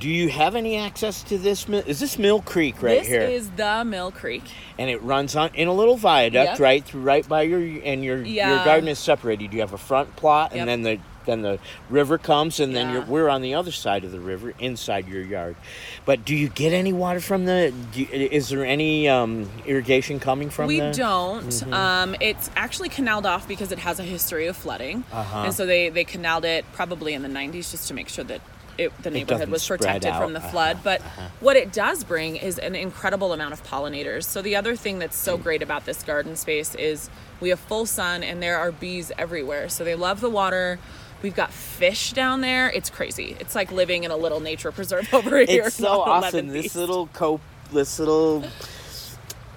Do 0.00 0.08
you 0.08 0.30
have 0.30 0.54
any 0.56 0.76
access 0.76 1.22
to 1.24 1.36
this? 1.36 1.68
Is 1.68 2.00
this 2.00 2.18
Mill 2.18 2.40
Creek 2.40 2.82
right 2.82 3.02
here? 3.06 3.20
this 3.20 3.28
here? 3.28 3.36
is 3.36 3.50
the 3.50 3.84
Mill 3.84 4.10
Creek. 4.10 4.42
and 4.78 4.88
it 4.90 5.00
runs 5.02 5.36
on 5.36 5.50
in 5.54 5.68
a 5.68 5.74
little 5.74 5.96
viaduct 5.98 6.52
Yep. 6.52 6.58
right 6.58 6.84
through 6.84 7.02
right 7.02 7.28
by 7.28 7.42
your 7.42 7.60
and 7.60 8.02
your 8.02 8.22
your 8.22 8.64
garden 8.64 8.88
is 8.88 8.98
separated. 8.98 9.52
You 9.52 9.60
have 9.60 9.72
a 9.74 9.78
front 9.78 10.16
plot, 10.16 10.50
and 10.52 10.58
Yep. 10.60 10.66
then 10.66 10.82
the 10.82 10.98
then 11.26 11.42
the 11.42 11.58
river 11.88 12.18
comes, 12.18 12.60
and 12.60 12.74
then 12.74 12.88
Yeah. 12.88 12.92
you're, 12.94 13.02
we're 13.04 13.28
on 13.28 13.42
the 13.42 13.54
other 13.54 13.72
side 13.72 14.04
of 14.04 14.12
the 14.12 14.20
river, 14.20 14.52
inside 14.58 15.06
your 15.08 15.22
yard. 15.22 15.56
But 16.04 16.24
do 16.24 16.34
you 16.34 16.48
get 16.48 16.72
any 16.72 16.92
water 16.92 17.20
from 17.20 17.44
the? 17.44 17.72
You, 17.94 18.06
is 18.10 18.48
there 18.48 18.64
any 18.64 19.08
um, 19.08 19.48
irrigation 19.66 20.20
coming 20.20 20.50
from? 20.50 20.66
we 20.66 20.80
the, 20.80 20.92
don't. 20.92 21.44
Mhm. 21.48 21.72
Um, 21.72 22.16
it's 22.20 22.50
actually 22.56 22.88
canaled 22.88 23.26
off 23.26 23.46
because 23.46 23.70
it 23.72 23.78
has 23.80 23.98
a 24.00 24.04
history 24.04 24.46
of 24.46 24.56
flooding, 24.56 25.04
Uh-huh. 25.12 25.42
and 25.44 25.54
so 25.54 25.66
they 25.66 25.88
they 25.90 26.04
canaled 26.04 26.44
it 26.44 26.64
probably 26.72 27.14
in 27.14 27.22
the 27.22 27.28
'90s 27.28 27.70
just 27.70 27.88
to 27.88 27.94
make 27.94 28.08
sure 28.08 28.24
that. 28.24 28.40
It, 28.78 28.92
the 29.02 29.10
neighborhood 29.10 29.50
was 29.50 29.66
protected 29.66 30.14
from 30.14 30.32
the 30.32 30.38
Uh-huh, 30.38 30.48
flood, 30.48 30.78
but 30.82 31.02
what 31.40 31.54
it 31.54 31.70
does 31.70 32.02
bring 32.02 32.36
is 32.36 32.56
an 32.58 32.74
incredible 32.74 33.34
amount 33.34 33.52
of 33.52 33.62
pollinators. 33.62 34.24
So 34.24 34.40
the 34.40 34.56
other 34.56 34.74
thing 34.74 34.98
that's 34.98 35.18
so 35.18 35.36
great 35.36 35.60
about 35.60 35.84
this 35.84 36.02
garden 36.02 36.34
space 36.34 36.74
is 36.76 37.10
we 37.40 37.50
have 37.50 37.60
full 37.60 37.84
sun 37.84 38.22
and 38.22 38.42
there 38.42 38.56
are 38.56 38.72
bees 38.72 39.12
everywhere. 39.18 39.68
So 39.68 39.84
they 39.84 39.94
love 39.96 40.22
the 40.22 40.30
water. 40.30 40.78
We've 41.22 41.34
got 41.34 41.52
fish 41.52 42.12
down 42.12 42.40
there. 42.40 42.70
It's 42.70 42.90
crazy. 42.90 43.36
It's 43.40 43.54
like 43.54 43.70
living 43.72 44.04
in 44.04 44.10
a 44.10 44.16
little 44.16 44.40
nature 44.40 44.72
preserve 44.72 45.12
over 45.14 45.38
here. 45.44 45.64
It's 45.66 45.76
so 45.76 45.88
awesome. 46.00 46.48
This 46.48 46.66
East. 46.66 46.76
little 46.76 47.08
cope, 47.08 47.42
this 47.72 47.98
little 47.98 48.44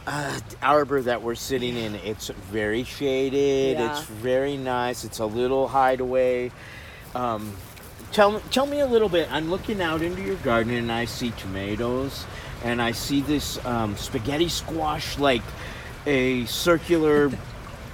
uh, 0.08 0.40
arbor 0.62 1.02
that 1.04 1.22
we're 1.22 1.36
sitting 1.36 1.78
in. 1.78 1.96
It's 1.96 2.28
very 2.28 2.84
shaded. 2.84 3.78
Yeah. 3.78 3.92
It's 3.92 4.06
very 4.06 4.58
nice. 4.58 5.04
It's 5.04 5.20
a 5.20 5.26
little 5.26 5.68
hideaway. 5.68 6.52
Um, 7.16 7.56
tell 8.12 8.32
me, 8.34 8.40
tell 8.52 8.66
me 8.66 8.80
a 8.80 8.88
little 8.88 9.10
bit. 9.10 9.32
I'm 9.32 9.50
looking 9.50 9.82
out 9.82 10.02
into 10.02 10.22
your 10.22 10.36
garden 10.38 10.74
and 10.74 10.92
I 10.92 11.06
see 11.06 11.32
tomatoes, 11.32 12.26
and 12.64 12.82
I 12.82 12.92
see 12.92 13.22
this 13.22 13.64
um, 13.66 13.96
spaghetti 13.96 14.50
squash, 14.50 15.18
like 15.18 15.44
a 16.06 16.46
circular 16.46 17.32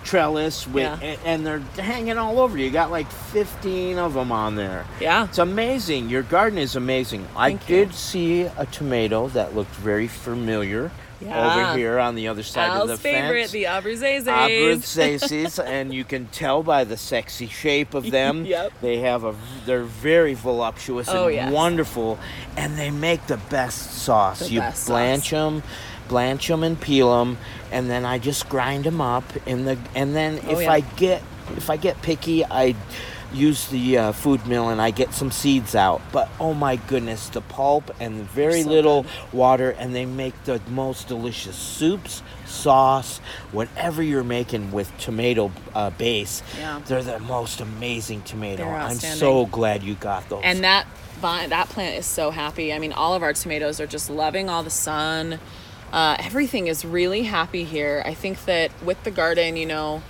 trellis 0.09 0.67
with, 0.67 0.83
Yeah. 1.01 1.15
and 1.23 1.45
they're 1.45 1.61
hanging 1.77 2.17
all 2.17 2.39
over. 2.39 2.57
You 2.57 2.71
got 2.71 2.89
like 2.89 3.09
15 3.11 3.99
of 3.99 4.13
them 4.15 4.31
on 4.31 4.55
there. 4.55 4.85
Yeah. 4.99 5.25
It's 5.25 5.37
amazing. 5.37 6.09
Your 6.09 6.23
garden 6.23 6.57
is 6.57 6.75
amazing. 6.75 7.25
Thank 7.35 7.61
I 7.63 7.65
did 7.67 7.93
see 7.93 8.41
a 8.41 8.65
tomato 8.71 9.27
that 9.29 9.55
looked 9.55 9.75
very 9.75 10.07
familiar 10.07 10.89
Yeah. 11.21 11.45
over 11.67 11.77
here 11.77 11.99
on 11.99 12.15
the 12.15 12.27
other 12.29 12.41
side 12.43 12.69
Al's 12.69 12.83
of 12.83 12.87
the 12.89 12.97
favorite, 12.97 13.49
fence. 13.49 13.51
the. 13.51 13.65
Abruzzes, 13.65 15.59
and 15.65 15.93
you 15.93 16.03
can 16.03 16.27
tell 16.27 16.63
by 16.63 16.83
the 16.85 16.97
sexy 16.97 17.47
shape 17.47 17.93
of 17.93 18.09
them. 18.09 18.45
Yep. 18.49 18.71
They 18.81 18.97
have 18.99 19.23
a, 19.25 19.35
they're 19.65 19.83
very 19.83 20.33
voluptuous 20.33 21.07
Oh, 21.09 21.25
and 21.27 21.35
yes. 21.35 21.53
wonderful, 21.53 22.17
and 22.57 22.77
they 22.79 22.89
make 22.89 23.27
the 23.27 23.37
best 23.49 23.91
sauce. 24.01 24.39
The 24.39 24.49
you 24.49 24.59
best 24.61 24.87
blanch 24.87 25.29
them, 25.29 25.61
blanch 26.09 26.47
them 26.49 26.63
and 26.63 26.79
peel 26.79 27.17
them, 27.19 27.37
and 27.71 27.89
then 27.89 28.03
I 28.03 28.17
just 28.17 28.49
grind 28.49 28.83
them 28.83 28.99
up 28.99 29.23
in 29.47 29.63
the. 29.63 29.77
And 29.95 30.13
then 30.13 30.41
Oh, 30.45 30.51
if 30.51 30.61
yeah. 30.63 30.71
I 30.73 30.81
get 30.81 31.23
if 31.55 31.69
I 31.69 31.77
get 31.77 32.01
picky, 32.01 32.43
I 32.43 32.75
use 33.31 33.67
the 33.67 33.95
uh, 33.95 34.11
food 34.11 34.47
mill 34.47 34.69
and 34.69 34.81
I 34.81 34.89
get 34.89 35.13
some 35.13 35.29
seeds 35.29 35.75
out. 35.75 36.01
But 36.11 36.29
oh 36.39 36.55
my 36.55 36.77
goodness, 36.77 37.29
the 37.29 37.41
pulp 37.41 37.91
and 37.99 38.23
very 38.29 38.63
so 38.63 38.69
little 38.69 39.05
water, 39.31 39.69
and 39.69 39.93
they 39.95 40.05
make 40.05 40.33
the 40.45 40.59
most 40.69 41.07
delicious 41.07 41.55
soups, 41.55 42.23
sauce, 42.45 43.19
whatever 43.51 44.01
you're 44.01 44.23
making 44.23 44.71
with 44.71 44.95
tomato 44.97 45.51
uh, 45.75 45.91
base. 45.91 46.41
Yeah. 46.57 46.81
They're 46.87 47.03
the 47.03 47.19
most 47.19 47.61
amazing 47.61 48.23
tomato. 48.23 48.67
I'm 48.67 48.95
so 48.95 49.45
glad 49.45 49.83
you 49.83 49.93
got 49.95 50.27
those. 50.29 50.41
And 50.43 50.63
that 50.63 50.87
vine, 51.21 51.49
that 51.49 51.69
plant 51.69 51.97
is 51.97 52.05
so 52.07 52.31
happy. 52.31 52.73
I 52.73 52.79
mean, 52.79 52.93
all 52.93 53.13
of 53.13 53.21
our 53.21 53.33
tomatoes 53.33 53.79
are 53.79 53.87
just 53.87 54.09
loving 54.09 54.49
all 54.49 54.63
the 54.63 54.69
sun. 54.71 55.39
Uh, 55.91 56.15
everything 56.19 56.67
is 56.67 56.85
really 56.85 57.23
happy 57.23 57.63
here. 57.63 58.03
I 58.05 58.13
think 58.13 58.45
that 58.45 58.71
with 58.83 59.03
the 59.03 59.11
garden, 59.11 59.57
you 59.57 59.65
know, 59.65 60.03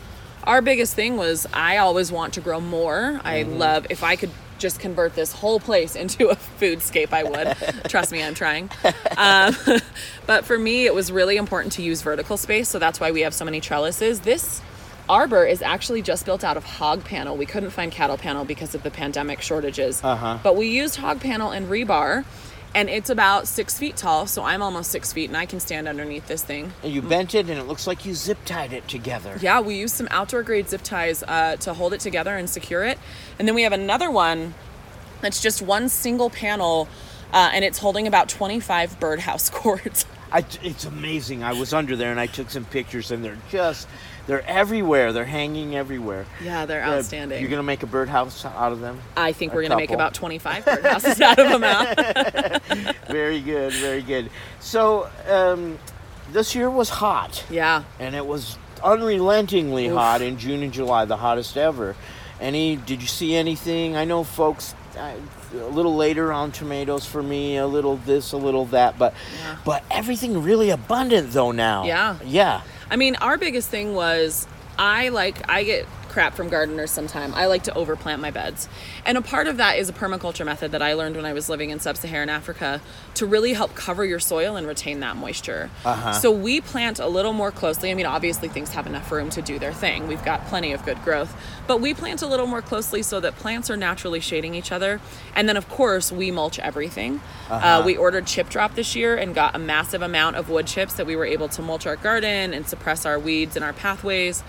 our 0.44 0.62
biggest 0.62 0.94
thing 0.96 1.16
was 1.18 1.48
I 1.54 1.78
always 1.78 2.12
want 2.12 2.34
to 2.36 2.42
grow 2.42 2.60
more. 2.60 3.22
I 3.24 3.44
Mhm. 3.44 3.58
love 3.58 3.88
if 3.90 4.04
I 4.04 4.16
could 4.16 4.32
just 4.58 4.80
convert 4.80 5.16
this 5.16 5.32
whole 5.32 5.60
place 5.60 5.96
into 6.04 6.28
a 6.30 6.36
foodscape, 6.36 7.14
I 7.14 7.24
would. 7.24 7.56
Trust 7.90 8.12
me, 8.12 8.24
I'm 8.24 8.34
trying. 8.36 8.70
Um, 9.18 9.54
but 10.28 10.46
for 10.46 10.58
me, 10.58 10.86
it 10.86 10.94
was 10.94 11.12
really 11.12 11.36
important 11.36 11.74
to 11.74 11.82
use 11.82 12.02
vertical 12.02 12.38
space, 12.38 12.70
so 12.70 12.80
that's 12.80 13.00
why 13.02 13.12
we 13.12 13.22
have 13.22 13.34
so 13.34 13.44
many 13.44 13.60
trellises. 13.60 14.22
This 14.22 14.62
arbor 15.10 15.44
is 15.46 15.62
actually 15.62 16.02
just 16.02 16.26
built 16.26 16.42
out 16.44 16.56
of 16.56 16.64
hog 16.64 17.04
panel. 17.04 17.36
We 17.36 17.46
couldn't 17.46 17.72
find 17.72 17.92
cattle 17.92 18.16
panel 18.18 18.46
because 18.46 18.76
of 18.76 18.84
the 18.84 18.92
pandemic 18.92 19.42
shortages. 19.42 20.02
Uh-huh. 20.04 20.38
But 20.42 20.56
we 20.56 20.68
used 20.68 20.96
hog 20.98 21.20
panel 21.20 21.52
and 21.52 21.68
rebar, 21.68 22.24
and 22.76 22.90
it's 22.90 23.10
about 23.10 23.48
six 23.48 23.78
feet 23.78 23.98
tall, 23.98 24.28
so 24.28 24.44
I'm 24.44 24.62
almost 24.62 24.92
six 24.92 25.12
feet 25.12 25.30
and 25.30 25.38
I 25.38 25.46
can 25.46 25.60
stand 25.60 25.88
underneath 25.88 26.28
this 26.28 26.44
thing. 26.44 26.72
And 26.84 26.94
you 26.94 27.02
bent 27.02 27.34
it, 27.34 27.50
and 27.50 27.60
it 27.60 27.64
looks 27.64 27.88
like 27.88 28.06
you 28.06 28.14
zip 28.14 28.38
tied 28.46 28.74
it 28.74 28.88
together. 28.88 29.38
Yeah, 29.42 29.60
we 29.62 29.76
used 29.76 29.96
some 29.96 30.08
outdoor 30.12 30.44
grade 30.44 30.70
zip 30.70 30.84
ties 30.84 31.24
uh, 31.24 31.56
to 31.58 31.74
hold 31.74 31.94
it 31.94 32.00
together 32.00 32.36
and 32.38 32.50
secure 32.50 32.84
it. 32.84 33.00
And 33.40 33.48
then 33.48 33.56
we 33.56 33.64
have 33.64 33.74
another 33.74 34.12
one 34.12 34.54
that's 35.22 35.42
just 35.42 35.62
one 35.62 35.90
single 35.90 36.30
panel, 36.30 36.88
uh, 37.34 37.50
and 37.54 37.66
it's 37.66 37.80
holding 37.80 38.08
about 38.08 38.30
25 38.30 39.00
birdhouse 39.00 39.50
cords. 39.54 40.06
I, 40.32 40.46
it's 40.62 40.86
amazing. 40.86 41.44
I 41.44 41.54
was 41.54 41.74
under 41.74 41.96
there 41.96 42.12
and 42.12 42.20
I 42.20 42.28
took 42.28 42.52
some 42.52 42.66
pictures, 42.66 43.10
and 43.10 43.26
they're 43.26 43.40
just, 43.50 43.88
they're 44.30 44.48
everywhere. 44.48 45.12
They're 45.12 45.26
hanging 45.26 45.76
everywhere. 45.76 46.28
Yeah, 46.44 46.68
they're 46.68 46.84
Uh, 46.84 46.98
outstanding. 46.98 47.42
You're 47.42 47.50
gonna 47.50 47.64
make 47.64 47.82
a 47.82 47.88
birdhouse 47.88 48.46
out 48.46 48.72
of 48.72 48.80
them. 48.80 49.02
I 49.18 49.32
think 49.32 49.52
A 49.52 49.56
we're 49.56 49.62
going 49.64 49.72
to 49.72 49.78
make 49.78 49.90
about 49.90 50.14
25 50.14 50.66
birdhouses 50.66 51.20
out 51.20 51.40
of 51.40 51.50
them 51.50 51.64
out. 51.64 52.96
very 53.08 53.42
good, 53.42 53.74
very 53.74 54.04
good. 54.04 54.30
So, 54.60 55.10
um, 55.28 55.80
this 56.32 56.54
year 56.54 56.70
was 56.70 56.90
hot. 56.90 57.44
Yeah. 57.50 57.84
And 58.00 58.14
it 58.16 58.24
was 58.24 58.60
unrelentingly 58.84 59.88
Oof. 59.88 59.96
hot 59.98 60.22
in 60.22 60.38
June 60.38 60.62
and 60.62 60.72
July, 60.72 61.06
the 61.06 61.18
hottest 61.18 61.58
ever. 61.58 61.96
Any? 62.40 62.76
Did 62.76 63.02
you 63.02 63.08
see 63.08 63.36
anything? 63.36 63.98
I 63.98 64.06
know 64.06 64.24
folks 64.24 64.76
I, 64.96 65.16
a 65.54 65.66
little 65.70 65.96
later 65.96 66.32
on 66.32 66.52
tomatoes 66.52 67.04
for 67.04 67.24
me, 67.24 67.58
a 67.58 67.66
little 67.66 67.98
this, 67.98 68.32
a 68.32 68.38
little 68.38 68.66
that, 68.68 69.00
but 69.00 69.16
but 69.66 69.84
everything 69.90 70.44
really 70.44 70.70
abundant 70.70 71.32
though 71.32 71.52
now. 71.52 71.86
Yeah. 71.86 72.18
Yeah. 72.24 72.62
I 72.92 72.96
mean, 72.96 73.16
our 73.18 73.38
biggest 73.38 73.70
thing 73.70 73.94
was 73.94 74.48
I 74.78 75.10
like 75.10 75.50
I 75.50 75.64
get 75.64 75.86
crap 76.10 76.36
from 76.36 76.50
gardeners 76.50 76.92
sometime. 76.92 77.34
I 77.34 77.46
like 77.46 77.64
to 77.64 77.72
overplant 77.72 78.20
my 78.20 78.32
beds. 78.32 78.68
And 79.06 79.18
a 79.18 79.22
part 79.22 79.48
of 79.48 79.58
that 79.58 79.78
is 79.78 79.90
a 79.90 79.94
permaculture 79.94 80.46
method 80.46 80.72
that 80.72 80.82
I 80.82 80.94
learned 80.94 81.16
when 81.16 81.26
I 81.26 81.34
was 81.34 81.50
living 81.50 81.70
in 81.70 81.80
sub-Saharan 81.80 82.30
Africa 82.30 82.82
to 83.16 83.26
really 83.26 83.54
help 83.54 83.76
cover 83.76 84.04
your 84.04 84.20
soil 84.20 84.56
and 84.56 84.68
retain 84.68 85.00
that 85.02 85.16
moisture. 85.16 85.70
Uh-huh. 85.86 86.14
So 86.14 86.32
we 86.32 86.60
plant 86.62 87.00
a 87.00 87.08
little 87.08 87.34
more 87.34 87.52
closely. 87.52 87.92
I 87.92 87.94
mean, 87.94 88.06
obviously 88.06 88.50
things 88.50 88.72
have 88.72 88.88
enough 88.88 89.12
room 89.12 89.30
to 89.32 89.42
do 89.42 89.60
their 89.60 89.74
thing. 89.74 90.08
We've 90.08 90.24
got 90.26 90.46
plenty 90.48 90.74
of 90.74 90.84
good 90.84 91.02
growth, 91.04 91.36
but 91.68 91.80
we 91.80 91.94
plant 91.94 92.22
a 92.22 92.28
little 92.28 92.48
more 92.48 92.62
closely 92.62 93.02
so 93.04 93.20
that 93.20 93.36
plants 93.36 93.70
are 93.70 93.78
naturally 93.78 94.20
shading 94.20 94.56
each 94.56 94.72
other. 94.72 95.00
And 95.36 95.48
then 95.48 95.58
of 95.58 95.70
course, 95.70 96.12
we 96.12 96.32
mulch 96.32 96.60
everything. 96.60 97.22
uh 97.50 97.54
Uh-huh. 97.54 97.84
we 97.86 97.96
ordered 97.98 98.26
ChipDrop 98.26 98.76
this 98.76 98.96
year 98.96 99.16
and 99.16 99.36
got 99.36 99.56
a 99.56 99.60
massive 99.60 100.02
amount 100.02 100.36
of 100.38 100.50
wood 100.50 100.66
chips 100.68 100.94
that 100.94 101.06
we 101.06 101.16
were 101.16 101.26
able 101.26 101.50
to 101.50 101.62
mulch 101.62 101.86
our 101.86 101.96
garden 101.96 102.54
and 102.54 102.68
suppress 102.68 103.06
our 103.06 103.20
weeds 103.20 103.56
and 103.56 103.64
our 103.64 103.74
pathways. 103.74 104.44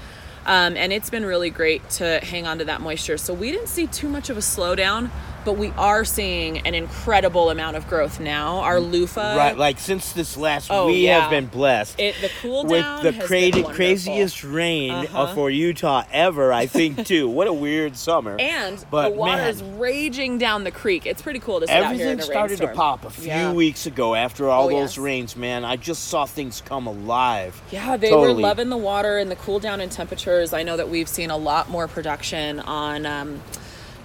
Um, 0.46 0.76
and 0.76 0.92
it's 0.92 1.10
been 1.10 1.24
really 1.24 1.50
great 1.50 1.88
to 1.90 2.18
hang 2.20 2.46
on 2.46 2.58
to 2.58 2.64
that 2.64 2.80
moisture. 2.80 3.18
So 3.18 3.34
we 3.34 3.50
didn't 3.52 3.68
see 3.68 3.86
too 3.86 4.08
much 4.08 4.30
of 4.30 4.36
a 4.36 4.40
slowdown, 4.40 5.10
but 5.44 5.54
we 5.54 5.72
are 5.78 6.04
seeing 6.04 6.58
an 6.66 6.74
incredible 6.74 7.50
amount 7.50 7.76
of 7.76 7.86
growth 7.88 8.20
now. 8.20 8.58
Our 8.60 8.80
loofah, 8.80 9.36
Right, 9.36 9.56
like 9.56 9.78
since 9.78 10.12
this 10.12 10.36
last, 10.36 10.70
Oh, 10.70 10.86
we 10.86 11.06
yeah. 11.06 11.20
have 11.20 11.30
been 11.30 11.46
blessed 11.46 11.98
it 11.98 12.14
the 12.20 12.30
cool 12.42 12.64
with 12.64 12.82
down 12.82 13.02
the 13.02 13.12
been 13.12 13.20
wonderful. 13.52 13.72
craziest 13.74 14.44
rain 14.44 14.90
uh 14.92 15.00
Uh-huh. 15.10 15.34
for 15.34 15.50
Utah 15.50 16.04
ever. 16.12 16.52
I 16.52 16.66
think 16.66 17.06
too. 17.06 17.28
what 17.28 17.46
a 17.46 17.52
weird 17.52 17.96
summer. 17.96 18.36
and 18.38 18.84
but 18.90 19.10
the 19.10 19.16
water 19.16 19.42
is 19.42 19.62
raging 19.62 20.38
down 20.38 20.64
the 20.64 20.70
creek. 20.70 21.06
It's 21.06 21.22
pretty 21.22 21.38
cool 21.40 21.60
to 21.60 21.66
sit 21.66 21.74
out 21.76 21.94
here 21.94 22.06
in 22.06 22.12
Everything 22.12 22.18
a 22.20 22.22
started 22.22 22.56
to 22.58 22.68
pop 22.68 23.04
a 23.04 23.10
few 23.10 23.26
Yeah. 23.28 23.52
weeks 23.52 23.86
ago 23.86 24.14
after 24.14 24.48
all 24.48 24.66
Oh, 24.66 24.70
those 24.70 24.96
yes. 24.96 24.98
rains, 24.98 25.36
man. 25.36 25.64
I 25.64 25.76
just 25.76 26.08
saw 26.08 26.26
things 26.26 26.62
come 26.64 26.86
alive. 26.86 27.60
Yeah, 27.70 27.96
they 27.96 28.10
Totally. 28.10 28.34
were 28.34 28.40
loving 28.40 28.68
the 28.68 28.76
water 28.76 29.18
and 29.18 29.30
the 29.30 29.36
cool 29.36 29.58
down 29.58 29.80
in 29.80 29.88
temperatures. 29.88 30.52
I 30.52 30.62
know 30.62 30.76
that 30.76 30.88
we've 30.88 31.08
seen 31.08 31.30
a 31.30 31.36
lot 31.36 31.68
more 31.70 31.88
production 31.88 32.60
on 32.60 33.06
um, 33.06 33.40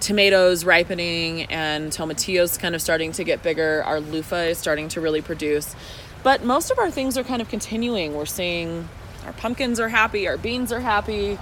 tomatoes 0.00 0.64
ripening 0.64 1.44
and 1.44 1.90
tomatillos 1.90 2.58
kind 2.58 2.74
of 2.74 2.82
starting 2.82 3.12
to 3.12 3.24
get 3.24 3.42
bigger. 3.42 3.82
Our 3.84 4.00
loofah 4.00 4.50
is 4.50 4.58
starting 4.58 4.88
to 4.90 5.00
really 5.00 5.22
produce. 5.22 5.74
But 6.22 6.44
most 6.44 6.70
of 6.70 6.78
our 6.78 6.90
things 6.90 7.16
are 7.16 7.24
kind 7.24 7.40
of 7.40 7.48
continuing. 7.48 8.14
We're 8.14 8.26
seeing 8.26 8.88
our 9.24 9.32
pumpkins 9.32 9.80
are 9.80 9.88
happy, 9.88 10.28
our 10.28 10.36
beans 10.36 10.72
are 10.72 10.80
happy. 10.80 11.38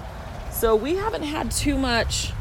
So 0.53 0.77
we 0.77 0.95
haven't 0.97 1.25
had 1.25 1.51
too 1.51 1.77
much 1.77 2.33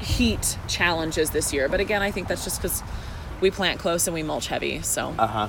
heat 0.00 0.58
challenges 0.68 1.30
this 1.30 1.52
year. 1.52 1.68
But 1.68 1.80
again, 1.80 2.02
I 2.02 2.10
think 2.10 2.28
that's 2.28 2.44
just 2.44 2.60
because 2.60 2.82
we 3.40 3.50
plant 3.50 3.80
close 3.80 4.06
and 4.06 4.14
we 4.14 4.22
mulch 4.22 4.48
heavy. 4.48 4.82
So 4.82 5.14
Uh 5.18 5.26
huh. 5.26 5.48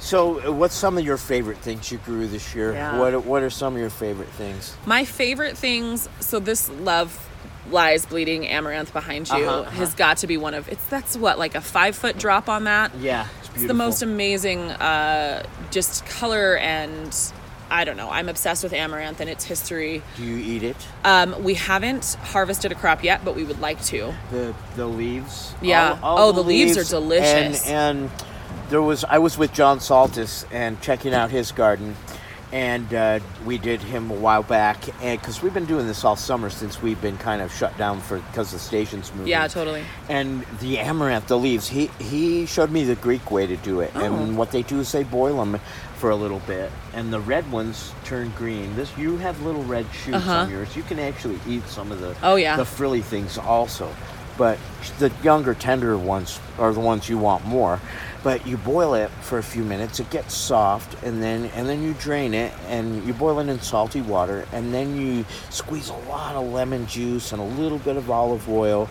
So, 0.00 0.52
what's 0.52 0.74
some 0.74 0.98
of 0.98 1.04
your 1.04 1.16
favorite 1.16 1.56
things 1.58 1.90
you 1.90 1.96
grew 1.96 2.26
this 2.26 2.54
year? 2.54 2.74
Yeah. 2.74 2.98
What 2.98 3.24
What 3.24 3.42
are 3.42 3.48
some 3.48 3.74
of 3.74 3.80
your 3.80 3.90
favorite 3.90 4.28
things? 4.28 4.76
My 4.84 5.04
favorite 5.04 5.56
things. 5.56 6.10
So 6.20 6.38
this 6.40 6.68
love 6.68 7.26
lies 7.70 8.04
bleeding 8.06 8.46
amaranth 8.46 8.92
behind 8.92 9.28
you 9.28 9.36
Uh-huh, 9.36 9.60
uh-huh. 9.60 9.70
has 9.70 9.94
got 9.94 10.18
to 10.18 10.26
be 10.26 10.36
one 10.36 10.54
of 10.54 10.68
it's 10.68 10.84
that's 10.86 11.16
what 11.16 11.38
like 11.38 11.54
a 11.54 11.60
five 11.60 11.96
foot 11.96 12.18
drop 12.18 12.48
on 12.48 12.64
that. 12.64 12.94
Yeah, 12.96 13.26
it's 13.40 13.48
It's 13.56 13.66
the 13.66 13.74
most 13.74 14.02
amazing, 14.02 14.70
uh, 14.70 15.44
just 15.70 16.04
color 16.06 16.56
and 16.58 17.16
I 17.70 17.84
don't 17.84 17.96
know. 17.96 18.10
I'm 18.10 18.28
obsessed 18.28 18.62
with 18.62 18.72
amaranth 18.74 19.20
and 19.20 19.28
its 19.30 19.44
history. 19.44 20.02
Do 20.16 20.22
you 20.22 20.36
eat 20.36 20.62
it? 20.62 20.76
Um, 21.02 21.42
we 21.42 21.54
haven't 21.54 22.16
harvested 22.22 22.70
a 22.70 22.74
crop 22.74 23.02
yet, 23.02 23.24
but 23.24 23.34
we 23.34 23.42
would 23.42 23.60
like 23.60 23.82
to. 23.86 24.14
The 24.30 24.54
the 24.76 24.86
leaves. 24.86 25.54
Yeah. 25.62 25.98
Oh, 26.02 26.30
the 26.32 26.42
leaves 26.44 26.76
are 26.76 26.84
delicious. 26.84 27.66
And, 27.66 28.04
and 28.04 28.10
there 28.68 28.82
was 28.82 29.04
I 29.04 29.18
was 29.18 29.38
with 29.38 29.52
John 29.54 29.78
Saltis 29.78 30.44
and 30.52 30.80
checking 30.82 31.14
out 31.14 31.30
his 31.30 31.52
garden, 31.52 31.96
and 32.54 32.94
uh, 32.94 33.18
we 33.44 33.58
did 33.58 33.80
him 33.82 34.12
a 34.12 34.14
while 34.14 34.44
back, 34.44 34.78
and 35.02 35.20
because 35.20 35.42
we've 35.42 35.52
been 35.52 35.64
doing 35.66 35.88
this 35.88 36.04
all 36.04 36.14
summer 36.14 36.48
since 36.50 36.80
we've 36.80 37.00
been 37.02 37.18
kind 37.18 37.42
of 37.42 37.52
shut 37.52 37.76
down 37.76 38.00
for 38.00 38.20
because 38.20 38.52
the 38.52 38.60
station's 38.60 39.10
moving. 39.12 39.26
Yeah, 39.26 39.48
totally. 39.48 39.82
And 40.08 40.46
the 40.60 40.78
amaranth, 40.78 41.26
the 41.26 41.36
leaves, 41.36 41.66
he 41.66 41.88
he 41.98 42.46
showed 42.46 42.70
me 42.70 42.84
the 42.84 42.94
Greek 42.94 43.32
way 43.32 43.48
to 43.48 43.56
do 43.56 43.80
it. 43.80 43.90
Oh. 43.96 44.04
And 44.04 44.38
what 44.38 44.52
they 44.52 44.62
do 44.62 44.78
is 44.78 44.92
they 44.92 45.02
boil 45.02 45.36
them 45.44 45.60
for 45.96 46.10
a 46.10 46.16
little 46.16 46.38
bit, 46.46 46.70
and 46.92 47.12
the 47.12 47.18
red 47.18 47.50
ones 47.50 47.92
turn 48.04 48.32
green. 48.36 48.76
This 48.76 48.96
you 48.96 49.16
have 49.16 49.42
little 49.42 49.64
red 49.64 49.86
shoots 49.92 50.18
Uh-huh. 50.18 50.32
on 50.42 50.50
yours. 50.50 50.76
You 50.76 50.84
can 50.84 51.00
actually 51.00 51.40
eat 51.48 51.66
some 51.66 51.90
of 51.90 52.00
the 52.00 52.14
Oh, 52.22 52.36
yeah. 52.36 52.56
the 52.56 52.64
frilly 52.64 53.02
things 53.02 53.36
also, 53.36 53.92
but 54.38 54.58
the 55.00 55.10
younger, 55.24 55.54
tender 55.54 55.98
ones 55.98 56.38
are 56.60 56.72
the 56.72 56.78
ones 56.80 57.08
you 57.08 57.18
want 57.18 57.44
more. 57.44 57.80
But 58.24 58.46
you 58.46 58.56
boil 58.56 58.94
it 58.94 59.10
for 59.20 59.36
a 59.36 59.42
few 59.42 59.62
minutes. 59.62 60.00
It 60.00 60.08
gets 60.08 60.34
soft, 60.34 61.00
and 61.04 61.22
then 61.22 61.44
and 61.54 61.68
then 61.68 61.82
you 61.82 61.92
drain 62.00 62.32
it, 62.32 62.52
and 62.68 63.04
you 63.06 63.12
boil 63.12 63.38
it 63.38 63.48
in 63.50 63.60
salty 63.60 64.00
water, 64.00 64.46
and 64.50 64.72
then 64.72 64.96
you 64.98 65.26
squeeze 65.50 65.90
a 65.90 65.96
lot 66.08 66.34
of 66.34 66.50
lemon 66.50 66.86
juice 66.86 67.32
and 67.32 67.40
a 67.42 67.44
little 67.44 67.76
bit 67.78 67.96
of 67.98 68.10
olive 68.10 68.48
oil, 68.48 68.88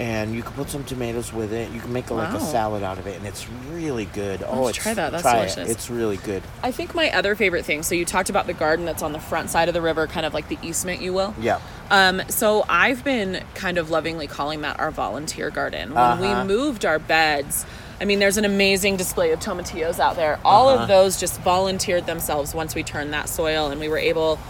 and 0.00 0.34
you 0.34 0.42
can 0.42 0.52
put 0.54 0.68
some 0.68 0.82
tomatoes 0.82 1.32
with 1.32 1.52
it. 1.52 1.70
You 1.70 1.80
can 1.80 1.92
make 1.92 2.10
a, 2.10 2.14
like 2.14 2.34
a 2.34 2.40
salad 2.40 2.82
out 2.82 2.98
of 2.98 3.06
it, 3.06 3.16
and 3.16 3.24
it's 3.24 3.48
really 3.70 4.06
good. 4.06 4.42
I'll 4.42 4.64
oh, 4.64 4.66
it's, 4.66 4.78
try 4.78 4.94
that. 4.94 5.12
That's 5.12 5.22
try 5.22 5.36
it. 5.44 5.54
delicious. 5.54 5.70
It's 5.70 5.88
really 5.88 6.16
good. 6.16 6.42
I 6.64 6.72
think 6.72 6.92
my 6.92 7.08
other 7.12 7.36
favorite 7.36 7.64
thing. 7.64 7.84
So 7.84 7.94
you 7.94 8.04
talked 8.04 8.30
about 8.30 8.48
the 8.48 8.52
garden 8.54 8.84
that's 8.84 9.02
on 9.04 9.12
the 9.12 9.20
front 9.20 9.48
side 9.50 9.68
of 9.68 9.74
the 9.74 9.82
river, 9.82 10.08
kind 10.08 10.26
of 10.26 10.34
like 10.34 10.48
the 10.48 10.58
easement, 10.60 11.00
you 11.02 11.12
will. 11.12 11.36
Yeah. 11.40 11.60
Um, 11.88 12.20
so 12.28 12.64
I've 12.68 13.04
been 13.04 13.44
kind 13.54 13.78
of 13.78 13.90
lovingly 13.90 14.26
calling 14.26 14.62
that 14.62 14.80
our 14.80 14.90
volunteer 14.90 15.50
garden. 15.50 15.90
When 15.94 15.98
Uh-huh. 16.02 16.42
we 16.42 16.48
moved 16.52 16.84
our 16.84 16.98
beds, 16.98 17.64
I 18.02 18.04
mean, 18.04 18.18
there's 18.18 18.36
an 18.36 18.44
amazing 18.44 18.96
display 18.96 19.30
of 19.30 19.38
tomatillos 19.38 20.00
out 20.00 20.16
there. 20.16 20.40
All 20.44 20.68
Uh-huh. 20.68 20.82
of 20.82 20.88
those 20.88 21.20
just 21.20 21.40
volunteered 21.42 22.04
themselves 22.04 22.52
once 22.52 22.74
we 22.74 22.82
turned 22.82 23.12
that 23.12 23.28
soil 23.28 23.68
and 23.70 23.80
we 23.80 23.88
were 23.88 23.96
able 23.98 24.40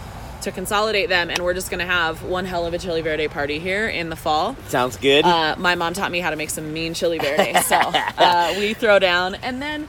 to 0.41 0.51
consolidate 0.51 1.07
them. 1.07 1.29
And 1.29 1.37
we're 1.43 1.53
just 1.53 1.69
going 1.69 1.79
to 1.79 1.85
have 1.85 2.23
one 2.23 2.45
hell 2.45 2.65
of 2.65 2.73
a 2.73 2.79
chili 2.79 3.01
verde 3.01 3.27
party 3.27 3.59
here 3.59 3.87
in 3.87 4.09
the 4.09 4.15
fall. 4.15 4.55
Sounds 4.69 4.97
good. 4.97 5.23
Uh, 5.23 5.55
my 5.59 5.75
mom 5.75 5.93
taught 5.93 6.11
me 6.11 6.19
how 6.19 6.31
to 6.31 6.35
make 6.35 6.49
some 6.49 6.73
mean 6.73 6.95
chili 6.95 7.19
verde. 7.19 7.53
So 7.61 7.75
uh, 8.17 8.55
we 8.57 8.73
throw 8.73 8.97
down. 8.97 9.35
And 9.35 9.61
then 9.61 9.87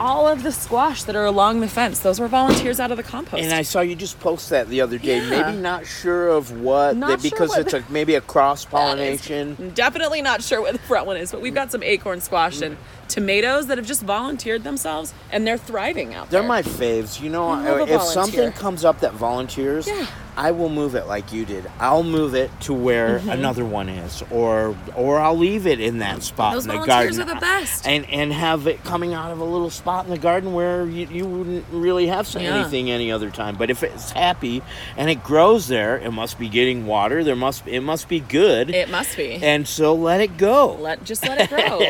all 0.00 0.28
of 0.28 0.42
the 0.42 0.52
squash 0.52 1.04
that 1.04 1.16
are 1.16 1.24
along 1.24 1.60
the 1.60 1.68
fence, 1.68 2.00
those 2.00 2.20
were 2.20 2.28
volunteers 2.28 2.78
out 2.80 2.90
of 2.90 2.96
the 2.96 3.02
compost. 3.02 3.42
And 3.42 3.52
I 3.52 3.62
saw 3.62 3.80
you 3.80 3.94
just 3.96 4.18
post 4.20 4.50
that 4.50 4.68
the 4.68 4.80
other 4.80 4.98
day. 4.98 5.18
Yeah. 5.18 5.28
Maybe 5.50 5.58
not 5.58 5.86
sure 5.86 6.28
of 6.28 6.60
what, 6.60 6.96
Not 6.96 7.08
that- 7.08 7.20
sure 7.22 7.30
because 7.30 7.48
what 7.50 7.60
it's 7.60 7.72
a, 7.74 7.84
maybe 7.90 8.14
a 8.14 8.20
cross 8.20 8.64
pollination. 9.00 9.72
Definitely 9.74 10.22
not 10.22 10.42
sure 10.42 10.60
what 10.60 10.72
the 10.72 10.78
front 10.80 11.06
one 11.06 11.16
is, 11.16 11.32
but 11.32 11.40
we've 11.40 11.54
got 11.54 11.72
some 11.72 11.82
acorn 11.82 12.20
squash 12.20 12.60
and 12.60 12.76
tomatoes 13.08 13.68
that 13.68 13.78
have 13.78 13.86
just 13.86 14.02
volunteered 14.02 14.64
themselves 14.64 15.14
and 15.30 15.46
they're 15.46 15.56
thriving 15.58 16.12
out 16.14 16.28
They're 16.30 16.40
there. 16.40 16.48
my 16.48 16.62
faves. 16.62 17.20
You 17.20 17.30
know, 17.30 17.48
I 17.48 17.70
love 17.78 17.88
a 17.88 17.94
if 17.94 18.02
something 18.02 18.52
comes 18.52 18.84
up 18.84 19.00
that 19.00 19.12
volunteers, 19.14 19.86
Yeah. 19.86 20.06
I 20.36 20.50
will 20.50 20.68
move 20.68 20.94
it 20.94 21.06
like 21.06 21.32
you 21.32 21.46
did. 21.46 21.70
I'll 21.80 22.02
move 22.02 22.34
it 22.34 22.50
to 22.62 22.74
where 22.74 23.20
Mhm. 23.20 23.32
another 23.32 23.64
one 23.64 23.88
is, 23.88 24.22
or 24.30 24.76
or 24.94 25.18
I'll 25.18 25.36
leave 25.36 25.66
it 25.66 25.80
in 25.80 25.98
that 26.00 26.22
spot 26.22 26.52
Those 26.52 26.64
in 26.64 26.68
the 26.68 26.74
volunteers 26.74 27.16
garden. 27.16 27.30
are 27.30 27.34
the 27.34 27.40
best. 27.40 27.86
And 27.86 28.04
and 28.10 28.32
have 28.32 28.66
it 28.66 28.84
coming 28.84 29.14
out 29.14 29.30
of 29.30 29.40
a 29.40 29.44
little 29.44 29.70
spot 29.70 30.04
in 30.04 30.10
the 30.10 30.18
garden 30.18 30.52
where 30.52 30.84
you, 30.84 31.08
you 31.10 31.24
wouldn't 31.26 31.64
really 31.72 32.08
have 32.08 32.28
Yeah. 32.34 32.54
anything 32.54 32.90
any 32.90 33.10
other 33.10 33.30
time. 33.30 33.56
But 33.56 33.70
if 33.70 33.82
it's 33.82 34.10
happy 34.12 34.62
and 34.96 35.08
it 35.08 35.24
grows 35.24 35.68
there, 35.68 35.96
it 35.98 36.10
must 36.12 36.38
be 36.38 36.48
getting 36.48 36.86
water. 36.86 37.24
There 37.24 37.36
must 37.36 37.66
it 37.66 37.80
must 37.80 38.06
be 38.08 38.20
good. 38.20 38.68
It 38.74 38.90
must 38.90 39.16
be. 39.16 39.38
And 39.42 39.66
so 39.66 39.94
let 39.94 40.20
it 40.20 40.36
go. 40.36 40.76
Let 40.80 41.02
just 41.04 41.26
let 41.26 41.40
it 41.40 41.48
grow. 41.48 41.80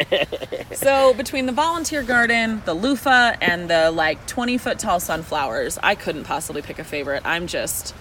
so 0.73 1.15
between 1.15 1.47
the 1.47 1.53
volunteer 1.53 2.03
garden, 2.03 2.63
the 2.65 2.75
loofah, 2.75 3.35
and 3.41 3.69
the 3.69 3.91
like 3.91 4.25
twenty 4.27 4.57
foot 4.57 4.79
tall 4.79 5.01
sunflowers, 5.01 5.79
I 5.83 5.95
couldn't 5.97 6.25
possibly 6.25 6.63
pick 6.63 6.79
a 6.79 6.85
favorite. 6.85 7.23
I'm 7.25 7.47
just 7.47 7.95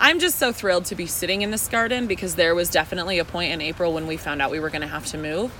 I'm 0.00 0.18
just 0.18 0.38
so 0.38 0.52
thrilled 0.52 0.86
to 0.86 0.94
be 0.94 1.06
sitting 1.06 1.42
in 1.42 1.50
this 1.50 1.68
garden 1.68 2.06
because 2.06 2.34
there 2.34 2.54
was 2.54 2.68
definitely 2.68 3.18
a 3.18 3.24
point 3.24 3.52
in 3.52 3.60
April 3.60 3.92
when 3.92 4.06
we 4.06 4.16
found 4.16 4.42
out 4.42 4.50
we 4.50 4.60
were 4.60 4.70
gonna 4.70 4.86
have 4.86 5.06
to 5.06 5.18
move. 5.18 5.52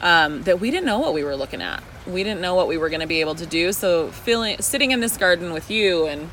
Um, 0.00 0.42
that 0.44 0.60
we 0.60 0.70
didn't 0.70 0.86
know 0.86 1.00
what 1.00 1.12
we 1.12 1.24
were 1.24 1.34
looking 1.34 1.60
at. 1.60 1.82
We 2.06 2.22
didn't 2.22 2.40
know 2.40 2.54
what 2.54 2.68
we 2.68 2.78
were 2.78 2.88
going 2.88 3.00
to 3.00 3.06
be 3.08 3.20
able 3.20 3.34
to 3.34 3.46
do. 3.46 3.72
So 3.72 4.10
feeling 4.10 4.62
sitting 4.62 4.92
in 4.92 5.00
this 5.00 5.16
garden 5.16 5.52
with 5.52 5.72
you 5.72 6.06
and 6.06 6.30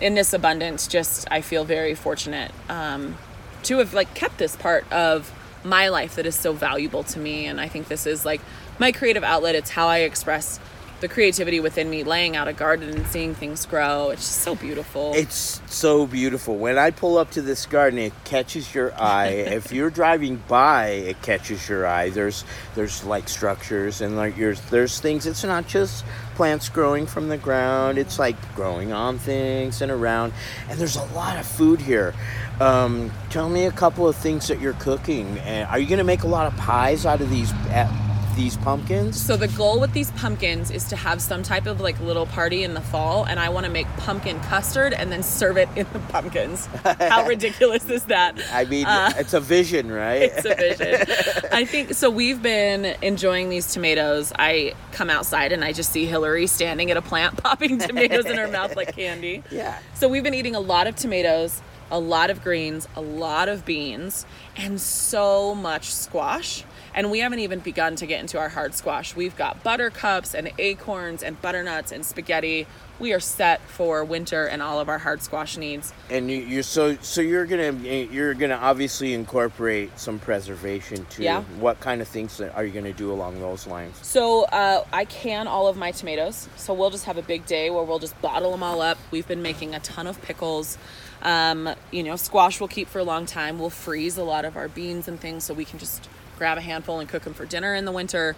in 0.00 0.14
this 0.14 0.32
abundance, 0.32 0.88
just 0.88 1.26
I 1.30 1.40
feel 1.40 1.64
very 1.64 1.94
fortunate 1.94 2.50
um, 2.68 3.16
to 3.62 3.78
have 3.78 3.94
like 3.94 4.12
kept 4.14 4.38
this 4.38 4.56
part 4.56 4.90
of 4.92 5.32
my 5.62 5.88
life 5.88 6.16
that 6.16 6.26
is 6.26 6.34
so 6.34 6.52
valuable 6.52 7.04
to 7.04 7.18
me. 7.18 7.46
And 7.46 7.60
I 7.60 7.68
think 7.68 7.88
this 7.88 8.06
is 8.06 8.24
like 8.24 8.40
my 8.78 8.90
creative 8.90 9.22
outlet. 9.22 9.54
It's 9.54 9.70
how 9.70 9.86
I 9.86 9.98
express 9.98 10.58
the 11.00 11.08
creativity 11.08 11.60
within 11.60 11.90
me 11.90 12.04
laying 12.04 12.36
out 12.36 12.48
a 12.48 12.52
garden 12.52 12.88
and 12.88 13.06
seeing 13.08 13.34
things 13.34 13.66
grow. 13.66 14.10
It's 14.10 14.22
just 14.22 14.40
so 14.40 14.54
beautiful. 14.54 15.12
It's 15.14 15.60
so 15.66 16.06
beautiful. 16.06 16.56
When 16.56 16.78
I 16.78 16.90
pull 16.90 17.18
up 17.18 17.30
to 17.32 17.42
this 17.42 17.66
garden, 17.66 17.98
it 17.98 18.12
catches 18.24 18.74
your 18.74 18.94
eye. 18.94 19.26
if 19.28 19.72
you're 19.72 19.90
driving 19.90 20.42
by, 20.48 20.88
it 20.88 21.20
catches 21.22 21.68
your 21.68 21.86
eye. 21.86 22.10
There's 22.10 22.44
there's 22.74 23.04
like 23.04 23.28
structures 23.28 24.00
and 24.00 24.16
like 24.16 24.36
there's 24.36 24.60
there's 24.70 24.98
things. 24.98 25.26
It's 25.26 25.44
not 25.44 25.66
just 25.66 26.04
plants 26.34 26.68
growing 26.68 27.06
from 27.06 27.28
the 27.28 27.38
ground. 27.38 27.98
It's 27.98 28.18
like 28.18 28.36
growing 28.54 28.92
on 28.92 29.18
things 29.18 29.82
and 29.82 29.92
around. 29.92 30.32
And 30.68 30.78
there's 30.78 30.96
a 30.96 31.04
lot 31.06 31.36
of 31.38 31.46
food 31.46 31.80
here. 31.80 32.14
Um, 32.58 33.12
tell 33.28 33.50
me 33.50 33.66
a 33.66 33.72
couple 33.72 34.08
of 34.08 34.16
things 34.16 34.48
that 34.48 34.60
you're 34.60 34.72
cooking. 34.74 35.38
And 35.40 35.68
are 35.68 35.78
you 35.78 35.86
gonna 35.86 36.04
make 36.04 36.22
a 36.22 36.28
lot 36.28 36.46
of 36.46 36.56
pies 36.56 37.04
out 37.04 37.20
of 37.20 37.28
these 37.28 37.52
uh, 37.52 38.05
these 38.36 38.56
pumpkins? 38.58 39.20
So 39.20 39.36
the 39.36 39.48
goal 39.48 39.80
with 39.80 39.92
these 39.92 40.10
pumpkins 40.12 40.70
is 40.70 40.84
to 40.90 40.96
have 40.96 41.20
some 41.20 41.42
type 41.42 41.66
of 41.66 41.80
like 41.80 41.98
little 42.00 42.26
party 42.26 42.62
in 42.62 42.74
the 42.74 42.80
fall, 42.80 43.24
and 43.24 43.40
I 43.40 43.48
want 43.48 43.66
to 43.66 43.72
make 43.72 43.86
pumpkin 43.96 44.38
custard 44.40 44.92
and 44.92 45.10
then 45.10 45.22
serve 45.24 45.56
it 45.56 45.68
in 45.74 45.86
the 45.92 45.98
pumpkins. 45.98 46.66
How 46.84 47.26
ridiculous 47.26 47.88
is 47.90 48.04
that? 48.04 48.38
I 48.52 48.64
mean, 48.66 48.86
Uh, 48.86 49.12
it's 49.16 49.34
a 49.34 49.40
vision, 49.40 49.90
right? 49.90 50.30
It's 50.36 50.44
a 50.44 50.54
vision. 50.54 51.44
I 51.52 51.64
think 51.64 51.94
so. 51.94 52.10
We've 52.10 52.40
been 52.42 52.84
enjoying 53.02 53.48
these 53.48 53.72
tomatoes. 53.72 54.32
I 54.38 54.74
come 54.92 55.08
outside 55.10 55.52
and 55.52 55.64
I 55.64 55.72
just 55.72 55.90
see 55.90 56.06
Hillary 56.06 56.46
standing 56.46 56.90
at 56.90 56.96
a 56.96 57.02
plant, 57.02 57.42
popping 57.42 57.78
tomatoes 57.78 58.26
in 58.26 58.36
her 58.36 58.48
mouth 58.48 58.76
like 58.76 58.94
candy. 58.94 59.42
Yeah. 59.50 59.78
So 59.94 60.08
we've 60.08 60.22
been 60.22 60.34
eating 60.34 60.54
a 60.54 60.60
lot 60.60 60.86
of 60.86 60.94
tomatoes, 60.96 61.62
a 61.90 61.98
lot 61.98 62.28
of 62.30 62.42
greens, 62.42 62.86
a 62.96 63.00
lot 63.00 63.48
of 63.48 63.64
beans, 63.64 64.26
and 64.56 64.80
so 64.80 65.54
much 65.54 65.94
squash. 65.94 66.64
And 66.96 67.10
we 67.10 67.18
haven't 67.18 67.40
even 67.40 67.60
begun 67.60 67.94
to 67.96 68.06
get 68.06 68.20
into 68.20 68.38
our 68.38 68.48
hard 68.48 68.74
squash. 68.74 69.14
We've 69.14 69.36
got 69.36 69.62
buttercups 69.62 70.34
and 70.34 70.50
acorns 70.58 71.22
and 71.22 71.40
butternuts 71.42 71.92
and 71.92 72.06
spaghetti. 72.06 72.66
We 72.98 73.12
are 73.12 73.20
set 73.20 73.60
for 73.60 74.02
winter 74.02 74.46
and 74.46 74.62
all 74.62 74.80
of 74.80 74.88
our 74.88 74.96
hard 74.96 75.22
squash 75.22 75.58
needs. 75.58 75.92
And 76.08 76.30
you, 76.30 76.38
you're 76.38 76.62
so 76.62 76.96
so 77.02 77.20
you're 77.20 77.44
gonna 77.44 77.72
you're 77.72 78.32
gonna 78.32 78.54
obviously 78.54 79.12
incorporate 79.12 79.98
some 79.98 80.18
preservation 80.18 81.04
too. 81.10 81.24
Yeah. 81.24 81.42
What 81.60 81.78
kind 81.80 82.00
of 82.00 82.08
things 82.08 82.40
are 82.40 82.64
you 82.64 82.72
gonna 82.72 82.94
do 82.94 83.12
along 83.12 83.40
those 83.40 83.66
lines? 83.66 83.98
So 84.00 84.44
uh, 84.44 84.84
I 84.90 85.04
can 85.04 85.46
all 85.46 85.68
of 85.68 85.76
my 85.76 85.90
tomatoes. 85.90 86.48
So 86.56 86.72
we'll 86.72 86.88
just 86.88 87.04
have 87.04 87.18
a 87.18 87.22
big 87.22 87.44
day 87.44 87.68
where 87.68 87.84
we'll 87.84 87.98
just 87.98 88.18
bottle 88.22 88.52
them 88.52 88.62
all 88.62 88.80
up. 88.80 88.96
We've 89.10 89.28
been 89.28 89.42
making 89.42 89.74
a 89.74 89.80
ton 89.80 90.06
of 90.06 90.22
pickles. 90.22 90.78
Um, 91.20 91.68
you 91.90 92.02
know, 92.02 92.16
squash 92.16 92.58
we'll 92.58 92.68
keep 92.68 92.88
for 92.88 93.00
a 93.00 93.04
long 93.04 93.26
time. 93.26 93.58
We'll 93.58 93.68
freeze 93.68 94.16
a 94.16 94.24
lot 94.24 94.46
of 94.46 94.56
our 94.56 94.68
beans 94.68 95.08
and 95.08 95.20
things 95.20 95.44
so 95.44 95.52
we 95.52 95.66
can 95.66 95.78
just 95.78 96.08
grab 96.36 96.58
a 96.58 96.60
handful 96.60 97.00
and 97.00 97.08
cook 97.08 97.22
them 97.22 97.34
for 97.34 97.44
dinner 97.46 97.74
in 97.74 97.84
the 97.84 97.92
winter. 97.92 98.36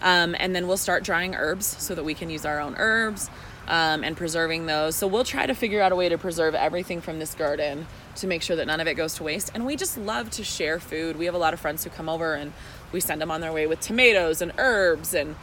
Um, 0.00 0.36
and 0.38 0.54
then 0.54 0.68
we'll 0.68 0.76
start 0.76 1.02
drying 1.02 1.34
herbs 1.34 1.66
so 1.66 1.94
that 1.94 2.04
we 2.04 2.14
can 2.14 2.30
use 2.30 2.44
our 2.44 2.60
own 2.60 2.76
herbs 2.78 3.30
um, 3.66 4.02
and 4.02 4.16
preserving 4.16 4.66
those. 4.66 4.96
So 4.96 5.06
we'll 5.06 5.24
try 5.24 5.46
to 5.46 5.54
figure 5.54 5.82
out 5.82 5.92
a 5.92 5.96
way 5.96 6.08
to 6.08 6.18
preserve 6.18 6.54
everything 6.54 7.00
from 7.00 7.18
this 7.18 7.34
garden 7.34 7.86
to 8.16 8.26
make 8.26 8.42
sure 8.42 8.56
that 8.56 8.66
none 8.66 8.80
of 8.80 8.86
it 8.86 8.94
goes 8.94 9.14
to 9.14 9.22
waste. 9.22 9.50
And 9.54 9.66
we 9.66 9.76
just 9.76 9.98
love 9.98 10.30
to 10.30 10.44
share 10.44 10.80
food. 10.80 11.16
We 11.16 11.26
have 11.26 11.34
a 11.34 11.38
lot 11.38 11.54
of 11.54 11.60
friends 11.60 11.84
who 11.84 11.90
come 11.90 12.08
over 12.08 12.34
and 12.34 12.52
we 12.92 13.00
send 13.00 13.20
them 13.20 13.30
on 13.30 13.40
their 13.40 13.52
way 13.52 13.66
with 13.66 13.80
tomatoes 13.80 14.40
and 14.40 14.52
herbs 14.58 15.14
and 15.14 15.36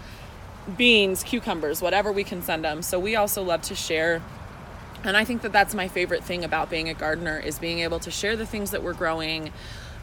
beans, 0.78 1.24
cucumbers, 1.24 1.82
whatever 1.82 2.12
we 2.12 2.24
can 2.24 2.42
send 2.42 2.64
them. 2.64 2.82
So 2.82 3.00
we 3.00 3.16
also 3.16 3.44
love 3.44 3.62
to 3.64 3.76
share. 3.76 4.22
And 5.04 5.16
I 5.16 5.24
think 5.24 5.44
that 5.44 5.52
that's 5.52 5.76
my 5.76 5.88
favorite 5.88 6.24
thing 6.24 6.44
about 6.44 6.70
being 6.70 6.90
a 6.90 6.96
gardener 6.96 7.38
is 7.38 7.60
being 7.60 7.80
able 7.80 8.00
to 8.00 8.10
share 8.10 8.36
the 8.36 8.46
things 8.46 8.72
that 8.72 8.82
we're 8.82 8.94
growing, 8.94 9.52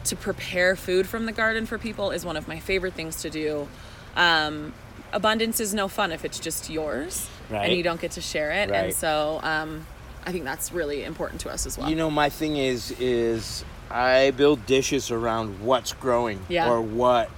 to 0.05 0.16
prepare 0.16 0.76
food 0.76 1.07
from 1.07 1.26
the 1.26 1.32
garden 1.32 1.66
for 1.66 1.78
people 1.78 2.11
is 2.11 2.24
one 2.24 2.36
of 2.36 2.48
my 2.48 2.59
favorite 2.59 2.94
things 2.94 3.22
to 3.22 3.30
do. 3.30 3.68
Um, 4.16 4.72
abundance 5.12 5.61
is 5.61 5.74
no 5.74 5.88
fun 5.88 6.12
if 6.12 6.24
it's 6.24 6.38
just 6.40 6.70
yours 6.70 7.28
Right. 7.50 7.68
and 7.68 7.76
you 7.76 7.82
don't 7.82 8.00
get 8.00 8.12
to 8.12 8.20
share 8.20 8.50
it. 8.53 8.70
And 8.70 8.92
so 8.94 9.40
um, 9.42 9.86
I 10.26 10.32
think 10.32 10.44
that's 10.44 10.72
really 10.72 11.05
important 11.05 11.40
to 11.42 11.50
us 11.50 11.66
as 11.66 11.76
well. 11.78 11.88
You 11.90 11.96
know, 11.96 12.11
my 12.11 12.28
thing 12.28 12.57
is 12.57 12.90
is 12.98 13.64
I 13.90 14.30
build 14.30 14.64
dishes 14.66 15.11
around 15.11 15.61
what's 15.61 15.92
growing 15.92 16.40
Yeah. 16.48 16.70
or 16.70 16.80
what 16.80 17.28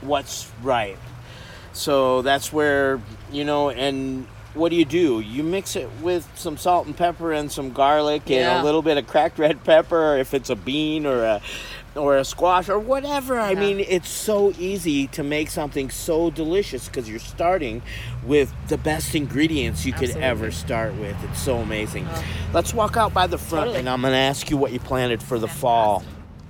what's 0.00 0.50
right. 0.62 0.98
So 1.72 2.22
that's 2.22 2.52
where 2.52 3.00
you 3.32 3.44
know, 3.44 3.70
and 3.70 4.26
what 4.54 4.68
do 4.68 4.76
you 4.76 4.84
do? 4.84 5.18
You 5.18 5.42
mix 5.42 5.74
it 5.74 5.88
with 6.00 6.28
some 6.36 6.56
salt 6.56 6.86
and 6.86 6.96
pepper 6.96 7.32
and 7.32 7.50
some 7.50 7.72
garlic 7.72 8.22
and 8.26 8.40
Yeah. 8.40 8.62
a 8.62 8.64
little 8.64 8.82
bit 8.82 8.96
of 8.96 9.08
cracked 9.08 9.38
red 9.40 9.64
pepper, 9.64 10.16
if 10.16 10.32
it's 10.34 10.50
a 10.50 10.54
bean 10.56 11.04
or 11.06 11.24
a 11.24 11.40
or 11.96 12.16
a 12.16 12.24
squash 12.24 12.68
or 12.68 12.78
whatever. 12.78 13.38
I 13.38 13.54
mean, 13.54 13.80
it's 13.80 14.08
so 14.08 14.52
easy 14.58 15.06
to 15.08 15.22
make 15.22 15.50
something 15.50 15.90
so 15.90 16.30
delicious 16.30 16.88
because 16.88 17.08
you're 17.08 17.18
starting 17.18 17.82
with 18.24 18.52
the 18.68 18.78
best 18.78 19.14
ingredients 19.14 19.86
you 19.86 19.92
could 19.92 20.10
ever 20.10 20.50
start 20.50 20.94
with. 20.96 21.16
It's 21.24 21.40
so 21.40 21.58
amazing. 21.58 22.08
Let's 22.52 22.74
walk 22.74 22.96
out 22.96 23.14
by 23.14 23.26
the 23.26 23.38
front 23.38 23.66
Totally. 23.66 23.78
and 23.80 23.88
I'm 23.88 24.00
going 24.00 24.12
to 24.12 24.18
ask 24.18 24.50
you 24.50 24.56
what 24.56 24.72
you 24.72 24.80
planted 24.80 25.22
for 25.22 25.38
the 25.38 25.48
fall. 25.48 26.02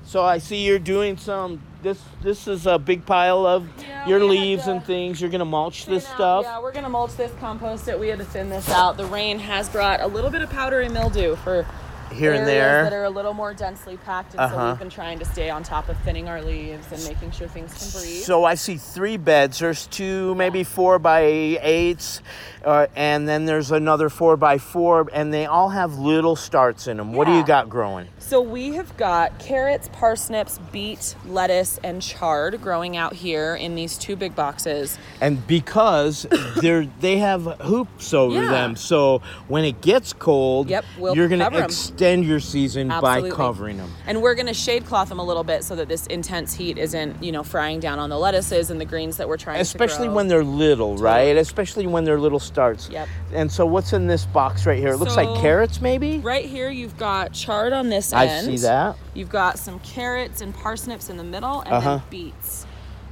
So 0.07 0.23
I 0.23 0.39
see 0.39 0.65
you're 0.65 0.79
doing 0.79 1.17
some 1.17 1.61
this 1.83 2.01
this 2.23 2.49
is 2.49 2.67
a 2.67 2.79
big 2.79 3.05
pile 3.07 3.47
of 3.47 3.69
your 4.07 4.23
leaves 4.25 4.67
and 4.67 4.85
things. 4.85 5.21
You're 5.21 5.31
to 5.31 5.45
mulch 5.45 5.87
this 5.87 6.07
stuff. 6.07 6.45
Yeah, 6.45 6.61
we're 6.61 6.73
gonna 6.73 6.89
mulch 6.89 7.15
this, 7.17 7.33
compost 7.41 7.89
it. 7.89 7.99
We 7.99 8.09
had 8.09 8.19
to 8.19 8.25
thin 8.25 8.49
this 8.49 8.69
out. 8.71 8.97
The 8.97 9.07
rain 9.07 9.39
has 9.39 9.69
brought 9.69 10.01
a 10.01 10.07
little 10.07 10.31
bit 10.31 10.43
of 10.43 10.51
powdery 10.51 10.89
mildew 10.89 11.37
for 11.37 11.67
Here 12.15 12.33
and 12.33 12.43
areas 12.43 12.47
there. 12.47 12.85
that 12.85 12.93
are 12.93 13.05
a 13.05 13.11
little 13.11 13.35
more 13.35 13.53
densely 13.55 13.97
packed, 13.97 14.35
and 14.35 14.51
so 14.51 14.57
Uh-huh. 14.57 14.69
we've 14.71 14.79
been 14.79 14.91
trying 14.91 15.19
to 15.19 15.25
stay 15.25 15.51
on 15.51 15.63
top 15.63 15.89
of 15.89 15.97
thinning 15.99 16.29
our 16.29 16.41
leaves 16.43 16.87
and 16.93 17.03
making 17.05 17.31
sure 17.33 17.49
things 17.49 17.73
can 17.75 18.01
breathe. 18.01 18.23
So 18.23 18.45
I 18.45 18.55
see 18.55 18.77
three 18.77 19.17
beds. 19.17 19.59
There's 19.59 19.87
two, 19.87 20.35
maybe 20.37 20.65
four 20.65 20.99
by 20.99 21.21
eights, 21.23 22.21
uh, 22.65 22.87
and 22.97 23.29
then 23.29 23.45
there's 23.47 23.71
another 23.71 24.09
four 24.09 24.37
by 24.37 24.59
four, 24.59 25.09
and 25.13 25.33
they 25.35 25.47
all 25.47 25.71
have 25.71 25.99
little 25.99 26.37
starts 26.37 26.87
in 26.87 26.97
them. 26.99 27.13
What 27.13 27.27
do 27.27 27.33
you 27.35 27.45
got 27.45 27.69
growing? 27.69 28.09
So 28.19 28.41
we 28.41 28.75
have 28.75 28.97
got 28.97 29.39
carrots, 29.39 29.89
parsnips, 29.93 30.59
beet, 30.73 31.15
lettuce, 31.27 31.79
and 31.85 32.01
chard 32.01 32.61
growing 32.63 32.97
out 32.97 33.13
here 33.13 33.55
in 33.55 33.75
these 33.75 33.99
two 33.99 34.17
big 34.17 34.35
boxes. 34.35 34.97
And 35.21 35.47
because 35.47 36.27
they're 36.57 36.87
they 37.01 37.19
have 37.19 37.45
hoops 37.61 38.15
over 38.15 38.35
Yeah. 38.43 38.51
them, 38.51 38.77
so 38.77 39.21
when 39.49 39.65
it 39.65 39.81
gets 39.83 40.13
cold, 40.13 40.71
Yep, 40.71 40.85
we'll 40.99 41.15
you're 41.17 41.29
gonna 41.29 41.45
cover 41.45 41.63
'em. 41.65 41.71
Extend 42.05 42.25
your 42.27 42.41
season 42.41 42.91
Absolutely. 42.91 43.31
by 43.31 43.37
covering 43.37 43.77
them. 43.79 43.91
And 44.07 44.21
we're 44.23 44.35
going 44.35 44.47
to 44.47 44.55
shade 44.55 44.85
cloth 44.85 45.09
them 45.09 45.19
a 45.19 45.25
little 45.25 45.45
bit 45.45 45.65
so 45.65 45.75
that 45.77 45.89
this 45.89 46.07
intense 46.09 46.55
heat 46.55 46.77
isn't, 46.79 47.23
you 47.23 47.33
know, 47.33 47.43
frying 47.43 47.81
down 47.81 47.99
on 47.99 48.11
the 48.11 48.19
lettuces 48.19 48.71
and 48.71 48.81
the 48.81 48.85
greens 48.85 49.17
that 49.17 49.29
we're 49.29 49.37
trying 49.37 49.61
Especially 49.61 49.79
to 49.79 49.79
grow. 49.79 49.95
Especially 49.95 50.15
when 50.15 50.29
they're 50.29 50.45
little, 50.45 50.97
right? 50.99 51.37
Especially 51.37 51.87
when 51.87 52.05
they're 52.05 52.21
little 52.21 52.39
starts. 52.41 52.89
Yep. 52.91 53.09
And 53.33 53.51
so 53.51 53.65
what's 53.67 53.93
in 53.93 54.07
this 54.07 54.27
box 54.27 54.67
right 54.67 54.79
here? 54.79 54.93
It 54.93 54.99
looks 54.99 55.17
like 55.17 55.29
carrots, 55.41 55.81
maybe. 55.81 56.19
Right 56.19 56.45
here, 56.45 56.71
you've 56.71 56.99
got 56.99 57.33
chard 57.33 57.73
on 57.73 57.89
this 57.89 58.13
I 58.13 58.27
end. 58.27 58.47
see 58.47 58.57
that. 58.67 58.97
You've 59.15 59.31
got 59.31 59.59
some 59.59 59.81
carrots 59.81 60.41
and 60.41 60.55
parsnips 60.55 61.09
in 61.09 61.17
the 61.17 61.25
middle, 61.25 61.61
and 61.63 61.73
Uh-huh. 61.75 61.97
then 61.97 62.03
beets. 62.11 62.67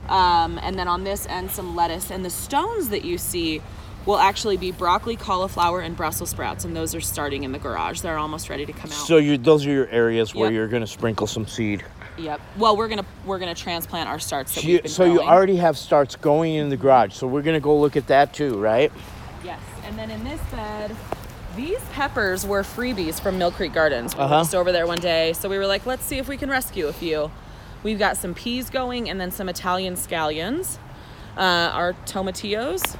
Um, 0.08 0.58
and 0.58 0.78
then 0.78 0.88
on 0.88 1.04
this 1.04 1.26
end, 1.26 1.50
some 1.50 1.76
lettuce. 1.76 2.10
And 2.10 2.24
the 2.24 2.30
stones 2.30 2.88
that 2.90 3.04
you 3.04 3.18
see 3.18 3.62
will 4.06 4.18
actually 4.18 4.56
be 4.56 4.72
broccoli, 4.72 5.16
cauliflower, 5.16 5.80
and 5.80 5.96
Brussels 5.96 6.30
sprouts. 6.30 6.64
And 6.64 6.74
those 6.74 6.94
are 6.94 7.00
starting 7.00 7.44
in 7.44 7.52
the 7.52 7.58
garage. 7.58 8.00
They're 8.00 8.18
almost 8.18 8.48
ready 8.48 8.66
to 8.66 8.72
come 8.72 8.90
out. 8.90 8.96
So 9.06 9.16
you 9.18 9.38
those 9.38 9.66
are 9.66 9.70
your 9.70 9.88
areas 9.88 10.34
where 10.34 10.46
Yep. 10.50 10.54
you're 10.54 10.68
gonna 10.68 10.86
sprinkle 10.86 11.26
some 11.26 11.46
seed. 11.46 11.84
Yep. 12.18 12.40
Well, 12.58 12.76
we're 12.76 12.88
gonna 12.88 13.04
we're 13.24 13.38
gonna 13.38 13.54
transplant 13.54 14.08
our 14.08 14.18
starts 14.18 14.54
that 14.54 14.60
So 14.62 14.66
we've 14.66 14.82
you, 14.82 14.88
so 14.88 15.04
you 15.04 15.20
already 15.20 15.56
have 15.56 15.78
starts 15.78 16.16
going 16.16 16.54
in 16.54 16.68
the 16.68 16.76
garage. 16.76 17.14
So 17.14 17.26
we're 17.26 17.42
gonna 17.42 17.60
go 17.60 17.78
look 17.78 17.96
at 17.96 18.06
that 18.08 18.34
too, 18.34 18.58
right? 18.58 18.92
Yes, 19.44 19.60
and 19.86 19.98
then 19.98 20.10
in 20.10 20.22
this 20.24 20.40
bed, 20.50 20.94
these 21.56 21.80
peppers 21.92 22.46
were 22.46 22.62
freebies 22.62 23.20
from 23.20 23.38
Mill 23.38 23.50
Creek 23.50 23.72
Gardens. 23.72 24.14
We 24.16 24.22
Uh-huh. 24.22 24.34
were 24.36 24.40
just 24.42 24.54
over 24.54 24.72
there 24.72 24.86
one 24.86 24.98
day, 25.00 25.32
so 25.32 25.48
we 25.48 25.58
were 25.58 25.66
like, 25.66 25.86
let's 25.86 26.04
see 26.04 26.18
if 26.18 26.28
we 26.28 26.36
can 26.36 26.48
rescue 26.50 26.86
a 26.86 26.92
few. 26.92 27.30
We've 27.82 27.98
got 27.98 28.16
some 28.16 28.34
peas 28.34 28.70
going, 28.70 29.10
and 29.10 29.20
then 29.20 29.30
some 29.30 29.48
Italian 29.48 29.94
scallions, 29.96 30.78
uh, 31.36 31.40
our 31.72 31.94
tomatillos, 32.06 32.96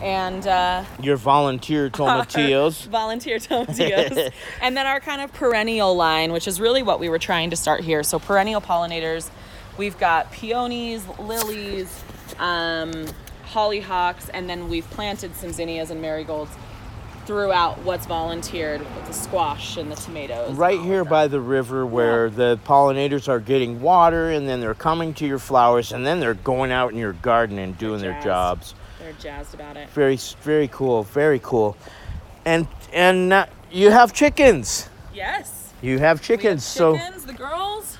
and 0.00 0.46
uh, 0.46 0.84
Your 1.00 1.16
volunteer 1.16 1.90
tomatillos. 1.90 2.86
volunteer 2.88 3.38
tomatillos, 3.38 4.32
and 4.60 4.76
then 4.76 4.86
our 4.86 5.00
kind 5.00 5.20
of 5.20 5.32
perennial 5.32 5.94
line, 5.94 6.32
which 6.32 6.48
is 6.48 6.60
really 6.60 6.82
what 6.82 7.00
we 7.00 7.08
were 7.08 7.18
trying 7.18 7.50
to 7.50 7.56
start 7.56 7.82
here. 7.82 8.02
So 8.02 8.18
perennial 8.18 8.60
pollinators, 8.60 9.30
we've 9.78 9.98
got 9.98 10.32
peonies, 10.32 11.06
lilies, 11.18 12.02
um, 12.38 13.06
hollyhocks, 13.46 14.28
and 14.32 14.48
then 14.48 14.68
we've 14.68 14.88
planted 14.90 15.34
some 15.36 15.52
zinnias 15.52 15.90
and 15.90 16.00
marigolds 16.00 16.50
throughout 17.26 17.78
what's 17.78 18.06
volunteered 18.06 18.80
with 18.80 19.06
the 19.06 19.12
squash 19.12 19.76
and 19.76 19.90
the 19.90 19.96
tomatoes. 19.96 20.54
Right 20.54 20.80
here 20.80 21.04
by 21.04 21.26
the 21.26 21.40
river 21.40 21.86
where 21.86 22.28
the 22.28 22.58
pollinators 22.66 23.28
are 23.28 23.40
getting 23.40 23.80
water 23.80 24.30
and 24.30 24.46
then 24.46 24.60
they're 24.60 24.74
coming 24.74 25.14
to 25.14 25.26
your 25.26 25.38
flowers 25.38 25.92
and 25.92 26.04
then 26.04 26.20
they're 26.20 26.34
going 26.34 26.70
out 26.70 26.92
in 26.92 26.98
your 26.98 27.14
garden 27.14 27.58
and 27.58 27.76
doing 27.78 28.00
their 28.00 28.20
jobs. 28.22 28.74
They're 29.04 29.12
jazzed 29.20 29.52
about 29.52 29.76
it. 29.76 29.90
Very 29.90 30.16
very 30.42 30.66
cool, 30.68 31.02
very 31.02 31.38
cool. 31.42 31.76
And 32.46 32.66
and 32.90 33.34
uh, 33.34 33.46
you 33.70 33.90
have 33.90 34.14
chickens. 34.14 34.88
Yes. 35.12 35.74
You 35.82 35.98
have 35.98 36.22
chickens. 36.22 36.64
So 36.64 36.96
Chickens, 36.96 37.26
the 37.26 37.34
girls. 37.34 37.98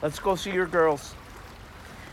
let's 0.00 0.20
go 0.20 0.36
see 0.36 0.52
your 0.52 0.66
girls. 0.66 1.12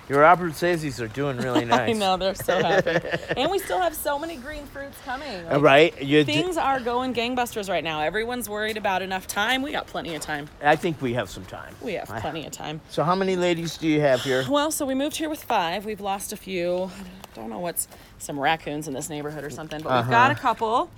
Your 0.09 0.21
Sazies 0.23 0.99
are 0.99 1.07
doing 1.07 1.38
really 1.38 1.65
nice. 1.65 1.89
I 1.89 1.93
know 1.93 2.17
they're 2.17 2.34
so 2.36 2.61
happy, 2.61 2.99
and 3.38 3.51
we 3.51 3.59
still 3.59 3.80
have 3.80 3.95
so 3.95 4.17
many 4.17 4.38
green 4.38 4.65
fruits 4.67 4.97
coming. 5.05 5.45
Uh, 5.47 5.59
right? 5.59 5.99
You 6.01 6.23
d- 6.23 6.34
Things 6.34 6.57
are 6.57 6.80
going 6.80 7.13
gangbusters 7.13 7.69
right 7.69 7.84
now. 7.84 8.01
Everyone's 8.01 8.49
worried 8.49 8.78
about 8.78 9.01
enough 9.03 9.28
time. 9.28 9.61
We 9.61 9.71
got 9.71 9.86
plenty 9.88 10.15
of 10.15 10.21
time. 10.21 10.47
I 10.63 10.76
think 10.76 10.99
we 11.01 11.13
have 11.13 11.30
some 11.30 11.45
time. 11.45 11.76
We 11.82 11.93
have 11.93 12.07
plenty 12.07 12.45
of 12.45 12.51
time. 12.51 12.82
So 12.89 13.03
how 13.03 13.15
many 13.15 13.36
ladies 13.36 13.78
do 13.78 13.88
you 13.88 14.01
have 14.01 14.21
here? 14.21 14.45
Well, 14.49 14.71
so 14.71 14.86
we 14.86 14.95
moved 14.95 15.17
here 15.17 15.30
with 15.30 15.43
five. 15.43 15.86
We've 15.86 16.01
lost 16.01 16.34
a 16.34 16.38
few. 16.38 16.89
I 17.38 17.41
don't 17.41 17.49
know 17.49 17.59
what's 17.59 17.88
some 18.19 18.39
raccoons 18.39 18.88
in 18.88 18.93
this 18.93 19.09
neighborhood 19.09 19.43
or 19.43 19.49
something, 19.49 19.81
but 19.81 19.93
we've 20.03 20.09
got 20.11 20.31
a 20.31 20.33
Uh-huh. 20.33 20.41
couple. 20.41 20.89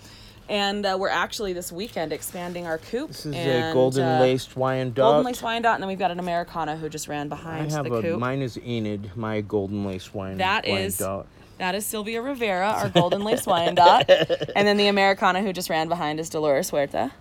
And 0.50 0.86
uh, 0.86 0.96
we're 0.98 1.10
actually 1.10 1.52
this 1.52 1.74
weekend 1.74 2.14
expanding 2.14 2.66
our 2.68 2.78
coop. 2.78 3.10
This 3.10 3.26
is 3.26 3.36
and, 3.36 3.72
a 3.72 3.74
golden 3.74 4.06
uh, 4.06 4.22
laced 4.22 4.56
Wyandotte. 4.56 4.96
Golden 4.96 5.26
laced 5.26 5.42
Wyandotte, 5.44 5.74
and 5.74 5.84
then 5.84 5.90
we've 5.90 6.00
got 6.00 6.10
an 6.12 6.20
Americana 6.20 6.78
who 6.78 6.88
just 6.88 7.10
ran 7.10 7.28
behind 7.28 7.70
I 7.72 7.76
have 7.76 7.84
the 7.86 7.96
a 7.96 8.02
coop. 8.02 8.20
mine 8.20 8.42
is 8.42 8.58
Enid, 8.66 9.12
my 9.18 9.42
golden 9.42 9.84
lace 9.86 10.14
wine. 10.14 10.38
That 10.38 10.66
is 10.66 11.00
Wyandotte. 11.02 11.28
that 11.58 11.76
is 11.76 11.86
Sylvia 11.86 12.22
Rivera, 12.22 12.70
our 12.70 12.88
golden 13.02 13.26
lace 13.26 13.46
Wyandotte, 13.46 14.10
and 14.56 14.66
then 14.66 14.78
the 14.78 14.88
Americana 14.88 15.42
who 15.42 15.52
just 15.52 15.70
ran 15.70 15.90
behind 15.90 16.18
is 16.18 16.30
Dolores 16.30 16.70
Huerta. 16.72 17.12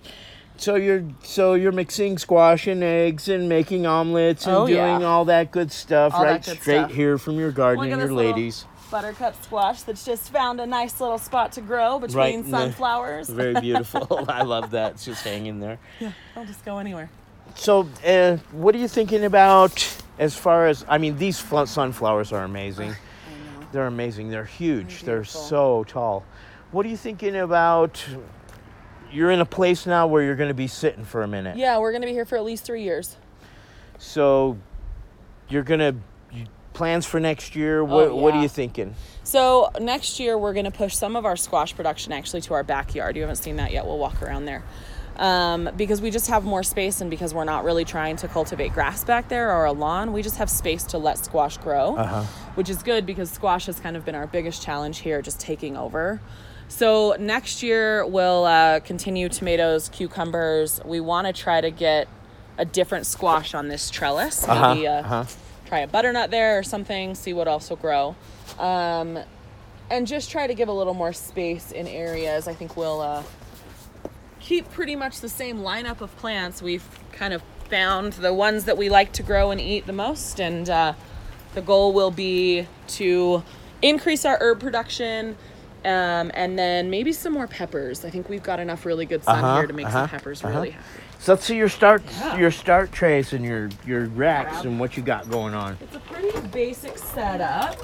So 0.58 0.76
you're 0.76 1.02
so 1.24 1.54
you're 1.54 1.72
mixing 1.72 2.18
squash 2.18 2.68
and 2.68 2.84
eggs 2.84 3.28
and 3.28 3.48
making 3.48 3.86
omelets 3.86 4.46
and 4.46 4.54
Oh, 4.54 4.66
doing 4.68 4.78
yeah. 5.00 5.02
all 5.02 5.24
that 5.24 5.50
good 5.50 5.72
stuff 5.72 6.14
All 6.14 6.22
right 6.24 6.42
straight 6.44 6.62
stuff. 6.62 6.92
here 6.92 7.18
from 7.18 7.40
your 7.40 7.50
garden 7.50 7.82
Look 7.82 7.90
and 7.92 7.98
your 8.00 8.08
this 8.08 8.14
little 8.14 8.32
ladies. 8.32 8.64
Buttercup 8.90 9.42
squash 9.42 9.82
that's 9.82 10.04
just 10.04 10.30
found 10.32 10.60
a 10.60 10.66
nice 10.66 11.00
little 11.00 11.18
spot 11.18 11.52
to 11.52 11.60
grow 11.60 11.98
between 11.98 12.16
Right 12.16 12.34
in 12.34 12.42
the- 12.42 12.50
sunflowers. 12.50 13.28
Very 13.28 13.54
beautiful. 13.60 14.24
I 14.28 14.42
love 14.42 14.70
that. 14.70 14.92
It's 14.92 15.04
just 15.04 15.24
hanging 15.24 15.60
there. 15.60 15.78
yeah, 16.00 16.12
they'll 16.34 16.44
just 16.44 16.64
go 16.64 16.78
anywhere. 16.78 17.10
So, 17.54 17.88
uh, 18.04 18.36
what 18.52 18.74
are 18.74 18.78
you 18.78 18.88
thinking 18.88 19.24
about 19.24 19.86
as 20.18 20.36
far 20.36 20.66
as? 20.66 20.84
I 20.88 20.98
mean, 20.98 21.16
these 21.16 21.38
fl- 21.40 21.64
sunflowers 21.64 22.32
are 22.32 22.44
amazing. 22.44 22.94
They're 23.72 23.86
amazing. 23.86 24.30
They're 24.30 24.44
huge. 24.44 25.02
They're 25.02 25.24
so 25.24 25.84
tall. 25.84 26.24
What 26.70 26.86
are 26.86 26.88
you 26.88 26.96
thinking 26.96 27.36
about? 27.36 28.04
You're 29.10 29.30
in 29.30 29.40
a 29.40 29.46
place 29.46 29.86
now 29.86 30.06
where 30.06 30.22
you're 30.22 30.36
going 30.36 30.48
to 30.48 30.54
be 30.54 30.66
sitting 30.66 31.04
for 31.04 31.22
a 31.22 31.28
minute. 31.28 31.56
Yeah, 31.56 31.78
we're 31.78 31.92
gonna 31.92 32.06
be 32.06 32.12
here 32.12 32.24
for 32.26 32.36
at 32.36 32.44
least 32.44 32.64
three 32.64 32.82
years. 32.82 33.16
So, 33.98 34.58
you're 35.48 35.62
going 35.62 35.80
to 35.80 35.94
plans 36.76 37.04
for 37.06 37.18
next 37.18 37.56
year. 37.56 37.82
What, 37.82 38.14
what 38.14 38.34
are 38.34 38.38
Oh, 38.38 38.42
you 38.42 38.48
thinking? 38.48 38.94
So 39.24 39.70
next 39.80 40.20
year 40.20 40.38
we're 40.38 40.52
gonna 40.54 40.70
push 40.70 40.94
some 40.94 41.16
of 41.16 41.24
our 41.24 41.34
squash 41.36 41.74
production 41.74 42.12
actually 42.12 42.42
to 42.42 42.54
our 42.54 42.62
backyard. 42.62 43.16
You 43.16 43.22
haven't 43.22 43.36
seen 43.36 43.56
that 43.56 43.72
yet. 43.72 43.84
We'll 43.86 43.98
walk 43.98 44.22
around 44.22 44.44
there. 44.44 44.62
Um, 45.16 45.70
because 45.78 46.02
we 46.02 46.10
just 46.10 46.28
have 46.28 46.44
more 46.44 46.62
space 46.62 47.00
and 47.00 47.08
because 47.10 47.32
we're 47.32 47.44
not 47.44 47.64
really 47.64 47.86
trying 47.86 48.16
to 48.16 48.28
cultivate 48.28 48.74
grass 48.74 49.02
back 49.02 49.28
there 49.30 49.50
or 49.50 49.64
a 49.64 49.72
lawn, 49.72 50.12
we 50.12 50.22
just 50.22 50.36
have 50.36 50.50
space 50.50 50.84
to 50.84 50.98
let 50.98 51.16
squash 51.16 51.56
grow, 51.56 51.96
Uh-huh. 51.96 52.22
which 52.54 52.68
is 52.68 52.82
good 52.82 53.06
because 53.06 53.30
squash 53.30 53.64
has 53.66 53.80
kind 53.80 53.96
of 53.96 54.04
been 54.04 54.14
our 54.14 54.26
biggest 54.26 54.62
challenge 54.62 54.98
here, 54.98 55.22
just 55.22 55.40
taking 55.40 55.74
over. 55.74 56.20
So 56.68 57.16
next 57.18 57.62
year 57.62 58.04
we'll 58.06 58.44
uh, 58.44 58.80
continue 58.80 59.30
tomatoes, 59.30 59.88
cucumbers. 59.88 60.80
We 60.84 61.00
want 61.00 61.26
to 61.28 61.32
try 61.32 61.62
to 61.62 61.70
get 61.70 62.08
a 62.58 62.66
different 62.66 63.06
squash 63.06 63.54
on 63.54 63.68
this 63.68 63.88
trellis. 63.88 64.46
Uh-huh, 64.46 64.74
Maybe 64.74 64.86
uh, 64.86 64.92
uh-huh. 65.00 65.24
Try 65.66 65.80
a 65.80 65.86
butternut 65.86 66.30
there 66.30 66.58
or 66.58 66.62
something, 66.62 67.14
see 67.14 67.32
what 67.32 67.48
else 67.48 67.68
will 67.68 67.76
grow. 67.76 68.16
Um, 68.58 69.18
and 69.90 70.06
just 70.06 70.30
try 70.30 70.46
to 70.46 70.54
give 70.54 70.68
a 70.68 70.72
little 70.72 70.94
more 70.94 71.12
space 71.12 71.72
in 71.72 71.86
areas. 71.86 72.48
I 72.48 72.54
think 72.54 72.76
we'll 72.76 73.00
uh, 73.00 73.22
keep 74.40 74.70
pretty 74.72 74.96
much 74.96 75.20
the 75.20 75.28
same 75.28 75.58
lineup 75.58 76.00
of 76.00 76.16
plants. 76.16 76.62
We've 76.62 76.84
kind 77.12 77.32
of 77.32 77.42
found 77.68 78.14
the 78.14 78.32
ones 78.32 78.64
that 78.64 78.78
we 78.78 78.88
like 78.88 79.12
to 79.12 79.22
grow 79.22 79.50
and 79.50 79.60
eat 79.60 79.86
the 79.86 79.92
most, 79.92 80.40
and 80.40 80.68
uh, 80.70 80.94
the 81.54 81.62
goal 81.62 81.92
will 81.92 82.10
be 82.10 82.66
to 82.88 83.42
increase 83.82 84.24
our 84.24 84.38
herb 84.40 84.60
production. 84.60 85.36
Um, 85.84 86.32
and 86.34 86.58
then 86.58 86.90
maybe 86.90 87.12
some 87.12 87.32
more 87.32 87.46
peppers. 87.46 88.04
I 88.04 88.10
think 88.10 88.28
we've 88.28 88.42
got 88.42 88.58
enough 88.58 88.84
really 88.84 89.06
good 89.06 89.22
sun 89.22 89.44
Uh-huh, 89.44 89.58
here 89.58 89.66
to 89.68 89.72
make 89.72 89.86
uh-huh, 89.86 90.00
some 90.00 90.08
peppers 90.08 90.42
uh-huh. 90.42 90.52
really 90.52 90.70
happy. 90.70 90.84
So 91.26 91.32
let's 91.32 91.44
see 91.44 91.56
your 91.56 91.68
start 91.68 92.04
Yeah. 92.20 92.36
your 92.36 92.52
start 92.52 92.92
trays 92.92 93.32
and 93.32 93.44
your 93.44 93.68
your 93.84 94.04
racks 94.06 94.62
and 94.64 94.78
what 94.78 94.96
you 94.96 95.02
got 95.02 95.28
going 95.28 95.54
on. 95.54 95.76
It's 95.80 95.96
a 95.96 95.98
pretty 95.98 96.38
basic 96.52 96.96
setup. 96.96 97.74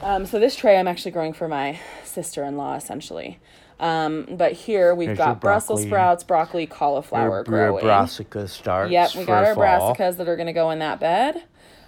Um, 0.00 0.24
so 0.26 0.38
this 0.38 0.54
tray 0.54 0.78
I'm 0.78 0.86
actually 0.86 1.10
growing 1.10 1.32
for 1.32 1.48
my 1.48 1.80
sister-in-law 2.04 2.76
essentially. 2.76 3.40
Um, 3.80 4.28
but 4.38 4.52
here 4.52 4.94
we've 4.94 5.08
There's 5.08 5.18
your 5.18 5.26
got 5.26 5.40
Brussels 5.40 5.82
sprouts, 5.82 6.22
broccoli, 6.22 6.68
cauliflower 6.68 7.26
your, 7.26 7.34
your 7.38 7.42
growing. 7.42 7.82
brassica 7.82 8.46
starts. 8.46 8.92
Yep, 8.92 9.16
we 9.16 9.24
got 9.24 9.42
our 9.44 9.56
fall. 9.56 9.96
brassicas 9.96 10.16
that 10.18 10.28
are 10.28 10.36
going 10.36 10.46
to 10.46 10.52
go 10.52 10.70
in 10.70 10.78
that 10.78 11.00
bed 11.00 11.42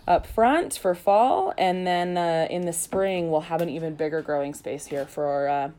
up 0.09 0.26
front 0.26 0.76
for 0.76 0.92
fall, 0.96 1.54
and 1.57 1.86
then 1.86 2.16
uh, 2.18 2.48
in 2.50 2.62
the 2.66 2.72
spring 2.72 3.30
we'll 3.30 3.42
have 3.42 3.62
an 3.62 3.68
even 3.68 3.94
bigger 3.94 4.22
growing 4.22 4.54
space 4.54 4.86
here 4.86 5.07
for 5.07 5.46
uh, 5.48 5.70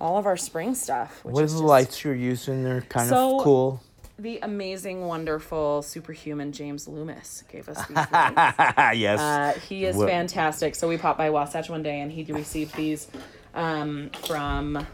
all 0.00 0.16
of 0.16 0.24
our 0.24 0.38
spring 0.38 0.74
stuff. 0.74 1.22
Which 1.26 1.34
What 1.34 1.42
are 1.42 1.44
is 1.44 1.52
the 1.56 1.62
lights 1.62 2.02
you're 2.04 2.14
using? 2.14 2.64
They're 2.64 2.80
kind 2.80 3.06
So- 3.10 3.36
of 3.36 3.44
cool. 3.44 3.82
The 4.18 4.38
amazing, 4.40 5.06
wonderful, 5.06 5.82
superhuman 5.82 6.52
James 6.52 6.88
Loomis 6.88 7.44
gave 7.52 7.68
us 7.68 7.76
these 7.86 7.96
yes. 8.98 9.20
Uh, 9.20 9.58
he 9.68 9.84
is 9.84 9.96
fantastic. 9.96 10.74
So 10.74 10.88
we 10.88 10.96
popped 10.96 11.18
by 11.18 11.28
Wasatch 11.28 11.68
one 11.68 11.82
day 11.82 12.00
and 12.00 12.10
he 12.10 12.24
received 12.24 12.74
these 12.76 13.08
um, 13.54 14.10
from 14.26 14.86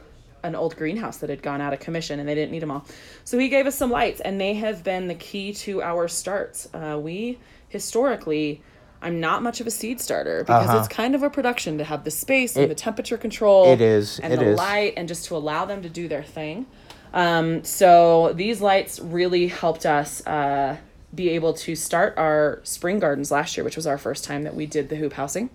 an 0.43 0.57
old 0.57 0.75
greenhouse 0.77 1.19
that 1.19 1.31
had 1.31 1.41
gone 1.41 1.61
out 1.61 1.73
of 1.73 1.79
commission 1.79 2.19
and 2.19 2.29
they 2.29 2.35
didn't 2.35 2.51
need 2.51 2.63
them 2.63 2.73
all. 2.73 2.85
So 3.23 3.39
he 3.39 3.49
gave 3.49 3.67
us 3.69 3.77
some 3.77 3.93
lights 3.93 4.21
and 4.21 4.41
they 4.41 4.55
have 4.55 4.83
been 4.83 5.07
the 5.07 5.15
key 5.15 5.53
to 5.55 5.83
our 5.83 6.09
starts. 6.09 6.69
Uh, 6.75 6.99
we 7.01 7.39
historically, 7.69 8.61
I'm 9.01 9.21
not 9.21 9.45
much 9.45 9.61
of 9.61 9.69
a 9.69 9.71
seed 9.71 10.01
starter 10.01 10.43
because 10.43 10.67
Uh-huh. 10.69 10.79
it's 10.79 10.89
kind 10.89 11.15
of 11.15 11.23
a 11.23 11.31
production 11.31 11.79
to 11.79 11.85
have 11.85 12.03
the 12.03 12.11
space 12.11 12.57
and 12.57 12.69
the 12.69 12.75
temperature 12.75 13.17
control. 13.17 13.67
it 13.73 13.81
is, 13.81 14.19
And 14.19 14.33
it 14.33 14.41
the 14.41 14.51
is. 14.51 14.59
light 14.59 14.95
and 14.97 15.07
just 15.07 15.27
to 15.27 15.37
allow 15.37 15.65
them 15.65 15.81
to 15.83 15.89
do 15.89 16.09
their 16.09 16.25
thing. 16.25 16.67
Um, 17.13 17.63
so 17.65 18.33
these 18.35 18.61
lights 18.61 18.99
really 19.01 19.49
helped 19.49 19.87
us 19.87 20.27
uh, 20.27 20.77
be 21.15 21.31
able 21.31 21.53
to 21.53 21.77
start 21.77 22.15
our 22.17 22.61
spring 22.63 22.99
gardens 22.99 23.31
last 23.31 23.57
year, 23.57 23.65
which 23.65 23.77
was 23.77 23.87
our 23.87 23.99
first 23.99 24.25
time 24.25 24.45
that 24.45 24.55
we 24.55 24.67
did 24.67 24.89
the 24.89 24.97
hoop 24.97 25.13
housing, 25.13 25.51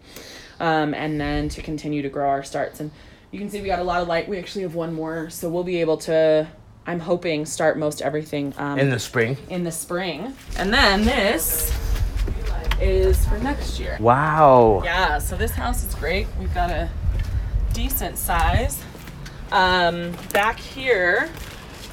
um, 0.60 0.94
and 0.94 1.20
then 1.20 1.50
to 1.50 1.62
continue 1.62 2.02
to 2.02 2.10
grow 2.10 2.30
our 2.30 2.44
starts. 2.44 2.80
And 2.80 2.92
you 3.32 3.40
can 3.40 3.50
see 3.50 3.62
we 3.62 3.68
got 3.68 3.80
a 3.80 3.84
lot 3.84 4.02
of 4.02 4.08
light. 4.08 4.28
We 4.30 4.38
actually 4.38 4.62
have 4.62 4.76
one 4.76 4.94
more, 4.94 5.30
so 5.30 5.50
we'll 5.50 5.64
be 5.64 5.82
able 5.82 5.98
to. 5.98 6.48
I'm 6.86 7.02
hoping 7.02 7.46
start 7.46 7.78
most 7.78 8.02
everything 8.02 8.54
um, 8.58 8.80
In 8.80 8.90
the 8.90 9.00
spring. 9.00 9.36
In 9.50 9.64
the 9.64 9.72
spring, 9.72 10.34
and 10.58 10.74
then 10.74 11.04
this 11.04 11.78
is 12.80 13.26
for 13.26 13.38
next 13.40 13.80
year. 13.80 13.98
Wow. 14.00 14.82
Yeah, 14.86 15.18
so 15.18 15.36
this 15.36 15.52
house 15.52 15.84
is 15.84 15.96
great. 15.96 16.28
We've 16.40 16.54
got 16.54 16.70
a 16.70 16.90
decent 17.74 18.18
size. 18.18 18.82
Um, 19.52 20.14
back 20.34 20.60
here, 20.60 21.30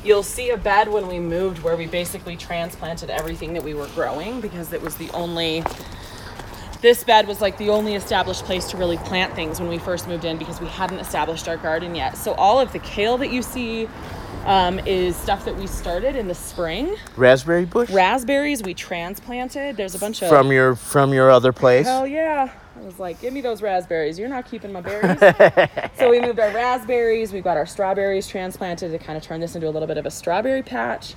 you'll 0.04 0.22
see 0.22 0.50
a 0.50 0.56
bed 0.56 0.88
when 0.88 1.06
we 1.06 1.18
moved 1.18 1.62
where 1.62 1.76
we 1.76 1.86
basically 1.86 2.36
transplanted 2.36 3.10
everything 3.10 3.54
that 3.54 3.64
we 3.64 3.74
were 3.74 3.88
growing 3.88 4.40
because 4.40 4.72
it 4.72 4.82
was 4.82 4.96
the 4.96 5.10
only. 5.10 5.64
This 6.80 7.02
bed 7.02 7.26
was 7.26 7.40
like 7.40 7.56
the 7.56 7.70
only 7.70 7.94
established 7.94 8.44
place 8.44 8.70
to 8.70 8.76
really 8.76 8.98
plant 8.98 9.34
things 9.34 9.58
when 9.58 9.70
we 9.70 9.78
first 9.78 10.06
moved 10.06 10.26
in 10.26 10.36
because 10.36 10.60
we 10.60 10.66
hadn't 10.66 10.98
established 10.98 11.48
our 11.48 11.56
garden 11.56 11.94
yet. 11.94 12.18
So 12.18 12.34
all 12.34 12.60
of 12.60 12.72
the 12.72 12.78
kale 12.78 13.16
that 13.18 13.32
you 13.32 13.40
see 13.40 13.88
um, 14.44 14.78
is 14.80 15.16
stuff 15.16 15.46
that 15.46 15.56
we 15.56 15.66
started 15.66 16.14
in 16.14 16.28
the 16.28 16.34
spring. 16.34 16.96
Raspberry 17.16 17.64
bush 17.64 17.90
Raspberries 17.90 18.62
we 18.62 18.74
transplanted. 18.74 19.76
There's 19.78 19.94
a 19.94 19.98
bunch 19.98 20.22
of 20.22 20.28
from 20.28 20.52
your 20.52 20.74
from 20.74 21.14
your 21.14 21.30
other 21.30 21.52
place. 21.52 21.86
Hell 21.86 22.06
yeah. 22.06 22.52
I 22.76 22.84
was 22.84 22.98
like, 22.98 23.20
give 23.20 23.32
me 23.32 23.40
those 23.40 23.62
raspberries. 23.62 24.18
You're 24.18 24.28
not 24.28 24.50
keeping 24.50 24.72
my 24.72 24.80
berries. 24.80 25.18
so 25.98 26.10
we 26.10 26.20
moved 26.20 26.40
our 26.40 26.50
raspberries. 26.52 27.32
We've 27.32 27.44
got 27.44 27.56
our 27.56 27.66
strawberries 27.66 28.26
transplanted 28.26 28.90
to 28.92 28.98
kind 28.98 29.16
of 29.16 29.22
turn 29.22 29.40
this 29.40 29.54
into 29.54 29.68
a 29.68 29.70
little 29.70 29.86
bit 29.88 29.96
of 29.98 30.06
a 30.06 30.10
strawberry 30.10 30.62
patch. 30.62 31.14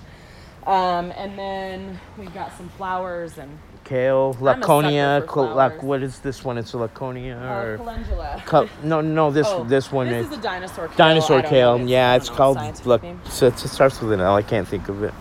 Um, 0.67 1.11
and 1.11 1.37
then 1.39 1.99
we've 2.17 2.33
got 2.33 2.55
some 2.57 2.69
flowers 2.69 3.37
and 3.37 3.57
Kale, 3.85 4.35
I'm 4.41 4.61
a 4.61 4.65
sucker 4.65 4.65
Lacinato, 4.65 5.55
lac- 5.55 5.71
flowers. 5.71 5.83
what 5.83 6.03
is 6.03 6.19
this 6.19 6.43
one? 6.43 6.57
It's 6.57 6.73
a 6.73 6.77
Lacinato 6.77 7.41
uh, 7.41 7.63
or 7.65 7.77
calendula. 7.77 8.43
Co- 8.45 8.69
no, 8.83 8.99
no. 8.99 9.31
This 9.31 9.47
Oh, 9.49 9.63
this 9.63 9.93
one 9.93 10.09
This 10.09 10.25
is 10.25 10.33
is 10.33 10.37
a 10.39 10.41
dinosaur 10.41 10.87
kale. 10.89 10.97
Dinosaur 10.97 11.37
I 11.37 11.41
don't 11.43 11.51
know 11.53 11.77
kale. 11.77 11.87
yeah, 11.87 12.15
it's 12.15 12.29
called. 12.29 12.57
name. 12.57 13.21
so 13.29 13.47
it 13.47 13.57
starts 13.57 14.01
with 14.01 14.11
an 14.11 14.19
L. 14.19 14.35
I 14.35 14.41
can't 14.41 14.67
think 14.67 14.89
of 14.89 15.03
it. 15.03 15.13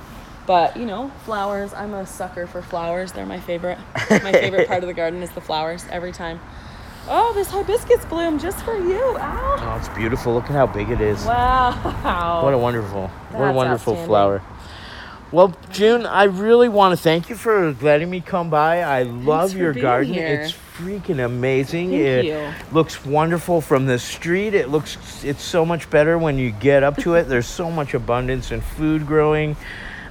But 0.47 0.77
you 0.77 0.87
know, 0.87 1.11
flowers. 1.25 1.75
I'm 1.75 1.95
a 1.95 2.07
sucker 2.07 2.47
for 2.47 2.63
flowers. 2.63 3.13
They're 3.13 3.27
my 3.27 3.41
favorite. 3.41 3.79
my 4.11 4.33
favorite 4.33 4.69
part 4.69 4.83
of 4.83 4.87
the 4.87 4.95
garden 4.95 5.23
is 5.23 5.31
the 5.31 5.41
flowers 5.41 5.85
every 5.91 6.13
time. 6.13 6.41
Oh, 7.09 7.33
this 7.35 7.51
hibiscus 7.51 8.05
bloom 8.07 8.39
just 8.39 8.59
for 8.65 8.77
you. 8.77 9.01
Ow. 9.01 9.57
Oh, 9.61 9.77
it's 9.79 9.89
beautiful. 9.91 10.35
Look 10.35 10.45
at 10.45 10.51
how 10.51 10.67
big 10.67 10.91
it 10.91 11.01
is. 11.01 11.25
Wow. 11.25 12.43
What 12.43 12.53
a 12.53 12.59
wonderful, 12.59 13.09
what 13.31 13.49
a 13.49 13.53
wonderful 13.53 13.97
flower. 14.07 14.43
Well, 15.33 15.57
June, 15.71 16.07
I 16.07 16.25
really 16.25 16.69
want 16.69 16.97
to 16.97 17.03
thank 17.03 17.29
you 17.29 17.35
for 17.35 17.73
letting 17.81 18.09
me 18.09 18.21
come 18.21 18.49
by. 18.49 18.83
I 18.83 19.03
love 19.03 19.55
your 19.55 19.73
garden. 19.73 20.15
here. 20.15 20.43
It's 20.43 20.53
freaking 20.79 21.25
amazing. 21.25 21.91
Thank 21.91 22.03
it 22.03 22.25
you. 22.27 22.53
looks 22.71 23.05
wonderful 23.05 23.61
from 23.61 23.87
the 23.87 23.99
street. 23.99 24.55
It 24.55 24.69
looks 24.69 25.25
it's 25.25 25.43
so 25.43 25.67
much 25.67 25.91
better 25.91 26.17
when 26.17 26.39
you 26.39 26.53
get 26.53 26.85
up 26.85 26.97
to 26.99 27.15
it. 27.15 27.25
There's 27.25 27.47
so 27.47 27.71
much 27.71 27.95
abundance 27.95 28.53
and 28.53 28.63
food 28.63 29.07
growing. 29.07 29.57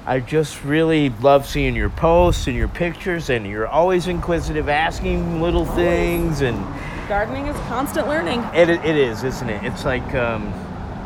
I 0.07 0.19
just 0.19 0.63
really 0.63 1.09
love 1.09 1.47
seeing 1.47 1.75
your 1.75 1.89
posts 1.89 2.45
and 2.47 2.55
your 2.55 2.67
pictures, 2.67 3.29
and 3.29 3.45
you're 3.47 3.67
always 3.67 4.07
inquisitive, 4.07 4.69
asking 4.69 5.41
little 5.41 5.65
things, 5.65 6.41
and 6.41 6.63
Gardening 7.07 7.47
is 7.47 7.55
constant 7.67 8.07
learning. 8.07 8.41
it, 8.53 8.69
it 8.69 8.95
is, 8.95 9.23
isn't 9.23 9.49
it? 9.49 9.63
It's 9.63 9.83
like 9.83 10.13
um, 10.13 10.53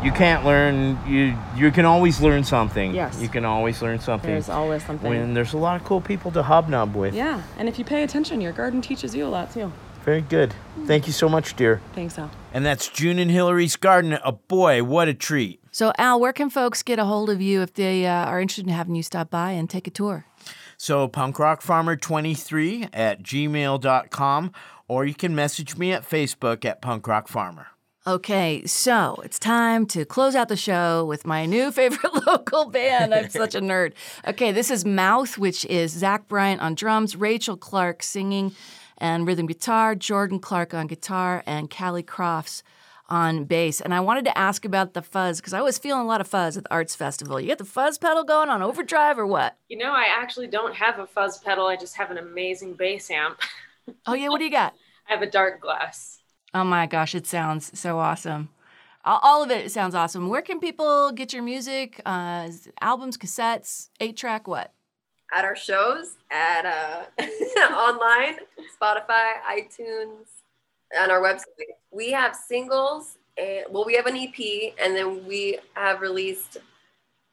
you 0.03 0.11
can't 0.11 0.45
learn. 0.45 0.97
You 1.07 1.35
you 1.55 1.71
can 1.71 1.85
always 1.85 2.21
learn 2.21 2.43
something. 2.43 2.93
Yes. 2.93 3.21
You 3.21 3.29
can 3.29 3.45
always 3.45 3.81
learn 3.81 3.99
something. 3.99 4.29
There's 4.31 4.49
always 4.49 4.83
something. 4.85 5.09
When 5.09 5.33
there's 5.33 5.53
a 5.53 5.57
lot 5.57 5.79
of 5.79 5.85
cool 5.85 6.01
people 6.01 6.31
to 6.31 6.43
hobnob 6.43 6.95
with. 6.95 7.13
Yeah, 7.13 7.41
and 7.57 7.69
if 7.69 7.79
you 7.79 7.85
pay 7.85 8.03
attention, 8.03 8.41
your 8.41 8.53
garden 8.53 8.81
teaches 8.81 9.15
you 9.15 9.25
a 9.25 9.29
lot 9.29 9.53
too. 9.53 9.71
Very 10.03 10.21
good. 10.21 10.53
Thank 10.85 11.07
you 11.07 11.13
so 11.13 11.27
much, 11.27 11.55
dear. 11.55 11.81
Thanks, 11.93 12.17
Al. 12.17 12.31
And 12.53 12.65
that's 12.65 12.87
June 12.87 13.19
and 13.19 13.29
Hillary's 13.29 13.75
garden. 13.75 14.17
Oh 14.25 14.39
boy, 14.47 14.83
what 14.83 15.07
a 15.07 15.13
treat. 15.13 15.59
So, 15.79 15.93
Al, 15.97 16.19
where 16.19 16.33
can 16.33 16.49
folks 16.49 16.83
get 16.83 16.99
a 16.99 17.05
hold 17.05 17.29
of 17.29 17.41
you 17.41 17.61
if 17.61 17.73
they 17.73 18.05
uh, 18.05 18.25
are 18.25 18.41
interested 18.41 18.67
in 18.67 18.73
having 18.73 18.95
you 18.95 19.01
stop 19.01 19.29
by 19.29 19.51
and 19.51 19.69
take 19.69 19.87
a 19.87 19.89
tour? 19.89 20.25
So 20.75 21.07
punkrockfarmer23 21.07 22.89
at 22.91 23.23
gmail.com, 23.23 24.51
or 24.89 25.05
you 25.05 25.13
can 25.13 25.33
message 25.33 25.77
me 25.77 25.93
at 25.93 26.03
Facebook 26.03 26.65
at 26.65 26.81
punkrockfarmer. 26.81 27.67
Okay, 28.05 28.65
so 28.65 29.21
it's 29.23 29.39
time 29.39 29.85
to 29.85 30.03
close 30.03 30.35
out 30.35 30.49
the 30.49 30.57
show 30.57 31.05
with 31.05 31.25
my 31.25 31.45
new 31.45 31.71
favorite 31.71 32.13
local 32.27 32.69
band. 32.69 33.13
I'm 33.13 33.29
such 33.29 33.55
a 33.55 33.61
nerd. 33.61 33.93
Okay, 34.27 34.51
this 34.51 34.69
is 34.69 34.83
Mouth, 34.83 35.37
which 35.37 35.63
is 35.63 35.93
Zach 35.93 36.27
Bryant 36.27 36.59
on 36.59 36.75
drums, 36.75 37.15
Rachel 37.15 37.55
Clark 37.55 38.03
singing 38.03 38.53
and 38.97 39.25
rhythm 39.25 39.45
guitar, 39.45 39.95
Jordan 39.95 40.39
Clark 40.39 40.73
on 40.73 40.87
guitar, 40.87 41.41
and 41.45 41.69
Callie 41.69 42.03
Crofts 42.03 42.63
on 43.09 43.43
bass. 43.45 43.81
And 43.81 43.93
I 43.93 43.99
wanted 43.99 44.25
to 44.25 44.37
ask 44.37 44.63
about 44.63 44.93
the 44.93 45.01
fuzz 45.01 45.41
because 45.41 45.53
I 45.53 45.61
was 45.61 45.77
feeling 45.77 46.01
a 46.01 46.05
lot 46.05 46.21
of 46.21 46.27
fuzz 46.27 46.55
at 46.55 46.63
the 46.63 46.71
Arts 46.71 46.95
Festival. 46.95 47.39
You 47.39 47.49
got 47.49 47.57
the 47.57 47.65
fuzz 47.65 47.97
pedal 47.97 48.23
going 48.23 48.49
on 48.49 48.61
overdrive 48.61 49.19
or 49.19 49.27
what? 49.27 49.57
You 49.67 49.77
know, 49.77 49.91
I 49.91 50.07
actually 50.09 50.47
don't 50.47 50.75
have 50.75 50.99
a 50.99 51.07
fuzz 51.07 51.39
pedal. 51.39 51.67
I 51.67 51.75
just 51.75 51.97
have 51.97 52.11
an 52.11 52.17
amazing 52.17 52.75
bass 52.75 53.09
amp. 53.11 53.39
Oh, 54.05 54.13
yeah, 54.13 54.29
what 54.29 54.37
do 54.37 54.43
you 54.45 54.51
got? 54.51 54.75
I 55.09 55.13
have 55.13 55.23
a 55.23 55.27
Darkglass. 55.27 56.19
Oh 56.53 56.63
my 56.63 56.85
gosh, 56.85 57.15
it 57.15 57.25
sounds 57.25 57.77
so 57.79 57.97
awesome. 57.97 58.49
All 59.05 59.19
all 59.23 59.43
of 59.43 59.49
it 59.49 59.71
sounds 59.71 59.95
awesome. 59.95 60.29
Where 60.29 60.41
can 60.41 60.59
people 60.59 61.11
get 61.11 61.33
your 61.33 61.43
music? 61.43 62.01
Uh, 62.05 62.49
albums, 62.81 63.17
cassettes, 63.17 63.89
eight 63.99 64.17
track, 64.17 64.47
what? 64.47 64.73
At 65.33 65.45
our 65.45 65.55
shows, 65.55 66.17
at 66.31 66.65
uh, 66.65 67.05
online, 67.73 68.37
Spotify, 68.79 69.33
iTunes, 69.49 70.38
on 70.97 71.11
our 71.11 71.21
website. 71.21 71.43
We 71.91 72.11
have 72.11 72.35
singles, 72.35 73.17
and 73.37 73.65
well, 73.69 73.85
we 73.85 73.95
have 73.95 74.05
an 74.05 74.15
EP, 74.15 74.73
and 74.81 74.95
then 74.95 75.25
we 75.25 75.59
have 75.73 76.01
released 76.01 76.57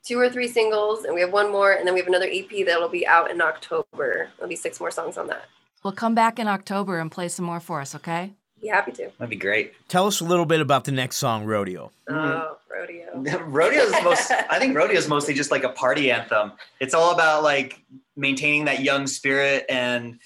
two 0.04 0.18
or 0.18 0.30
three 0.30 0.48
singles, 0.48 1.04
and 1.04 1.14
we 1.14 1.20
have 1.20 1.32
one 1.32 1.50
more, 1.50 1.72
and 1.72 1.86
then 1.86 1.94
we 1.94 2.00
have 2.00 2.08
another 2.08 2.28
EP 2.30 2.64
that'll 2.64 2.88
be 2.88 3.06
out 3.06 3.30
in 3.30 3.40
October. 3.40 4.30
There'll 4.36 4.48
be 4.48 4.56
six 4.56 4.78
more 4.80 4.90
songs 4.90 5.18
on 5.18 5.26
that. 5.28 5.46
We'll 5.82 5.92
come 5.92 6.14
back 6.14 6.38
in 6.38 6.48
October 6.48 6.98
and 6.98 7.10
play 7.10 7.28
some 7.28 7.44
more 7.44 7.60
for 7.60 7.80
us, 7.80 7.94
okay? 7.94 8.32
Be 8.60 8.68
happy 8.68 8.92
to. 8.92 9.10
That'd 9.18 9.30
be 9.30 9.36
great. 9.36 9.74
Tell 9.88 10.06
us 10.06 10.20
a 10.20 10.24
little 10.24 10.46
bit 10.46 10.60
about 10.60 10.84
the 10.84 10.92
next 10.92 11.16
song, 11.16 11.44
Rodeo. 11.44 11.92
Oh, 12.08 12.56
rodeo. 12.70 13.40
Rodeo's 13.44 13.92
most. 14.02 14.30
I 14.30 14.58
think 14.58 14.76
rodeo's 14.76 15.08
mostly 15.08 15.34
just 15.34 15.50
like 15.50 15.64
a 15.64 15.68
party 15.68 16.10
anthem. 16.10 16.52
It's 16.80 16.94
all 16.94 17.12
about 17.12 17.42
like 17.42 17.82
maintaining 18.16 18.64
that 18.64 18.80
young 18.80 19.06
spirit 19.06 19.66
and 19.68 20.18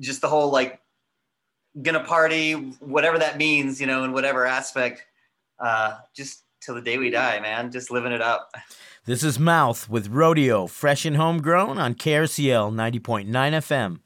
just 0.00 0.20
the 0.20 0.28
whole 0.28 0.50
like 0.50 0.80
gonna 1.80 2.04
party, 2.04 2.52
whatever 2.80 3.18
that 3.18 3.36
means, 3.36 3.80
you 3.80 3.86
know, 3.86 4.04
in 4.04 4.12
whatever 4.12 4.46
aspect. 4.46 5.04
Uh, 5.58 5.98
just 6.14 6.44
till 6.60 6.74
the 6.74 6.82
day 6.82 6.98
we 6.98 7.10
die, 7.10 7.40
man. 7.40 7.70
Just 7.70 7.90
living 7.90 8.12
it 8.12 8.22
up. 8.22 8.50
This 9.04 9.22
is 9.22 9.38
Mouth 9.38 9.88
with 9.88 10.08
Rodeo, 10.08 10.66
fresh 10.66 11.04
and 11.04 11.16
homegrown 11.16 11.78
on 11.78 11.94
KRCL 11.94 12.72
90.9 12.72 13.28
FM. 13.28 14.00